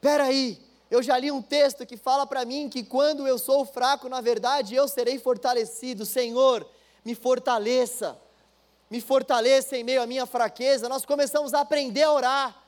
peraí, 0.00 0.60
eu 0.92 1.02
já 1.02 1.18
li 1.18 1.32
um 1.32 1.40
texto 1.40 1.86
que 1.86 1.96
fala 1.96 2.26
para 2.26 2.44
mim 2.44 2.68
que 2.68 2.84
quando 2.84 3.26
eu 3.26 3.38
sou 3.38 3.64
fraco, 3.64 4.08
na 4.08 4.20
verdade, 4.20 4.74
eu 4.74 4.86
serei 4.86 5.18
fortalecido. 5.18 6.04
Senhor, 6.04 6.68
me 7.04 7.14
fortaleça, 7.14 8.20
me 8.90 9.00
fortaleça 9.00 9.74
em 9.76 9.82
meio 9.82 10.02
à 10.02 10.06
minha 10.06 10.26
fraqueza. 10.26 10.88
Nós 10.88 11.04
começamos 11.04 11.54
a 11.54 11.60
aprender 11.60 12.02
a 12.02 12.12
orar. 12.12 12.62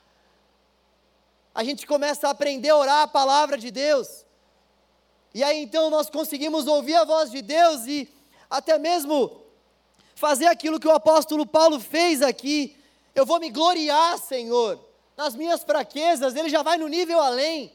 A 1.54 1.62
gente 1.62 1.86
começa 1.86 2.26
a 2.26 2.30
aprender 2.30 2.70
a 2.70 2.76
orar 2.76 3.02
a 3.02 3.06
palavra 3.06 3.56
de 3.56 3.70
Deus. 3.70 4.24
E 5.34 5.44
aí 5.44 5.62
então 5.62 5.90
nós 5.90 6.08
conseguimos 6.08 6.66
ouvir 6.66 6.94
a 6.94 7.04
voz 7.04 7.30
de 7.30 7.42
Deus 7.42 7.86
e 7.86 8.08
até 8.48 8.78
mesmo 8.78 9.43
fazer 10.14 10.46
aquilo 10.46 10.80
que 10.80 10.86
o 10.86 10.92
apóstolo 10.92 11.46
Paulo 11.46 11.80
fez 11.80 12.22
aqui. 12.22 12.76
Eu 13.14 13.26
vou 13.26 13.40
me 13.40 13.50
gloriar, 13.50 14.18
Senhor, 14.18 14.78
nas 15.16 15.34
minhas 15.34 15.62
fraquezas, 15.62 16.34
ele 16.34 16.48
já 16.48 16.62
vai 16.62 16.76
no 16.76 16.88
nível 16.88 17.20
além. 17.20 17.72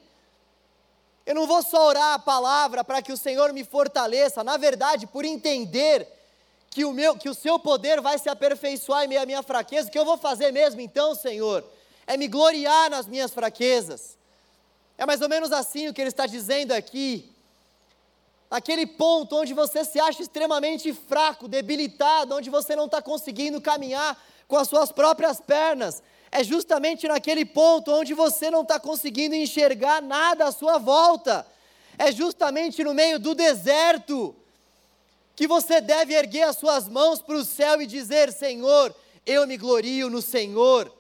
Eu 1.25 1.35
não 1.35 1.45
vou 1.45 1.61
só 1.61 1.85
orar 1.85 2.13
a 2.13 2.19
palavra 2.19 2.83
para 2.83 3.01
que 3.01 3.11
o 3.11 3.17
Senhor 3.17 3.53
me 3.53 3.63
fortaleça, 3.63 4.43
na 4.43 4.57
verdade, 4.57 5.05
por 5.05 5.23
entender 5.23 6.07
que 6.71 6.85
o, 6.85 6.91
meu, 6.91 7.15
que 7.17 7.29
o 7.29 7.33
seu 7.33 7.57
poder 7.59 8.01
vai 8.01 8.17
se 8.17 8.29
aperfeiçoar 8.29 9.05
em 9.05 9.07
meio 9.07 9.21
à 9.21 9.25
minha 9.25 9.43
fraqueza, 9.43 9.87
o 9.87 9.91
que 9.91 9.99
eu 9.99 10.05
vou 10.05 10.17
fazer 10.17 10.51
mesmo 10.51 10.81
então, 10.81 11.15
Senhor? 11.15 11.63
É 12.05 12.17
me 12.17 12.27
gloriar 12.27 12.89
nas 12.89 13.07
minhas 13.07 13.31
fraquezas. 13.31 14.17
É 14.97 15.05
mais 15.05 15.21
ou 15.21 15.29
menos 15.29 15.51
assim 15.51 15.87
o 15.87 15.93
que 15.93 16.01
ele 16.01 16.09
está 16.09 16.25
dizendo 16.25 16.71
aqui 16.71 17.31
aquele 18.49 18.85
ponto 18.85 19.35
onde 19.35 19.53
você 19.53 19.85
se 19.85 19.99
acha 19.99 20.21
extremamente 20.21 20.91
fraco, 20.93 21.47
debilitado, 21.47 22.35
onde 22.35 22.49
você 22.49 22.75
não 22.75 22.85
está 22.85 23.01
conseguindo 23.01 23.61
caminhar 23.61 24.17
com 24.47 24.57
as 24.57 24.67
suas 24.67 24.91
próprias 24.91 25.39
pernas. 25.39 26.01
É 26.31 26.43
justamente 26.43 27.07
naquele 27.07 27.45
ponto 27.45 27.91
onde 27.91 28.13
você 28.13 28.49
não 28.49 28.61
está 28.61 28.79
conseguindo 28.79 29.35
enxergar 29.35 30.01
nada 30.01 30.47
à 30.47 30.51
sua 30.51 30.77
volta. 30.77 31.45
É 31.97 32.11
justamente 32.11 32.83
no 32.83 32.93
meio 32.93 33.19
do 33.19 33.35
deserto 33.35 34.35
que 35.35 35.47
você 35.47 35.79
deve 35.79 36.13
erguer 36.13 36.43
as 36.43 36.57
suas 36.57 36.87
mãos 36.87 37.21
para 37.21 37.35
o 37.35 37.45
céu 37.45 37.81
e 37.81 37.87
dizer: 37.87 38.31
Senhor, 38.31 38.93
eu 39.25 39.45
me 39.47 39.57
glorio 39.57 40.09
no 40.09 40.21
Senhor, 40.21 40.91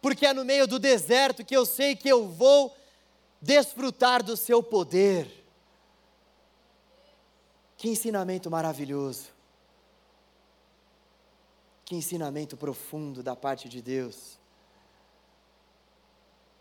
porque 0.00 0.26
é 0.26 0.32
no 0.32 0.44
meio 0.44 0.66
do 0.66 0.78
deserto 0.78 1.44
que 1.44 1.56
eu 1.56 1.64
sei 1.64 1.96
que 1.96 2.08
eu 2.08 2.28
vou 2.28 2.74
desfrutar 3.40 4.22
do 4.22 4.36
seu 4.36 4.62
poder. 4.62 5.39
Que 7.80 7.88
ensinamento 7.88 8.50
maravilhoso. 8.50 9.28
Que 11.82 11.96
ensinamento 11.96 12.54
profundo 12.54 13.22
da 13.22 13.34
parte 13.34 13.70
de 13.70 13.80
Deus. 13.80 14.38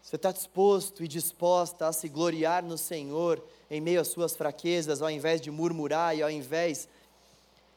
Você 0.01 0.15
está 0.15 0.31
disposto 0.31 1.03
e 1.03 1.09
disposta 1.09 1.89
a 1.89 1.91
se 1.91 2.07
gloriar 2.07 2.63
no 2.63 2.77
Senhor 2.77 3.43
em 3.69 3.81
meio 3.81 3.99
às 3.99 4.07
suas 4.07 4.33
fraquezas, 4.33 5.01
ao 5.01 5.11
invés 5.11 5.41
de 5.41 5.51
murmurar 5.51 6.15
e 6.15 6.23
ao 6.23 6.31
invés 6.31 6.87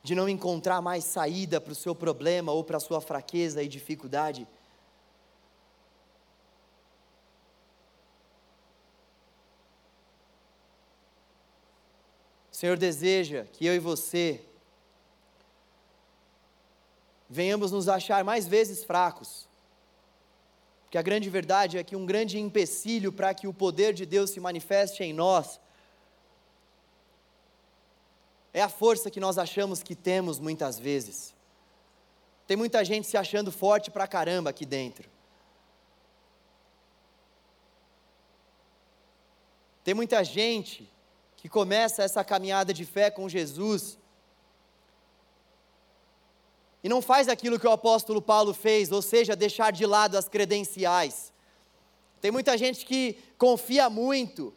de 0.04 0.14
não 0.14 0.28
encontrar 0.28 0.80
mais 0.80 1.02
saída 1.02 1.60
para 1.60 1.72
o 1.72 1.74
seu 1.74 1.96
problema 1.96 2.52
ou 2.52 2.62
para 2.62 2.76
a 2.76 2.80
sua 2.80 3.00
fraqueza 3.00 3.60
e 3.60 3.66
dificuldade? 3.66 4.46
Senhor 12.62 12.78
deseja 12.78 13.44
que 13.52 13.66
eu 13.66 13.74
e 13.74 13.80
você 13.80 14.40
venhamos 17.28 17.72
nos 17.72 17.88
achar 17.88 18.22
mais 18.22 18.46
vezes 18.46 18.84
fracos. 18.84 19.48
Porque 20.84 20.96
a 20.96 21.02
grande 21.02 21.28
verdade 21.28 21.76
é 21.76 21.82
que 21.82 21.96
um 21.96 22.06
grande 22.06 22.38
empecilho 22.38 23.12
para 23.12 23.34
que 23.34 23.48
o 23.48 23.52
poder 23.52 23.92
de 23.92 24.06
Deus 24.06 24.30
se 24.30 24.38
manifeste 24.38 25.02
em 25.02 25.12
nós 25.12 25.60
é 28.52 28.62
a 28.62 28.68
força 28.68 29.10
que 29.10 29.18
nós 29.18 29.38
achamos 29.38 29.82
que 29.82 29.96
temos 29.96 30.38
muitas 30.38 30.78
vezes. 30.78 31.34
Tem 32.46 32.56
muita 32.56 32.84
gente 32.84 33.08
se 33.08 33.16
achando 33.16 33.50
forte 33.50 33.90
pra 33.90 34.06
caramba 34.06 34.50
aqui 34.50 34.64
dentro. 34.64 35.10
Tem 39.82 39.94
muita 39.94 40.22
gente 40.22 40.91
que 41.42 41.48
começa 41.48 42.04
essa 42.04 42.22
caminhada 42.22 42.72
de 42.72 42.84
fé 42.84 43.10
com 43.10 43.28
Jesus 43.28 43.98
e 46.84 46.88
não 46.88 47.02
faz 47.02 47.28
aquilo 47.28 47.58
que 47.58 47.66
o 47.66 47.72
apóstolo 47.72 48.22
Paulo 48.22 48.54
fez, 48.54 48.92
ou 48.92 49.02
seja, 49.02 49.34
deixar 49.34 49.72
de 49.72 49.84
lado 49.84 50.16
as 50.16 50.28
credenciais. 50.28 51.32
Tem 52.20 52.30
muita 52.30 52.56
gente 52.56 52.86
que 52.86 53.18
confia 53.36 53.90
muito 53.90 54.54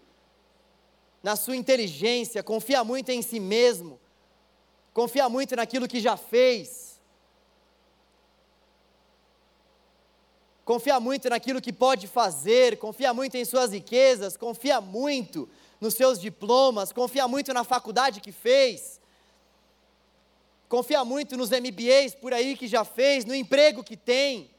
na 1.24 1.36
sua 1.36 1.56
inteligência, 1.56 2.44
confia 2.44 2.84
muito 2.84 3.10
em 3.10 3.24
si 3.24 3.40
mesmo, 3.40 4.00
confia 4.94 5.28
muito 5.28 5.56
naquilo 5.56 5.88
que 5.88 6.00
já 6.00 6.16
fez, 6.16 7.02
confia 10.64 11.00
muito 11.00 11.30
naquilo 11.30 11.60
que 11.60 11.74
pode 11.74 12.06
fazer, 12.08 12.78
confia 12.78 13.12
muito 13.12 13.36
em 13.38 13.44
suas 13.44 13.72
riquezas, 13.72 14.38
confia 14.38 14.80
muito 14.80 15.50
nos 15.86 15.94
seus 15.94 16.20
diplomas, 16.20 16.92
confia 16.92 17.28
muito 17.28 17.54
na 17.54 17.64
faculdade 17.64 18.20
que 18.20 18.32
fez, 18.32 19.00
confia 20.68 21.06
muito 21.06 21.38
nos 21.38 21.52
MBAs 21.52 22.16
por 22.16 22.34
aí 22.34 22.58
que 22.58 22.68
já 22.68 22.84
fez, 22.84 23.24
no 23.24 23.36
emprego 23.36 23.84
que 23.84 23.96
tem. 23.96 24.50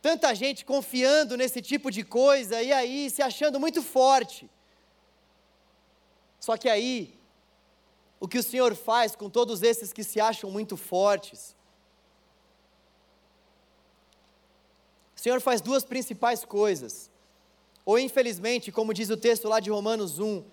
Tanta 0.00 0.32
gente 0.34 0.64
confiando 0.64 1.36
nesse 1.36 1.60
tipo 1.60 1.90
de 1.90 2.04
coisa 2.04 2.62
e 2.62 2.72
aí 2.72 3.10
se 3.10 3.22
achando 3.22 3.58
muito 3.58 3.82
forte. 3.82 4.48
Só 6.38 6.56
que 6.56 6.68
aí, 6.68 7.18
o 8.20 8.28
que 8.28 8.38
o 8.38 8.42
Senhor 8.42 8.74
faz 8.76 9.16
com 9.16 9.28
todos 9.28 9.62
esses 9.62 9.92
que 9.92 10.04
se 10.04 10.20
acham 10.20 10.48
muito 10.48 10.76
fortes? 10.76 11.56
O 15.16 15.20
Senhor 15.20 15.40
faz 15.40 15.60
duas 15.60 15.84
principais 15.84 16.44
coisas. 16.44 17.11
Ou 17.84 17.98
infelizmente, 17.98 18.70
como 18.70 18.94
diz 18.94 19.10
o 19.10 19.16
texto 19.16 19.48
lá 19.48 19.58
de 19.58 19.70
Romanos 19.70 20.18
1, 20.18 20.44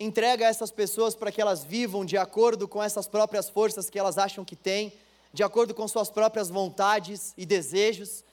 entrega 0.00 0.46
essas 0.46 0.70
pessoas 0.70 1.14
para 1.14 1.30
que 1.30 1.40
elas 1.40 1.64
vivam 1.64 2.04
de 2.04 2.16
acordo 2.16 2.66
com 2.66 2.82
essas 2.82 3.06
próprias 3.06 3.48
forças 3.48 3.90
que 3.90 3.98
elas 3.98 4.16
acham 4.16 4.44
que 4.44 4.56
têm, 4.56 4.92
de 5.32 5.42
acordo 5.42 5.74
com 5.74 5.86
suas 5.86 6.08
próprias 6.08 6.48
vontades 6.48 7.34
e 7.36 7.44
desejos. 7.44 8.24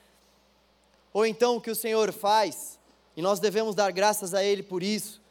Ou 1.11 1.25
então 1.25 1.57
o 1.57 1.61
que 1.61 1.71
o 1.71 1.75
Senhor 1.75 2.13
faz, 2.13 2.79
e 3.15 3.21
nós 3.21 3.39
devemos 3.39 3.75
dar 3.75 3.91
graças 3.91 4.33
a 4.33 4.43
Ele 4.43 4.63
por 4.63 4.83
isso, 4.83 5.21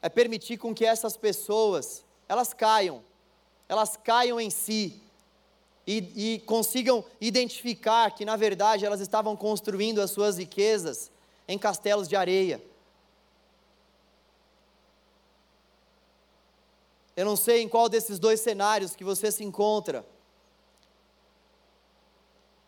é 0.00 0.08
permitir 0.08 0.56
com 0.56 0.74
que 0.74 0.84
essas 0.84 1.16
pessoas, 1.16 2.04
elas 2.28 2.54
caiam, 2.54 3.02
elas 3.68 3.96
caiam 3.96 4.40
em 4.40 4.50
si, 4.50 5.02
e, 5.86 6.34
e 6.34 6.38
consigam 6.40 7.04
identificar 7.20 8.10
que 8.10 8.24
na 8.24 8.34
verdade 8.34 8.84
elas 8.84 9.00
estavam 9.00 9.36
construindo 9.36 10.00
as 10.00 10.10
suas 10.10 10.36
riquezas 10.36 11.12
em 11.48 11.58
castelos 11.58 12.08
de 12.08 12.16
areia. 12.16 12.62
Eu 17.16 17.24
não 17.24 17.36
sei 17.36 17.62
em 17.62 17.68
qual 17.68 17.88
desses 17.88 18.18
dois 18.18 18.40
cenários 18.40 18.94
que 18.94 19.02
você 19.02 19.32
se 19.32 19.42
encontra. 19.42 20.04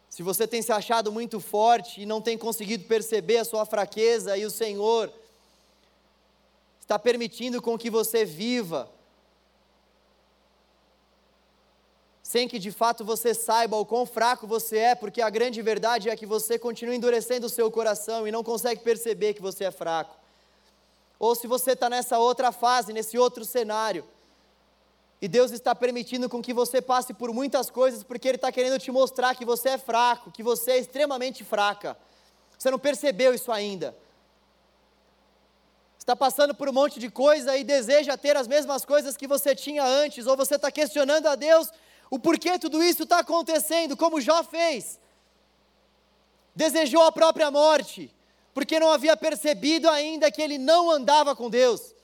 Se 0.09 0.23
você 0.23 0.49
tem 0.49 0.63
se 0.63 0.73
achado 0.73 1.13
muito 1.13 1.39
forte 1.39 2.01
e 2.01 2.07
não 2.07 2.21
tem 2.21 2.39
conseguido 2.39 2.85
perceber 2.85 3.39
a 3.39 3.45
sua 3.45 3.67
fraqueza 3.67 4.37
e 4.37 4.45
o 4.45 4.51
Senhor 4.51 5.13
está 6.81 6.99
permitindo 6.99 7.61
com 7.61 7.79
que 7.79 7.91
você 7.91 8.25
viva 8.25 8.91
sem 12.29 12.47
que 12.47 12.59
de 12.59 12.71
fato 12.71 13.07
você 13.07 13.33
saiba 13.33 13.75
o 13.79 13.87
quão 13.87 14.05
fraco 14.05 14.47
você 14.47 14.77
é, 14.77 14.95
porque 14.95 15.23
a 15.23 15.31
grande 15.31 15.63
verdade 15.63 16.11
é 16.11 16.15
que 16.15 16.27
você 16.27 16.59
continua 16.59 16.95
endurecendo 16.95 17.47
o 17.47 17.49
seu 17.49 17.71
coração 17.71 18.29
e 18.29 18.31
não 18.31 18.45
consegue 18.45 18.83
perceber 18.83 19.33
que 19.33 19.41
você 19.41 19.65
é 19.65 19.71
fraco. 19.71 20.15
Ou 21.19 21.35
se 21.35 21.47
você 21.47 21.71
está 21.71 21.89
nessa 21.89 22.19
outra 22.19 22.53
fase, 22.53 22.93
nesse 22.93 23.17
outro 23.17 23.47
cenário, 23.47 24.05
E 25.21 25.27
Deus 25.27 25.51
está 25.53 25.75
permitindo 25.75 26.29
com 26.29 26.43
que 26.43 26.53
você 26.53 26.83
passe 26.83 27.15
por 27.15 27.33
muitas 27.33 27.71
coisas, 27.71 28.05
porque 28.05 28.29
Ele 28.29 28.37
está 28.37 28.53
querendo 28.53 28.79
te 28.79 28.91
mostrar 28.91 29.35
que 29.35 29.45
você 29.45 29.71
é 29.71 29.79
fraco, 29.79 30.31
que 30.31 30.43
você 30.43 30.73
é 30.73 30.79
extremamente 30.79 31.43
fraca. 31.43 31.97
Você 32.59 32.71
não 32.71 32.79
percebeu 32.79 33.35
isso 33.35 33.51
ainda. 33.51 33.97
Está 35.99 36.15
passando 36.15 36.55
por 36.55 36.69
um 36.69 36.73
monte 36.73 37.01
de 37.01 37.11
coisa 37.11 37.57
e 37.57 37.65
deseja 37.65 38.17
ter 38.17 38.37
as 38.37 38.47
mesmas 38.47 38.85
coisas 38.85 39.17
que 39.17 39.27
você 39.27 39.57
tinha 39.57 39.83
antes, 39.83 40.27
ou 40.27 40.37
você 40.37 40.55
está 40.55 40.71
questionando 40.71 41.27
a 41.27 41.35
Deus 41.35 41.69
o 42.11 42.19
porquê 42.19 42.59
tudo 42.59 42.83
isso 42.83 43.03
está 43.03 43.19
acontecendo, 43.19 43.97
como 43.97 44.21
Jó 44.21 44.43
fez. 44.43 44.99
Desejou 46.55 47.03
a 47.03 47.13
própria 47.13 47.51
morte, 47.51 48.15
porque 48.55 48.81
não 48.81 48.91
havia 48.91 49.17
percebido 49.17 49.89
ainda 49.89 50.31
que 50.31 50.43
ele 50.43 50.59
não 50.59 50.91
andava 50.91 51.37
com 51.37 51.51
Deus. 51.51 51.95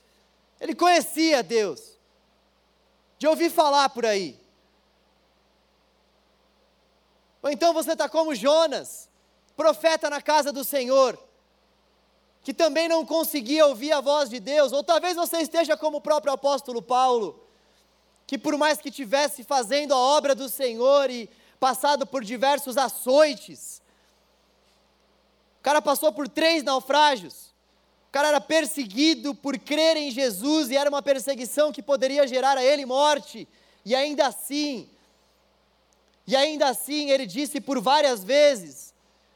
Ele 0.59 0.73
conhecia 0.75 1.43
Deus, 1.43 1.97
de 3.17 3.27
ouvir 3.27 3.49
falar 3.49 3.89
por 3.89 4.05
aí. 4.05 4.39
Ou 7.41 7.49
então 7.49 7.73
você 7.73 7.91
está 7.91 8.07
como 8.07 8.33
Jonas, 8.33 9.09
profeta 9.55 10.09
na 10.09 10.21
casa 10.21 10.51
do 10.51 10.63
Senhor, 10.63 11.19
que 12.41 12.53
também 12.53 12.87
não 12.87 13.05
conseguia 13.05 13.65
ouvir 13.65 13.91
a 13.91 14.01
voz 14.01 14.29
de 14.29 14.39
Deus, 14.39 14.71
ou 14.71 14.83
talvez 14.83 15.15
você 15.15 15.39
esteja 15.39 15.75
como 15.75 15.97
o 15.97 16.01
próprio 16.01 16.33
apóstolo 16.33 16.81
Paulo, 16.81 17.44
que 18.27 18.37
por 18.37 18.57
mais 18.57 18.79
que 18.79 18.89
tivesse 18.89 19.43
fazendo 19.43 19.93
a 19.93 19.97
obra 19.97 20.33
do 20.33 20.49
Senhor 20.49 21.09
e 21.09 21.29
passado 21.59 22.05
por 22.05 22.23
diversos 22.23 22.77
açoites, 22.77 23.81
o 25.59 25.63
cara 25.63 25.81
passou 25.81 26.11
por 26.11 26.27
três 26.27 26.63
naufrágios, 26.63 27.53
o 28.09 28.11
cara 28.11 28.29
era 28.29 28.41
perseguido 28.41 29.35
por 29.35 29.57
crer 29.57 29.97
em 29.97 30.09
Jesus 30.09 30.69
e 30.69 30.77
era 30.77 30.89
uma 30.89 31.01
perseguição 31.01 31.71
que 31.71 31.81
poderia 31.81 32.27
gerar 32.27 32.57
a 32.57 32.63
ele 32.63 32.85
morte, 32.85 33.47
e 33.83 33.93
ainda 33.93 34.27
assim, 34.27 34.89
e 36.27 36.35
ainda 36.35 36.69
assim 36.69 37.11
ele 37.11 37.25
disse 37.25 37.61
por 37.61 37.79
várias 37.79 38.23
vezes: 38.23 38.93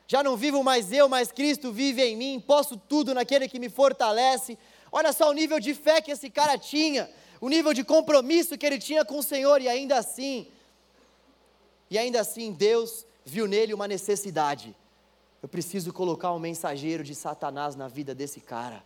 Já 0.08 0.24
não 0.24 0.36
vivo 0.36 0.64
mais 0.64 0.92
eu, 0.92 1.08
mas 1.08 1.32
Cristo 1.32 1.72
vive 1.72 2.04
em 2.04 2.16
mim, 2.16 2.44
posso 2.46 2.78
tudo 2.78 3.14
naquele 3.14 3.48
que 3.48 3.60
me 3.60 3.70
fortalece. 3.70 4.58
Olha 4.92 5.14
só 5.14 5.30
o 5.30 5.34
nível 5.34 5.60
de 5.60 5.76
fé 5.76 6.02
que 6.02 6.10
esse 6.10 6.32
cara 6.32 6.58
tinha 6.58 7.08
o 7.42 7.48
nível 7.48 7.74
de 7.74 7.84
compromisso 7.84 8.58
que 8.58 8.66
ele 8.66 8.78
tinha 8.78 9.06
com 9.06 9.20
o 9.20 9.24
Senhor, 9.24 9.62
e 9.62 9.68
ainda 9.68 9.98
assim, 9.98 10.48
e 11.90 11.98
ainda 11.98 12.20
assim 12.20 12.52
Deus 12.52 13.06
viu 13.24 13.48
nele 13.48 13.74
uma 13.74 13.88
necessidade. 13.88 14.76
Eu 15.42 15.48
preciso 15.48 15.94
colocar 15.94 16.34
um 16.34 16.40
mensageiro 16.40 17.04
de 17.04 17.16
Satanás 17.16 17.76
na 17.76 17.88
vida 17.88 18.14
desse 18.14 18.42
cara, 18.42 18.84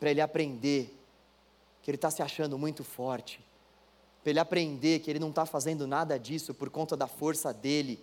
para 0.00 0.10
ele 0.10 0.20
aprender 0.20 0.94
que 1.82 1.90
ele 1.90 1.96
está 1.96 2.10
se 2.10 2.22
achando 2.22 2.58
muito 2.58 2.82
forte, 2.82 3.40
para 4.22 4.30
ele 4.30 4.40
aprender 4.40 4.98
que 4.98 5.10
ele 5.10 5.20
não 5.20 5.30
está 5.30 5.46
fazendo 5.46 5.86
nada 5.86 6.18
disso 6.18 6.52
por 6.52 6.68
conta 6.70 6.96
da 6.96 7.06
força 7.06 7.52
dele, 7.52 8.00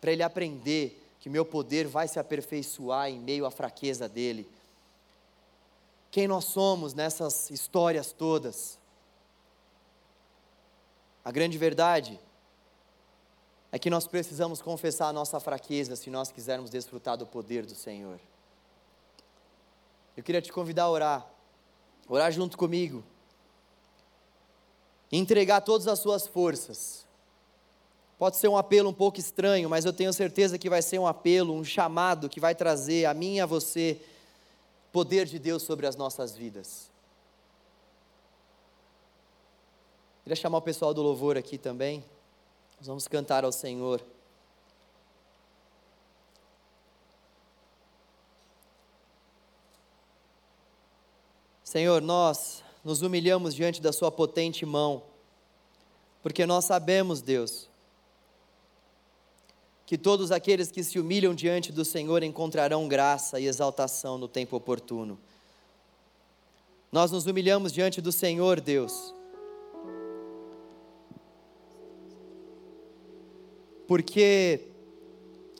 para 0.00 0.12
ele 0.12 0.22
aprender 0.22 1.00
que 1.20 1.30
meu 1.30 1.44
poder 1.44 1.86
vai 1.86 2.08
se 2.08 2.18
aperfeiçoar 2.18 3.08
em 3.08 3.18
meio 3.18 3.46
à 3.46 3.50
fraqueza 3.50 4.08
dele 4.08 4.46
quem 6.14 6.28
nós 6.28 6.44
somos 6.44 6.94
nessas 6.94 7.50
histórias 7.50 8.12
todas. 8.12 8.78
A 11.24 11.32
grande 11.32 11.58
verdade 11.58 12.20
é 13.72 13.80
que 13.80 13.90
nós 13.90 14.06
precisamos 14.06 14.62
confessar 14.62 15.08
a 15.08 15.12
nossa 15.12 15.40
fraqueza 15.40 15.96
se 15.96 16.10
nós 16.10 16.30
quisermos 16.30 16.70
desfrutar 16.70 17.16
do 17.16 17.26
poder 17.26 17.66
do 17.66 17.74
Senhor. 17.74 18.20
Eu 20.16 20.22
queria 20.22 20.40
te 20.40 20.52
convidar 20.52 20.84
a 20.84 20.90
orar, 20.90 21.26
orar 22.08 22.30
junto 22.30 22.56
comigo, 22.56 23.02
entregar 25.10 25.62
todas 25.62 25.88
as 25.88 25.98
suas 25.98 26.28
forças. 26.28 27.04
Pode 28.16 28.36
ser 28.36 28.46
um 28.46 28.56
apelo 28.56 28.88
um 28.88 28.94
pouco 28.94 29.18
estranho, 29.18 29.68
mas 29.68 29.84
eu 29.84 29.92
tenho 29.92 30.12
certeza 30.12 30.60
que 30.60 30.70
vai 30.70 30.80
ser 30.80 31.00
um 31.00 31.08
apelo, 31.08 31.52
um 31.52 31.64
chamado 31.64 32.28
que 32.28 32.38
vai 32.38 32.54
trazer 32.54 33.04
a 33.04 33.12
mim 33.12 33.38
e 33.38 33.40
a 33.40 33.46
você 33.46 34.00
poder 34.94 35.26
de 35.26 35.40
Deus 35.40 35.64
sobre 35.64 35.88
as 35.88 35.96
nossas 35.96 36.36
vidas. 36.36 36.88
Queria 40.22 40.36
chamar 40.36 40.58
o 40.58 40.62
pessoal 40.62 40.94
do 40.94 41.02
louvor 41.02 41.36
aqui 41.36 41.58
também. 41.58 42.04
Nós 42.78 42.86
vamos 42.86 43.08
cantar 43.08 43.44
ao 43.44 43.50
Senhor. 43.50 44.00
Senhor, 51.64 52.00
nós 52.00 52.62
nos 52.84 53.02
humilhamos 53.02 53.52
diante 53.52 53.82
da 53.82 53.92
Sua 53.92 54.12
potente 54.12 54.64
mão, 54.64 55.02
porque 56.22 56.46
nós 56.46 56.66
sabemos, 56.66 57.20
Deus, 57.20 57.68
que 59.94 59.98
todos 59.98 60.32
aqueles 60.32 60.72
que 60.72 60.82
se 60.82 60.98
humilham 60.98 61.32
diante 61.32 61.70
do 61.70 61.84
Senhor 61.84 62.24
encontrarão 62.24 62.88
graça 62.88 63.38
e 63.38 63.46
exaltação 63.46 64.18
no 64.18 64.26
tempo 64.26 64.56
oportuno. 64.56 65.16
Nós 66.90 67.12
nos 67.12 67.26
humilhamos 67.26 67.72
diante 67.72 68.00
do 68.00 68.10
Senhor, 68.10 68.60
Deus, 68.60 69.14
porque 73.86 74.62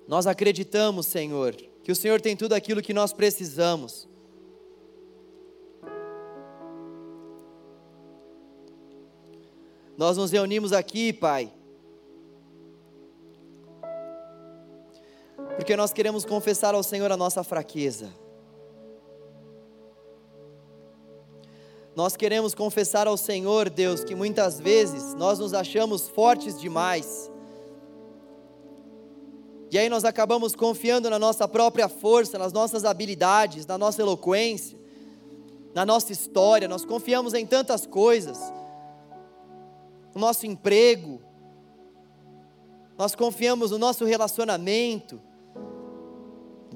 nós 0.09 0.27
acreditamos, 0.27 1.07
Senhor, 1.07 1.55
que 1.85 1.93
o 1.93 1.95
Senhor 1.95 2.21
tem 2.21 2.37
tudo 2.37 2.55
aquilo 2.55 2.83
que 2.83 2.93
nós 2.93 3.13
precisamos. 3.13 4.09
Nós 9.97 10.17
nos 10.17 10.33
reunimos 10.33 10.73
aqui, 10.73 11.13
Pai 11.13 11.53
porque 15.57 15.77
nós 15.77 15.93
queremos 15.93 16.25
confessar 16.25 16.75
ao 16.75 16.83
Senhor 16.83 17.11
a 17.13 17.17
nossa 17.17 17.45
fraqueza. 17.45 18.13
Nós 21.95 22.17
queremos 22.17 22.55
confessar 22.55 23.07
ao 23.07 23.17
Senhor, 23.17 23.71
Deus, 23.71 24.03
que 24.03 24.17
muitas 24.17 24.59
vezes 24.59 25.15
nós 25.15 25.39
nos 25.39 25.55
achamos 25.55 26.09
fortes 26.09 26.61
demais. 26.61 27.31
E 29.71 29.79
aí 29.79 29.89
nós 29.89 30.05
acabamos 30.05 30.57
confiando 30.57 31.09
na 31.09 31.21
nossa 31.21 31.47
própria 31.47 31.89
força, 31.89 32.37
nas 32.37 32.53
nossas 32.53 32.85
habilidades, 32.85 33.65
na 33.65 33.79
nossa 33.79 34.03
eloquência, 34.03 34.79
na 35.73 35.87
nossa 35.87 36.13
história. 36.13 36.67
Nós 36.67 36.85
confiamos 36.85 37.33
em 37.33 37.47
tantas 37.47 37.87
coisas. 37.87 38.41
No 40.13 40.21
nosso 40.21 40.47
emprego. 40.47 41.23
Nós 42.99 43.15
confiamos 43.15 43.71
no 43.71 43.79
nosso 43.79 44.05
relacionamento 44.05 45.21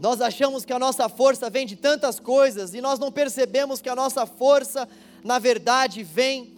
nós 0.00 0.20
achamos 0.20 0.64
que 0.64 0.72
a 0.72 0.78
nossa 0.78 1.08
força 1.08 1.50
vem 1.50 1.66
de 1.66 1.74
tantas 1.74 2.20
coisas 2.20 2.72
e 2.72 2.80
nós 2.80 2.98
não 3.00 3.10
percebemos 3.10 3.80
que 3.80 3.88
a 3.88 3.96
nossa 3.96 4.24
força, 4.26 4.88
na 5.24 5.38
verdade, 5.40 6.04
vem 6.04 6.56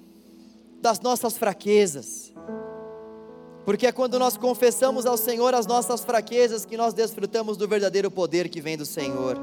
das 0.80 1.00
nossas 1.00 1.38
fraquezas. 1.38 2.32
Porque 3.64 3.86
é 3.86 3.92
quando 3.92 4.18
nós 4.18 4.36
confessamos 4.36 5.06
ao 5.06 5.16
Senhor 5.16 5.54
as 5.54 5.66
nossas 5.66 6.04
fraquezas 6.04 6.66
que 6.66 6.76
nós 6.76 6.92
desfrutamos 6.92 7.56
do 7.56 7.66
verdadeiro 7.66 8.10
poder 8.10 8.48
que 8.48 8.60
vem 8.60 8.76
do 8.76 8.84
Senhor. 8.84 9.38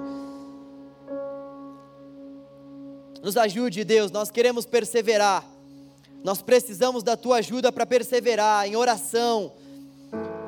Nos 3.23 3.35
ajude, 3.35 3.83
Deus, 3.83 4.11
nós 4.11 4.29
queremos 4.29 4.65
perseverar. 4.65 5.43
Nós 6.23 6.41
precisamos 6.41 7.01
da 7.01 7.17
tua 7.17 7.37
ajuda 7.37 7.71
para 7.71 7.85
perseverar 7.85 8.67
em 8.67 8.75
oração. 8.75 9.53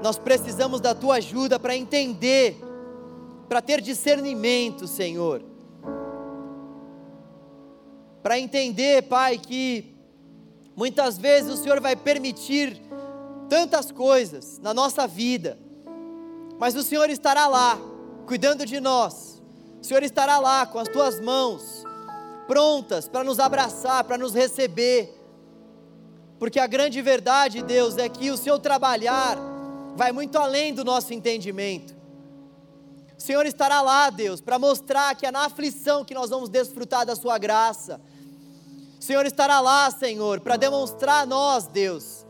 Nós 0.04 0.20
precisamos 0.20 0.80
da 0.80 0.94
tua 0.94 1.16
ajuda 1.16 1.60
para 1.60 1.76
entender 1.76 2.69
para 3.50 3.64
ter 3.64 3.82
discernimento, 3.82 4.88
Senhor. 4.88 5.44
Para 8.22 8.40
entender, 8.40 9.02
Pai, 9.04 9.40
que 9.40 9.96
muitas 10.76 11.18
vezes 11.18 11.52
o 11.52 11.58
Senhor 11.58 11.82
vai 11.82 11.96
permitir 11.96 12.80
tantas 13.50 13.92
coisas 13.92 14.60
na 14.60 14.72
nossa 14.72 15.08
vida, 15.08 15.58
mas 16.60 16.76
o 16.76 16.84
Senhor 16.84 17.10
estará 17.10 17.48
lá, 17.48 17.80
cuidando 18.28 18.68
de 18.68 18.80
nós. 18.80 19.42
O 19.82 19.84
Senhor 19.84 20.04
estará 20.04 20.38
lá 20.38 20.68
com 20.68 20.78
as 20.78 20.88
tuas 20.88 21.20
mãos 21.20 21.84
prontas 22.46 23.08
para 23.08 23.24
nos 23.24 23.40
abraçar, 23.40 24.04
para 24.04 24.18
nos 24.18 24.36
receber. 24.36 25.16
Porque 26.38 26.60
a 26.60 26.68
grande 26.68 27.02
verdade, 27.02 27.64
Deus, 27.64 27.98
é 27.98 28.08
que 28.08 28.30
o 28.30 28.38
seu 28.38 28.60
trabalhar 28.60 29.38
vai 29.96 30.12
muito 30.12 30.38
além 30.38 30.74
do 30.74 30.84
nosso 30.84 31.14
entendimento. 31.14 31.99
O 33.20 33.22
Senhor 33.22 33.46
estará 33.46 33.82
lá, 33.82 34.10
Deus, 34.10 34.40
para 34.40 34.58
mostrar 34.58 35.14
que 35.14 35.26
é 35.26 35.32
na 35.32 35.42
aflição 35.42 36.06
que 36.06 36.14
nós 36.14 36.30
vamos 36.30 36.48
desfrutar 36.48 37.06
da 37.06 37.18
Sua 37.18 37.38
graça. 37.38 38.00
O 38.98 39.04
Senhor 39.04 39.26
estará 39.26 39.60
lá, 39.60 39.92
Senhor, 39.92 40.40
para 40.40 40.56
demonstrar 40.56 41.24
a 41.24 41.26
nós, 41.26 41.68
Deus, 41.68 42.26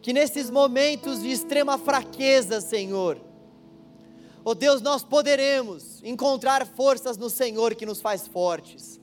que 0.00 0.12
nesses 0.12 0.48
momentos 0.48 1.20
de 1.20 1.32
extrema 1.32 1.76
fraqueza, 1.76 2.60
Senhor, 2.60 3.20
oh 4.44 4.54
Deus, 4.54 4.80
nós 4.80 5.02
poderemos 5.02 6.00
encontrar 6.04 6.64
forças 6.64 7.16
no 7.16 7.28
Senhor 7.28 7.74
que 7.74 7.84
nos 7.84 8.00
faz 8.00 8.28
fortes. 8.28 9.00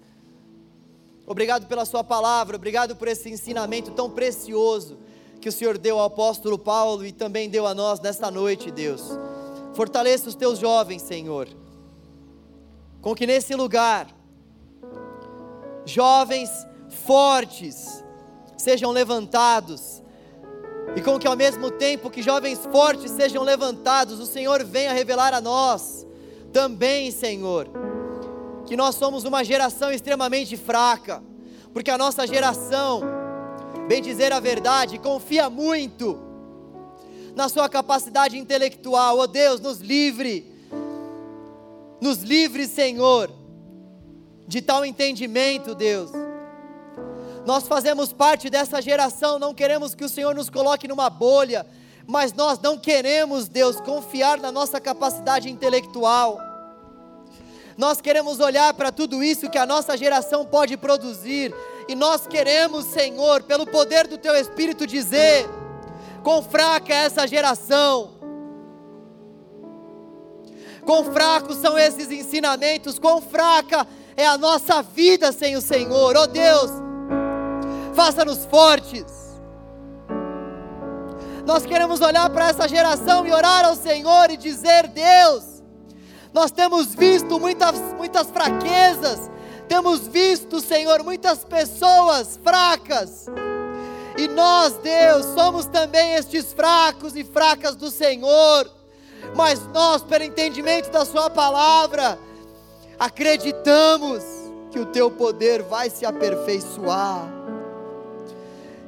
Obrigado 1.25 1.67
pela 1.67 1.83
Sua 1.83 2.05
palavra, 2.05 2.55
obrigado 2.55 2.95
por 2.95 3.09
esse 3.09 3.29
ensinamento 3.29 3.91
tão 3.91 4.09
precioso 4.09 4.97
que 5.41 5.49
o 5.49 5.51
Senhor 5.51 5.77
deu 5.77 5.99
ao 5.99 6.05
apóstolo 6.05 6.57
Paulo 6.57 7.05
e 7.05 7.11
também 7.11 7.49
deu 7.49 7.67
a 7.67 7.75
nós 7.75 7.99
nesta 7.99 8.31
noite, 8.31 8.71
Deus. 8.71 9.11
Fortaleça 9.77 10.27
os 10.27 10.33
teus 10.33 10.57
jovens, 10.57 11.03
Senhor, 11.03 11.47
com 12.99 13.13
que 13.13 13.27
nesse 13.27 13.53
lugar, 13.53 14.07
jovens 15.85 16.49
fortes 17.05 18.03
sejam 18.57 18.89
levantados, 18.89 20.01
e 20.95 21.01
com 21.03 21.19
que 21.19 21.27
ao 21.27 21.35
mesmo 21.35 21.69
tempo 21.69 22.09
que 22.09 22.23
jovens 22.23 22.57
fortes 22.71 23.11
sejam 23.11 23.43
levantados, 23.43 24.19
o 24.19 24.25
Senhor 24.25 24.63
venha 24.63 24.93
revelar 24.93 25.31
a 25.31 25.39
nós 25.39 26.07
também, 26.51 27.11
Senhor, 27.11 27.69
que 28.65 28.75
nós 28.75 28.95
somos 28.95 29.25
uma 29.25 29.43
geração 29.43 29.91
extremamente 29.91 30.57
fraca, 30.57 31.21
porque 31.71 31.91
a 31.91 31.99
nossa 31.99 32.25
geração, 32.25 33.01
bem 33.87 34.01
dizer 34.01 34.33
a 34.33 34.39
verdade, 34.39 34.97
confia 34.97 35.51
muito 35.51 36.26
na 37.37 37.47
sua 37.47 37.69
capacidade 37.69 38.35
intelectual. 38.35 39.19
Oh 39.19 39.27
Deus, 39.27 39.61
nos 39.61 39.79
livre, 39.79 40.51
nos 42.01 42.23
livre, 42.23 42.67
Senhor, 42.67 43.29
de 44.47 44.59
tal 44.59 44.83
entendimento, 44.83 45.75
Deus. 45.75 46.09
Nós 47.45 47.67
fazemos 47.67 48.11
parte 48.11 48.49
dessa 48.49 48.81
geração, 48.81 49.37
não 49.37 49.53
queremos 49.53 49.93
que 49.93 50.03
o 50.03 50.09
Senhor 50.09 50.33
nos 50.33 50.49
coloque 50.49 50.87
numa 50.87 51.11
bolha, 51.11 51.63
mas 52.07 52.33
nós 52.33 52.59
não 52.59 52.75
queremos, 52.75 53.47
Deus, 53.47 53.79
confiar 53.79 54.39
na 54.39 54.51
nossa 54.51 54.81
capacidade 54.81 55.47
intelectual. 55.47 56.39
Nós 57.77 58.01
queremos 58.01 58.39
olhar 58.39 58.73
para 58.73 58.91
tudo 58.91 59.23
isso 59.23 59.47
que 59.47 59.59
a 59.59 59.65
nossa 59.65 59.95
geração 59.95 60.43
pode 60.43 60.75
produzir, 60.75 61.53
e 61.87 61.93
nós 61.93 62.25
queremos, 62.25 62.85
Senhor, 62.85 63.43
pelo 63.43 63.67
poder 63.67 64.07
do 64.07 64.17
Teu 64.17 64.33
Espírito, 64.33 64.87
dizer: 64.87 65.47
quão 66.23 66.41
fraca 66.41 66.93
é 66.93 67.05
essa 67.05 67.27
geração, 67.27 68.11
quão 70.85 71.05
fracos 71.11 71.57
são 71.57 71.77
esses 71.77 72.09
ensinamentos, 72.11 72.97
quão 72.97 73.21
fraca 73.21 73.87
é 74.15 74.25
a 74.25 74.37
nossa 74.37 74.81
vida 74.81 75.31
sem 75.31 75.55
o 75.55 75.61
Senhor, 75.61 76.15
oh 76.15 76.27
Deus, 76.27 76.71
faça-nos 77.93 78.45
fortes. 78.45 79.27
Nós 81.45 81.65
queremos 81.65 82.01
olhar 82.01 82.29
para 82.29 82.49
essa 82.49 82.67
geração 82.67 83.25
e 83.25 83.31
orar 83.31 83.63
ao 83.63 83.75
Senhor 83.75 84.29
e 84.29 84.35
dizer: 84.35 84.87
Deus, 84.87 85.63
nós 86.33 86.51
temos 86.51 86.93
visto 86.93 87.39
muitas, 87.39 87.79
muitas 87.95 88.27
fraquezas, 88.29 89.31
temos 89.67 90.07
visto, 90.07 90.59
Senhor, 90.59 91.03
muitas 91.03 91.45
pessoas 91.45 92.37
fracas. 92.43 93.27
E 94.17 94.27
nós, 94.27 94.73
Deus, 94.77 95.25
somos 95.27 95.65
também 95.65 96.15
estes 96.15 96.51
fracos 96.51 97.15
e 97.15 97.23
fracas 97.23 97.75
do 97.75 97.91
Senhor. 97.91 98.67
Mas 99.35 99.65
nós, 99.67 100.01
pelo 100.01 100.23
entendimento 100.23 100.89
da 100.89 101.05
Sua 101.05 101.29
palavra, 101.29 102.17
acreditamos 102.97 104.23
que 104.71 104.79
o 104.79 104.85
Teu 104.87 105.11
poder 105.11 105.61
vai 105.61 105.89
se 105.89 106.05
aperfeiçoar 106.05 107.31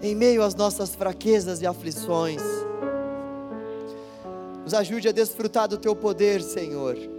em 0.02 0.16
meio 0.16 0.42
às 0.42 0.56
nossas 0.56 0.96
fraquezas 0.96 1.62
e 1.62 1.68
aflições. 1.68 2.42
Nos 4.64 4.74
ajude 4.74 5.10
a 5.10 5.12
desfrutar 5.12 5.68
do 5.68 5.78
Teu 5.78 5.96
poder, 5.96 6.42
Senhor 6.42 7.19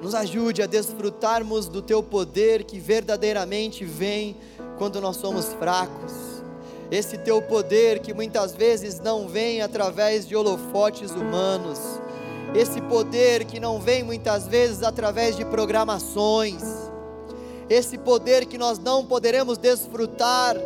nos 0.00 0.14
ajude 0.14 0.62
a 0.62 0.66
desfrutarmos 0.66 1.66
do 1.66 1.82
teu 1.82 2.02
poder 2.02 2.64
que 2.64 2.78
verdadeiramente 2.78 3.84
vem 3.84 4.36
quando 4.76 5.00
nós 5.00 5.16
somos 5.16 5.52
fracos. 5.54 6.12
Esse 6.90 7.18
teu 7.18 7.42
poder 7.42 7.98
que 7.98 8.14
muitas 8.14 8.54
vezes 8.54 9.00
não 9.00 9.28
vem 9.28 9.60
através 9.60 10.26
de 10.26 10.36
holofotes 10.36 11.10
humanos. 11.10 11.78
Esse 12.54 12.80
poder 12.80 13.44
que 13.44 13.60
não 13.60 13.80
vem 13.80 14.02
muitas 14.02 14.46
vezes 14.46 14.82
através 14.82 15.36
de 15.36 15.44
programações. 15.44 16.62
Esse 17.68 17.98
poder 17.98 18.46
que 18.46 18.56
nós 18.56 18.78
não 18.78 19.04
poderemos 19.04 19.58
desfrutar 19.58 20.56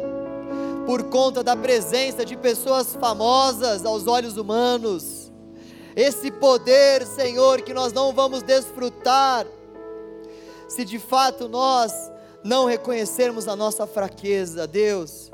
por 0.86 1.04
conta 1.04 1.42
da 1.42 1.56
presença 1.56 2.24
de 2.24 2.36
pessoas 2.36 2.94
famosas 2.94 3.84
aos 3.84 4.06
olhos 4.06 4.36
humanos 4.36 5.21
esse 5.94 6.30
poder, 6.30 7.06
Senhor, 7.06 7.62
que 7.62 7.74
nós 7.74 7.92
não 7.92 8.12
vamos 8.12 8.42
desfrutar, 8.42 9.46
se 10.68 10.84
de 10.84 10.98
fato 10.98 11.48
nós 11.48 11.92
não 12.42 12.66
reconhecermos 12.66 13.46
a 13.46 13.54
nossa 13.54 13.86
fraqueza, 13.86 14.66
Deus, 14.66 15.30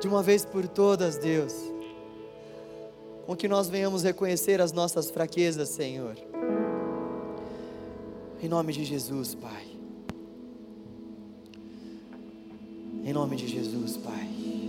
de 0.00 0.08
uma 0.08 0.22
vez 0.22 0.44
por 0.44 0.66
todas, 0.66 1.16
Deus, 1.16 1.54
com 3.26 3.36
que 3.36 3.46
nós 3.46 3.68
venhamos 3.68 4.02
reconhecer 4.02 4.60
as 4.60 4.72
nossas 4.72 5.10
fraquezas, 5.10 5.68
Senhor, 5.68 6.16
em 8.42 8.48
nome 8.48 8.72
de 8.72 8.84
Jesus, 8.84 9.34
Pai, 9.34 9.66
em 13.04 13.12
nome 13.12 13.36
de 13.36 13.46
Jesus, 13.46 13.96
Pai. 13.96 14.59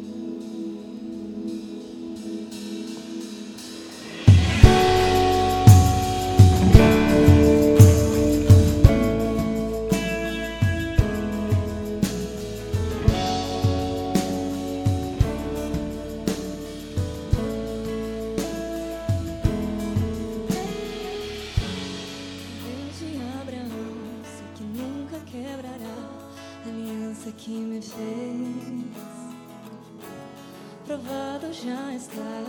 já 31.51 31.93
está 31.93 32.43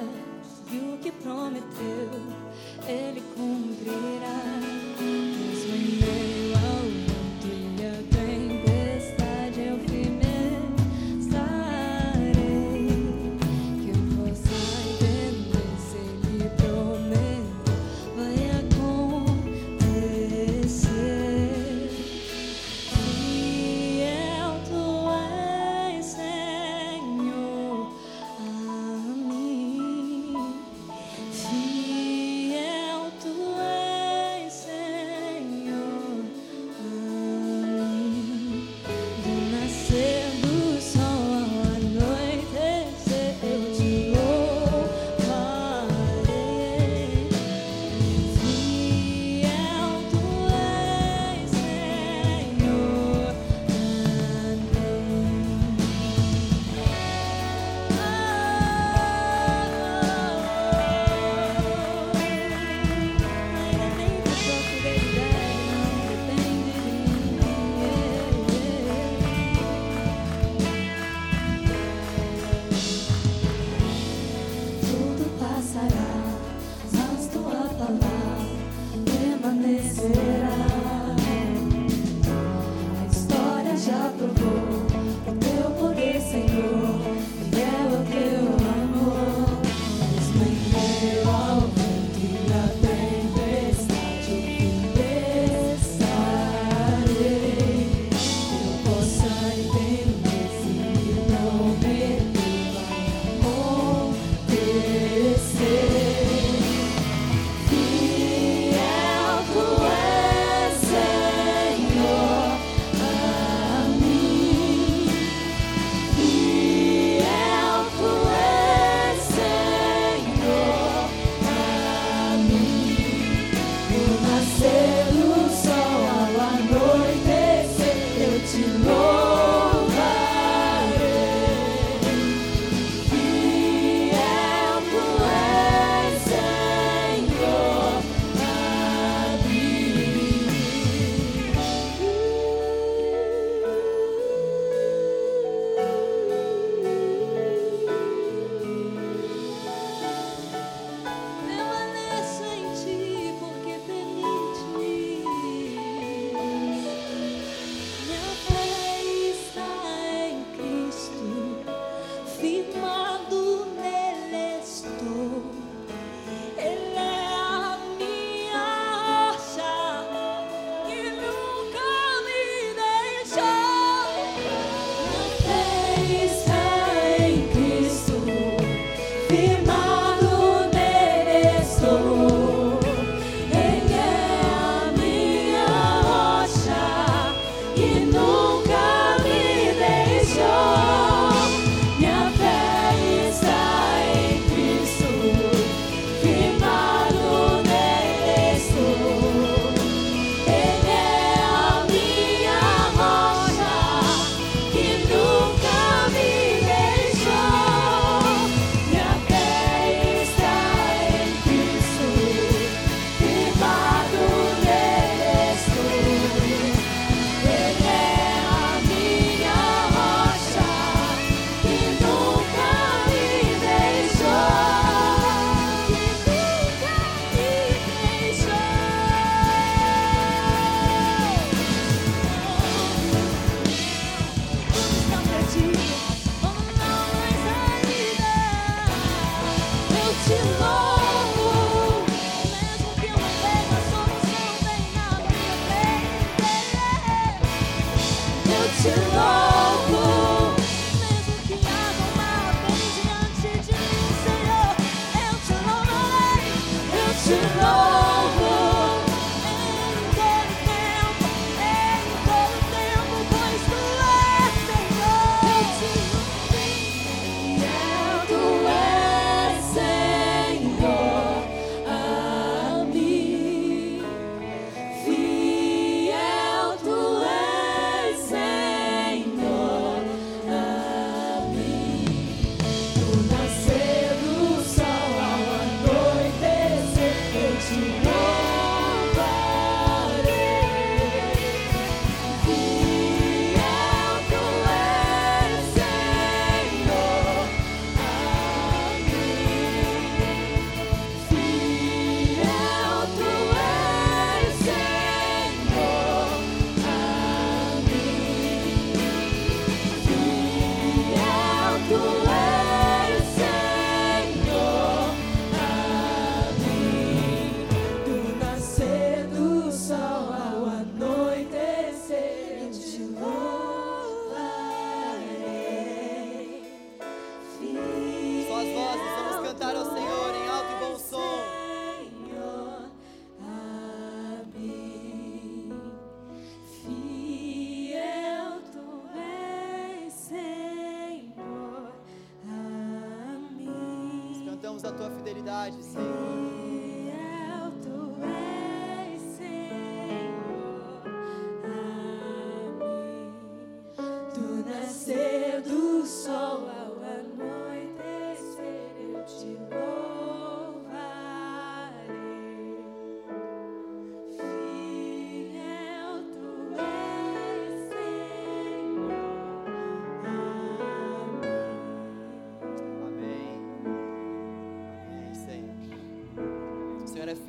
e 0.70 0.94
o 0.94 0.98
que 0.98 1.10
prometeu 1.10 2.08
ele 2.86 3.20
cumpriu. 3.34 4.21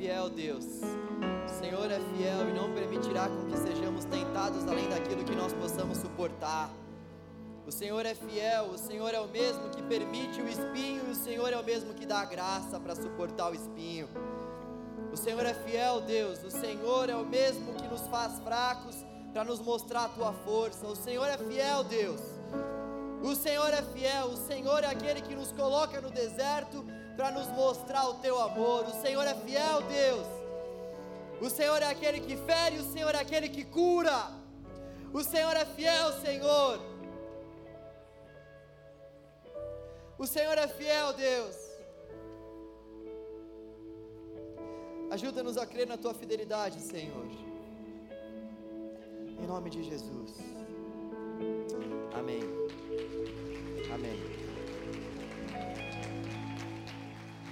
Fiel, 0.04 0.28
Deus. 0.28 0.66
O 1.46 1.58
Senhor 1.58 1.90
é 1.90 1.98
fiel 1.98 2.50
e 2.50 2.52
não 2.52 2.74
permitirá 2.74 3.26
com 3.26 3.46
que 3.46 3.56
sejamos 3.56 4.04
tentados 4.04 4.68
além 4.68 4.86
daquilo 4.86 5.24
que 5.24 5.34
nós 5.34 5.54
possamos 5.54 5.96
suportar. 5.96 6.70
O 7.66 7.72
Senhor 7.72 8.04
é 8.04 8.14
fiel, 8.14 8.64
o 8.64 8.76
Senhor 8.76 9.14
é 9.14 9.20
o 9.20 9.26
mesmo 9.26 9.70
que 9.70 9.82
permite 9.84 10.42
o 10.42 10.46
espinho 10.46 11.08
e 11.08 11.10
o 11.10 11.14
Senhor 11.14 11.50
é 11.50 11.56
o 11.56 11.64
mesmo 11.64 11.94
que 11.94 12.04
dá 12.04 12.18
a 12.18 12.26
graça 12.26 12.78
para 12.78 12.94
suportar 12.94 13.50
o 13.50 13.54
espinho. 13.54 14.06
O 15.10 15.16
Senhor 15.16 15.46
é 15.46 15.54
fiel, 15.54 16.02
Deus. 16.02 16.44
O 16.44 16.50
Senhor 16.50 17.08
é 17.08 17.16
o 17.16 17.24
mesmo 17.24 17.72
que 17.72 17.88
nos 17.88 18.06
faz 18.08 18.38
fracos 18.40 18.96
para 19.32 19.42
nos 19.42 19.60
mostrar 19.60 20.04
a 20.04 20.08
tua 20.10 20.34
força. 20.34 20.86
O 20.86 20.94
Senhor 20.94 21.26
é 21.28 21.38
fiel, 21.38 21.82
Deus. 21.82 22.20
O 23.22 23.34
Senhor 23.34 23.72
é 23.72 23.80
fiel, 23.80 24.26
o 24.26 24.36
Senhor 24.36 24.84
é 24.84 24.88
aquele 24.88 25.22
que 25.22 25.34
nos 25.34 25.50
coloca 25.50 25.98
no 25.98 26.10
deserto 26.10 26.84
para 27.24 27.40
nos 27.40 27.48
mostrar 27.48 28.06
o 28.10 28.14
teu 28.16 28.38
amor. 28.38 28.84
O 28.84 29.00
Senhor 29.00 29.26
é 29.26 29.34
fiel, 29.34 29.80
Deus. 29.88 30.26
O 31.40 31.48
Senhor 31.48 31.80
é 31.80 31.86
aquele 31.86 32.20
que 32.20 32.36
fere, 32.36 32.76
o 32.78 32.92
Senhor 32.92 33.14
é 33.14 33.18
aquele 33.18 33.48
que 33.48 33.64
cura. 33.64 34.30
O 35.10 35.22
Senhor 35.22 35.56
é 35.56 35.64
fiel, 35.64 36.12
Senhor. 36.20 36.78
O 40.18 40.26
Senhor 40.26 40.58
é 40.58 40.68
fiel, 40.68 41.14
Deus. 41.14 41.56
Ajuda-nos 45.10 45.56
a 45.56 45.64
crer 45.64 45.86
na 45.86 45.96
tua 45.96 46.12
fidelidade, 46.12 46.78
Senhor. 46.78 47.26
Em 49.42 49.46
nome 49.46 49.70
de 49.70 49.82
Jesus. 49.82 50.32
Amém. 52.12 52.42
Amém. 53.94 54.43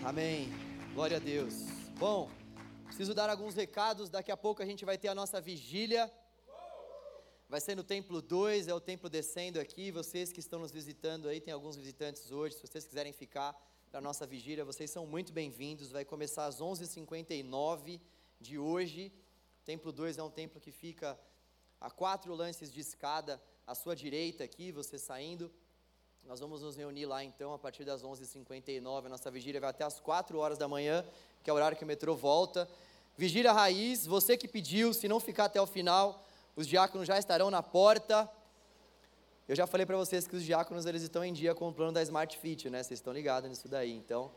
Amém. 0.04 0.48
Glória 0.94 1.18
a 1.18 1.20
Deus. 1.20 1.54
Bom, 1.96 2.28
preciso 2.86 3.14
dar 3.14 3.30
alguns 3.30 3.54
recados. 3.54 4.10
Daqui 4.10 4.32
a 4.32 4.36
pouco 4.36 4.60
a 4.60 4.66
gente 4.66 4.84
vai 4.84 4.98
ter 4.98 5.06
a 5.06 5.14
nossa 5.14 5.40
vigília. 5.40 6.12
Vai 7.48 7.60
ser 7.60 7.76
no 7.76 7.84
templo 7.84 8.20
2, 8.20 8.66
é 8.66 8.74
o 8.74 8.80
templo 8.80 9.08
descendo 9.08 9.60
aqui. 9.60 9.92
Vocês 9.92 10.32
que 10.32 10.40
estão 10.40 10.58
nos 10.58 10.72
visitando 10.72 11.28
aí, 11.28 11.40
tem 11.40 11.54
alguns 11.54 11.76
visitantes 11.76 12.32
hoje. 12.32 12.56
Se 12.56 12.66
vocês 12.66 12.84
quiserem 12.84 13.12
ficar 13.12 13.52
para 13.92 14.00
a 14.00 14.02
nossa 14.02 14.26
vigília, 14.26 14.64
vocês 14.64 14.90
são 14.90 15.06
muito 15.06 15.32
bem-vindos. 15.32 15.92
Vai 15.92 16.04
começar 16.04 16.46
às 16.46 16.60
11h59 16.60 18.00
de 18.40 18.58
hoje. 18.58 19.12
O 19.60 19.64
templo 19.64 19.92
2 19.92 20.18
é 20.18 20.22
um 20.24 20.30
templo 20.30 20.60
que 20.60 20.72
fica 20.72 21.16
a 21.80 21.92
quatro 21.92 22.34
lances 22.34 22.72
de 22.72 22.80
escada 22.80 23.40
à 23.64 23.72
sua 23.72 23.94
direita 23.94 24.42
aqui, 24.42 24.72
você 24.72 24.98
saindo. 24.98 25.48
Nós 26.26 26.38
vamos 26.38 26.62
nos 26.62 26.76
reunir 26.76 27.04
lá 27.06 27.22
então 27.22 27.52
a 27.52 27.58
partir 27.58 27.84
das 27.84 28.02
11h59. 28.02 29.06
A 29.06 29.08
nossa 29.08 29.30
vigília 29.30 29.60
vai 29.60 29.70
até 29.70 29.84
as 29.84 29.98
4 29.98 30.38
horas 30.38 30.56
da 30.56 30.68
manhã, 30.68 31.04
que 31.42 31.50
é 31.50 31.52
o 31.52 31.56
horário 31.56 31.76
que 31.76 31.84
o 31.84 31.86
metrô 31.86 32.14
volta. 32.14 32.68
Vigília 33.16 33.52
raiz, 33.52 34.06
você 34.06 34.36
que 34.36 34.48
pediu, 34.48 34.94
se 34.94 35.08
não 35.08 35.20
ficar 35.20 35.46
até 35.46 35.60
o 35.60 35.66
final, 35.66 36.24
os 36.56 36.66
diáconos 36.66 37.06
já 37.06 37.18
estarão 37.18 37.50
na 37.50 37.62
porta. 37.62 38.30
Eu 39.48 39.56
já 39.56 39.66
falei 39.66 39.84
para 39.84 39.96
vocês 39.96 40.26
que 40.26 40.36
os 40.36 40.44
diáconos 40.44 40.86
eles 40.86 41.02
estão 41.02 41.24
em 41.24 41.32
dia 41.32 41.54
com 41.54 41.68
o 41.68 41.72
plano 41.72 41.92
da 41.92 42.02
Smart 42.02 42.38
Fit, 42.38 42.70
né? 42.70 42.82
Vocês 42.82 43.00
estão 43.00 43.12
ligados 43.12 43.50
nisso 43.50 43.68
daí. 43.68 43.92
Então, 43.92 44.30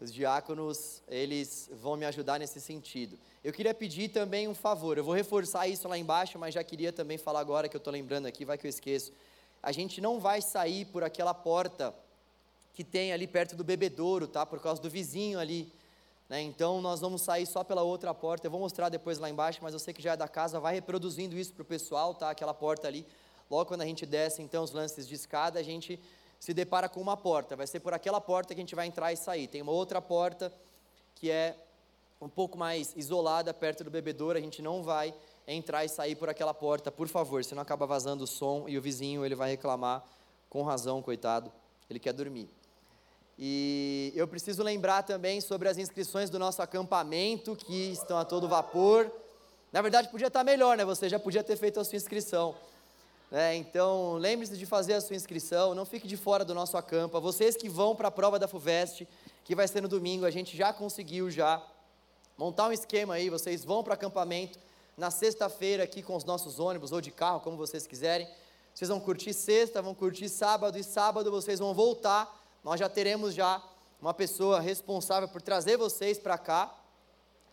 os 0.00 0.12
diáconos, 0.12 1.02
eles 1.08 1.70
vão 1.80 1.96
me 1.96 2.04
ajudar 2.04 2.38
nesse 2.38 2.60
sentido. 2.60 3.18
Eu 3.44 3.52
queria 3.52 3.72
pedir 3.72 4.08
também 4.08 4.48
um 4.48 4.54
favor. 4.54 4.98
Eu 4.98 5.04
vou 5.04 5.14
reforçar 5.14 5.68
isso 5.68 5.86
lá 5.88 5.96
embaixo, 5.96 6.38
mas 6.38 6.52
já 6.52 6.64
queria 6.64 6.92
também 6.92 7.16
falar 7.16 7.40
agora 7.40 7.68
que 7.68 7.76
eu 7.76 7.78
estou 7.78 7.92
lembrando 7.92 8.26
aqui, 8.26 8.44
vai 8.44 8.58
que 8.58 8.66
eu 8.66 8.68
esqueço. 8.68 9.12
A 9.62 9.72
gente 9.72 10.00
não 10.00 10.18
vai 10.18 10.40
sair 10.40 10.86
por 10.86 11.04
aquela 11.04 11.34
porta 11.34 11.94
que 12.74 12.82
tem 12.82 13.12
ali 13.12 13.26
perto 13.26 13.54
do 13.54 13.62
bebedouro, 13.62 14.26
tá? 14.26 14.46
Por 14.46 14.60
causa 14.60 14.80
do 14.80 14.88
vizinho 14.88 15.38
ali. 15.38 15.70
Né? 16.28 16.40
Então 16.40 16.80
nós 16.80 17.00
vamos 17.00 17.22
sair 17.22 17.44
só 17.44 17.62
pela 17.62 17.82
outra 17.82 18.14
porta. 18.14 18.46
Eu 18.46 18.50
vou 18.50 18.60
mostrar 18.60 18.88
depois 18.88 19.18
lá 19.18 19.28
embaixo, 19.28 19.58
mas 19.62 19.74
você 19.74 19.92
que 19.92 20.00
já 20.00 20.12
é 20.12 20.16
da 20.16 20.28
casa, 20.28 20.60
vai 20.60 20.74
reproduzindo 20.74 21.36
isso 21.36 21.52
para 21.52 21.62
o 21.62 21.64
pessoal, 21.64 22.14
tá? 22.14 22.30
Aquela 22.30 22.54
porta 22.54 22.88
ali. 22.88 23.04
Logo 23.50 23.66
quando 23.66 23.82
a 23.82 23.84
gente 23.84 24.06
desce 24.06 24.40
então 24.40 24.62
os 24.62 24.70
lances 24.70 25.06
de 25.06 25.14
escada, 25.14 25.58
a 25.58 25.62
gente 25.62 26.00
se 26.38 26.54
depara 26.54 26.88
com 26.88 27.00
uma 27.00 27.16
porta. 27.16 27.56
Vai 27.56 27.66
ser 27.66 27.80
por 27.80 27.92
aquela 27.92 28.20
porta 28.20 28.54
que 28.54 28.60
a 28.60 28.62
gente 28.62 28.74
vai 28.74 28.86
entrar 28.86 29.12
e 29.12 29.16
sair. 29.16 29.48
Tem 29.48 29.60
uma 29.60 29.72
outra 29.72 30.00
porta 30.00 30.52
que 31.16 31.30
é 31.30 31.56
um 32.20 32.28
pouco 32.28 32.56
mais 32.56 32.94
isolada 32.96 33.52
perto 33.52 33.82
do 33.84 33.90
bebedouro. 33.90 34.38
A 34.38 34.40
gente 34.40 34.62
não 34.62 34.82
vai 34.82 35.12
entrar 35.46 35.84
e 35.84 35.88
sair 35.88 36.14
por 36.14 36.28
aquela 36.28 36.54
porta, 36.54 36.90
por 36.90 37.08
favor, 37.08 37.44
senão 37.44 37.62
acaba 37.62 37.86
vazando 37.86 38.24
o 38.24 38.26
som 38.26 38.64
e 38.68 38.78
o 38.78 38.82
vizinho 38.82 39.24
ele 39.24 39.34
vai 39.34 39.50
reclamar 39.50 40.04
com 40.48 40.62
razão, 40.62 41.00
coitado. 41.02 41.50
Ele 41.88 41.98
quer 41.98 42.12
dormir. 42.12 42.48
E 43.38 44.12
eu 44.14 44.28
preciso 44.28 44.62
lembrar 44.62 45.02
também 45.02 45.40
sobre 45.40 45.68
as 45.68 45.78
inscrições 45.78 46.28
do 46.28 46.38
nosso 46.38 46.60
acampamento, 46.60 47.56
que 47.56 47.92
estão 47.92 48.18
a 48.18 48.24
todo 48.24 48.46
vapor. 48.46 49.10
Na 49.72 49.80
verdade, 49.80 50.08
podia 50.08 50.26
estar 50.26 50.44
melhor, 50.44 50.76
né? 50.76 50.84
Você 50.84 51.08
já 51.08 51.18
podia 51.18 51.42
ter 51.42 51.56
feito 51.56 51.80
a 51.80 51.84
sua 51.84 51.96
inscrição. 51.96 52.54
Né? 53.30 53.56
Então, 53.56 54.14
lembre-se 54.14 54.58
de 54.58 54.66
fazer 54.66 54.94
a 54.94 55.00
sua 55.00 55.16
inscrição, 55.16 55.74
não 55.74 55.86
fique 55.86 56.06
de 56.06 56.16
fora 56.16 56.44
do 56.44 56.52
nosso 56.54 56.76
acampa. 56.76 57.20
Vocês 57.20 57.56
que 57.56 57.68
vão 57.68 57.94
para 57.94 58.08
a 58.08 58.10
prova 58.10 58.38
da 58.38 58.48
FUVEST, 58.48 59.06
que 59.44 59.54
vai 59.54 59.66
ser 59.68 59.80
no 59.80 59.88
domingo, 59.88 60.26
a 60.26 60.30
gente 60.30 60.56
já 60.56 60.72
conseguiu 60.72 61.30
já 61.30 61.64
montar 62.36 62.68
um 62.68 62.72
esquema 62.72 63.14
aí, 63.14 63.30
vocês 63.30 63.64
vão 63.64 63.82
para 63.82 63.92
o 63.92 63.94
acampamento 63.94 64.58
na 64.96 65.10
sexta-feira 65.10 65.84
aqui 65.84 66.02
com 66.02 66.16
os 66.16 66.24
nossos 66.24 66.58
ônibus, 66.58 66.92
ou 66.92 67.00
de 67.00 67.10
carro, 67.10 67.40
como 67.40 67.56
vocês 67.56 67.86
quiserem. 67.86 68.28
Vocês 68.74 68.88
vão 68.88 69.00
curtir 69.00 69.32
sexta, 69.32 69.82
vão 69.82 69.94
curtir 69.94 70.28
sábado, 70.28 70.78
e 70.78 70.84
sábado 70.84 71.30
vocês 71.30 71.58
vão 71.58 71.74
voltar 71.74 72.40
nós 72.62 72.78
já 72.78 72.88
teremos 72.88 73.34
já 73.34 73.62
uma 74.00 74.12
pessoa 74.12 74.60
responsável 74.60 75.28
por 75.28 75.40
trazer 75.40 75.76
vocês 75.76 76.18
para 76.18 76.36
cá. 76.36 76.74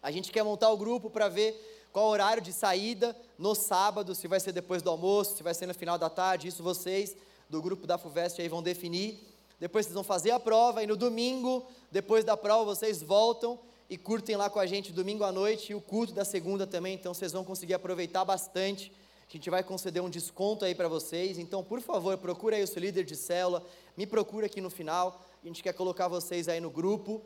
A 0.01 0.11
gente 0.11 0.31
quer 0.31 0.43
montar 0.43 0.69
o 0.69 0.77
grupo 0.77 1.09
para 1.09 1.29
ver 1.29 1.87
qual 1.93 2.07
horário 2.07 2.41
de 2.41 2.51
saída 2.51 3.15
no 3.37 3.55
sábado, 3.55 4.13
se 4.13 4.27
vai 4.27 4.39
ser 4.39 4.51
depois 4.51 4.81
do 4.81 4.89
almoço, 4.89 5.37
se 5.37 5.43
vai 5.43 5.53
ser 5.53 5.65
no 5.65 5.73
final 5.73 5.97
da 5.97 6.09
tarde, 6.09 6.49
isso 6.49 6.61
vocês 6.61 7.15
do 7.49 7.61
grupo 7.61 7.87
da 7.87 7.97
FUVEST 7.97 8.41
aí 8.41 8.49
vão 8.49 8.61
definir. 8.61 9.33
Depois 9.59 9.85
vocês 9.85 9.93
vão 9.93 10.03
fazer 10.03 10.31
a 10.31 10.39
prova 10.39 10.83
e 10.83 10.87
no 10.87 10.97
domingo, 10.97 11.65
depois 11.89 12.25
da 12.25 12.35
prova, 12.35 12.75
vocês 12.75 13.01
voltam 13.01 13.57
e 13.89 13.97
curtem 13.97 14.35
lá 14.35 14.49
com 14.49 14.59
a 14.59 14.65
gente 14.65 14.91
domingo 14.91 15.23
à 15.23 15.31
noite 15.31 15.71
e 15.71 15.75
o 15.75 15.81
culto 15.81 16.13
da 16.13 16.25
segunda 16.25 16.67
também, 16.67 16.95
então 16.95 17.13
vocês 17.13 17.31
vão 17.31 17.43
conseguir 17.43 17.73
aproveitar 17.73 18.25
bastante. 18.25 18.91
A 19.29 19.31
gente 19.31 19.49
vai 19.49 19.63
conceder 19.63 20.01
um 20.01 20.09
desconto 20.09 20.63
aí 20.63 20.73
para 20.73 20.87
vocês. 20.87 21.37
Então, 21.37 21.63
por 21.63 21.81
favor, 21.81 22.17
procure 22.17 22.55
aí 22.55 22.63
o 22.63 22.67
seu 22.67 22.81
líder 22.81 23.03
de 23.03 23.15
célula, 23.15 23.63
me 23.95 24.05
procura 24.05 24.45
aqui 24.45 24.61
no 24.61 24.69
final. 24.69 25.21
A 25.43 25.47
gente 25.47 25.61
quer 25.61 25.73
colocar 25.73 26.07
vocês 26.07 26.47
aí 26.47 26.59
no 26.59 26.69
grupo 26.69 27.21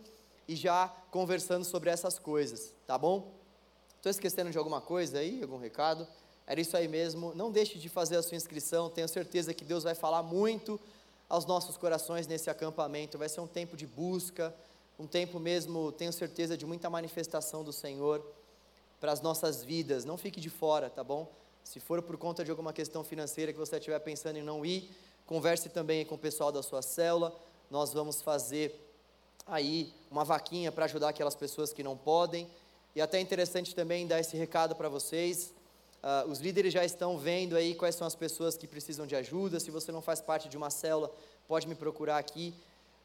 e 0.47 0.55
já 0.55 0.87
conversando 1.09 1.63
sobre 1.63 1.89
essas 1.89 2.19
coisas, 2.19 2.73
tá 2.85 2.97
bom? 2.97 3.31
Estou 3.97 4.09
esquecendo 4.09 4.49
de 4.49 4.57
alguma 4.57 4.81
coisa 4.81 5.19
aí, 5.19 5.41
algum 5.41 5.57
recado? 5.57 6.07
Era 6.47 6.59
isso 6.59 6.75
aí 6.75 6.87
mesmo. 6.87 7.33
Não 7.35 7.51
deixe 7.51 7.77
de 7.77 7.87
fazer 7.87 8.17
a 8.17 8.23
sua 8.23 8.35
inscrição. 8.35 8.89
Tenho 8.89 9.07
certeza 9.07 9.53
que 9.53 9.63
Deus 9.63 9.83
vai 9.83 9.93
falar 9.93 10.23
muito 10.23 10.79
aos 11.29 11.45
nossos 11.45 11.77
corações 11.77 12.27
nesse 12.27 12.49
acampamento. 12.49 13.17
Vai 13.17 13.29
ser 13.29 13.41
um 13.41 13.47
tempo 13.47 13.77
de 13.77 13.85
busca, 13.85 14.53
um 15.01 15.07
tempo 15.07 15.39
mesmo, 15.39 15.91
tenho 15.91 16.13
certeza, 16.13 16.55
de 16.55 16.63
muita 16.63 16.87
manifestação 16.87 17.63
do 17.63 17.73
Senhor 17.73 18.23
para 18.99 19.11
as 19.11 19.19
nossas 19.19 19.63
vidas. 19.63 20.05
Não 20.05 20.15
fique 20.15 20.39
de 20.39 20.49
fora, 20.49 20.91
tá 20.91 21.03
bom? 21.03 21.27
Se 21.63 21.79
for 21.79 22.03
por 22.03 22.17
conta 22.17 22.45
de 22.45 22.51
alguma 22.51 22.71
questão 22.71 23.03
financeira 23.03 23.51
que 23.51 23.57
você 23.57 23.77
estiver 23.77 23.97
pensando 24.01 24.37
em 24.37 24.43
não 24.43 24.63
ir, 24.63 24.91
converse 25.25 25.69
também 25.69 26.05
com 26.05 26.13
o 26.13 26.19
pessoal 26.19 26.51
da 26.51 26.61
sua 26.61 26.83
célula. 26.83 27.35
Nós 27.71 27.91
vamos 27.91 28.21
fazer 28.21 28.79
aí 29.47 29.91
uma 30.11 30.23
vaquinha 30.23 30.71
para 30.71 30.85
ajudar 30.85 31.09
aquelas 31.09 31.33
pessoas 31.33 31.73
que 31.73 31.81
não 31.81 31.97
podem. 31.97 32.47
E 32.95 33.01
até 33.01 33.19
interessante 33.19 33.73
também 33.73 34.05
dar 34.05 34.19
esse 34.19 34.37
recado 34.37 34.75
para 34.75 34.87
vocês. 34.87 35.51
Uh, 36.03 36.29
os 36.29 36.39
líderes 36.39 36.71
já 36.71 36.85
estão 36.85 37.17
vendo 37.17 37.55
aí 37.55 37.73
quais 37.73 37.95
são 37.95 38.05
as 38.05 38.13
pessoas 38.13 38.55
que 38.55 38.67
precisam 38.67 39.07
de 39.07 39.15
ajuda. 39.15 39.59
Se 39.59 39.71
você 39.71 39.91
não 39.91 40.01
faz 40.01 40.21
parte 40.21 40.47
de 40.47 40.57
uma 40.57 40.69
célula, 40.69 41.11
pode 41.47 41.67
me 41.67 41.73
procurar 41.73 42.19
aqui. 42.19 42.53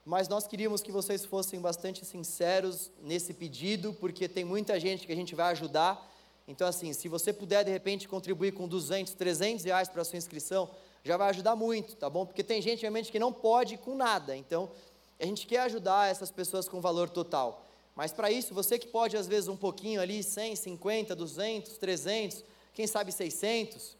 Mas 0.06 0.28
nós 0.28 0.46
queríamos 0.46 0.80
que 0.80 0.90
vocês 0.90 1.26
fossem 1.26 1.60
bastante 1.60 2.02
sinceros 2.06 2.90
nesse 3.02 3.34
pedido, 3.34 3.92
porque 4.00 4.26
tem 4.26 4.44
muita 4.44 4.80
gente 4.80 5.06
que 5.06 5.12
a 5.12 5.16
gente 5.16 5.34
vai 5.34 5.52
ajudar 5.52 6.16
então, 6.48 6.68
assim, 6.68 6.92
se 6.92 7.08
você 7.08 7.32
puder 7.32 7.64
de 7.64 7.70
repente 7.70 8.06
contribuir 8.06 8.52
com 8.52 8.68
200, 8.68 9.14
300 9.14 9.64
reais 9.64 9.88
para 9.88 10.02
a 10.02 10.04
sua 10.04 10.16
inscrição, 10.16 10.70
já 11.02 11.16
vai 11.16 11.30
ajudar 11.30 11.56
muito, 11.56 11.96
tá 11.96 12.08
bom? 12.08 12.24
Porque 12.24 12.44
tem 12.44 12.62
gente 12.62 12.82
realmente 12.82 13.10
que 13.10 13.18
não 13.18 13.32
pode 13.32 13.76
com 13.76 13.94
nada. 13.94 14.36
Então, 14.36 14.70
A 15.18 15.24
gente 15.24 15.46
quer 15.46 15.60
ajudar 15.60 16.10
essas 16.10 16.30
pessoas 16.30 16.68
com 16.68 16.78
valor 16.78 17.08
total. 17.08 17.64
Mas 17.94 18.12
para 18.12 18.30
isso, 18.30 18.52
você 18.52 18.78
que 18.78 18.86
pode 18.86 19.16
às 19.16 19.26
vezes 19.26 19.48
um 19.48 19.56
pouquinho 19.56 19.98
ali, 19.98 20.22
100, 20.22 20.56
50, 20.56 21.16
200, 21.16 21.78
300, 21.78 22.44
quem 22.74 22.86
sabe 22.86 23.10
600, 23.10 23.96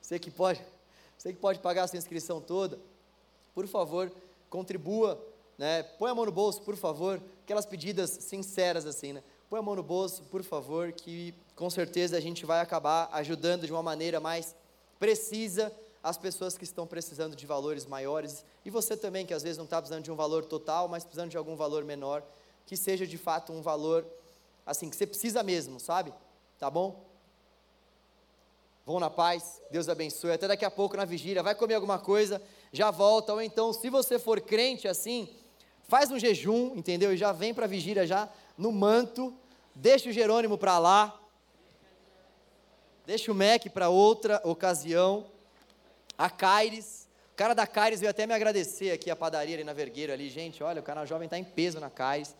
você 0.00 0.20
que 0.20 0.30
pode, 0.30 0.64
você 1.18 1.32
que 1.32 1.40
pode 1.40 1.58
pagar 1.58 1.82
a 1.82 1.88
sua 1.88 1.98
inscrição 1.98 2.40
toda, 2.40 2.78
por 3.52 3.66
favor, 3.66 4.12
contribua, 4.48 5.20
né? 5.58 5.82
Põe 5.82 6.10
a 6.10 6.14
mão 6.14 6.26
no 6.26 6.32
bolso, 6.32 6.62
por 6.62 6.76
favor, 6.76 7.22
aquelas 7.44 7.66
pedidas 7.66 8.10
sinceras 8.10 8.86
assim, 8.86 9.12
né? 9.12 9.22
Põe 9.48 9.58
a 9.58 9.62
mão 9.62 9.76
no 9.76 9.82
bolso, 9.82 10.22
por 10.24 10.42
favor, 10.42 10.92
que 10.92 11.34
com 11.54 11.68
certeza 11.68 12.16
a 12.16 12.20
gente 12.20 12.46
vai 12.46 12.60
acabar 12.60 13.08
ajudando 13.12 13.66
de 13.66 13.72
uma 13.72 13.82
maneira 13.82 14.18
mais 14.18 14.54
precisa 14.98 15.72
as 16.02 16.16
pessoas 16.16 16.56
que 16.56 16.64
estão 16.64 16.86
precisando 16.86 17.36
de 17.36 17.46
valores 17.46 17.86
maiores 17.86 18.44
e 18.64 18.70
você 18.70 18.96
também 18.96 19.26
que 19.26 19.34
às 19.34 19.42
vezes 19.42 19.58
não 19.58 19.64
está 19.64 19.80
precisando 19.80 20.04
de 20.04 20.10
um 20.10 20.16
valor 20.16 20.44
total, 20.44 20.88
mas 20.88 21.04
precisando 21.04 21.30
de 21.30 21.36
algum 21.36 21.54
valor 21.54 21.84
menor, 21.84 22.22
que 22.66 22.76
seja 22.76 23.06
de 23.06 23.18
fato 23.18 23.52
um 23.52 23.62
valor 23.62 24.06
assim 24.64 24.88
que 24.88 24.96
você 24.96 25.06
precisa 25.06 25.42
mesmo, 25.42 25.78
sabe? 25.78 26.12
Tá 26.58 26.70
bom? 26.70 27.04
Vão 28.84 28.98
na 28.98 29.10
paz, 29.10 29.60
Deus 29.70 29.88
abençoe. 29.88 30.32
Até 30.32 30.48
daqui 30.48 30.64
a 30.64 30.70
pouco 30.70 30.96
na 30.96 31.04
vigília, 31.04 31.42
vai 31.42 31.54
comer 31.54 31.74
alguma 31.74 31.98
coisa, 31.98 32.42
já 32.72 32.90
volta. 32.90 33.32
Ou 33.32 33.40
então, 33.40 33.72
se 33.72 33.88
você 33.88 34.18
for 34.18 34.40
crente 34.40 34.88
assim, 34.88 35.28
faz 35.88 36.10
um 36.10 36.18
jejum, 36.18 36.74
entendeu? 36.76 37.12
E 37.12 37.16
já 37.16 37.32
vem 37.32 37.52
para 37.52 37.64
a 37.64 37.68
vigília 37.68 38.06
já 38.06 38.28
no 38.56 38.72
manto, 38.72 39.34
deixa 39.74 40.08
o 40.08 40.12
Jerônimo 40.12 40.56
para 40.58 40.78
lá, 40.78 41.20
deixa 43.06 43.30
o 43.30 43.34
Mac 43.34 43.66
para 43.72 43.88
outra 43.88 44.40
ocasião. 44.44 45.26
A 46.16 46.30
Caires, 46.30 47.08
o 47.32 47.36
cara 47.36 47.54
da 47.54 47.66
Caires 47.66 48.00
veio 48.00 48.10
até 48.10 48.26
me 48.26 48.34
agradecer 48.34 48.90
aqui, 48.90 49.10
a 49.10 49.16
padaria 49.16 49.56
ali 49.56 49.64
na 49.64 49.72
Vergueiro 49.72 50.12
ali. 50.12 50.28
Gente, 50.28 50.62
olha, 50.62 50.80
o 50.80 50.84
canal 50.84 51.06
jovem 51.06 51.26
está 51.26 51.38
em 51.38 51.44
peso 51.44 51.80
na 51.80 51.90
Caires. 51.90 52.34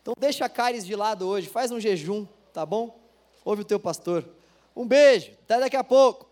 Então 0.00 0.14
deixa 0.18 0.44
a 0.44 0.48
Caires 0.48 0.86
de 0.86 0.94
lado 0.94 1.26
hoje, 1.26 1.48
faz 1.48 1.70
um 1.70 1.80
jejum, 1.80 2.26
tá 2.52 2.64
bom? 2.66 2.98
Ouve 3.44 3.62
o 3.62 3.64
teu 3.64 3.80
pastor. 3.80 4.28
Um 4.74 4.86
beijo, 4.86 5.32
até 5.44 5.58
daqui 5.58 5.76
a 5.76 5.84
pouco. 5.84 6.31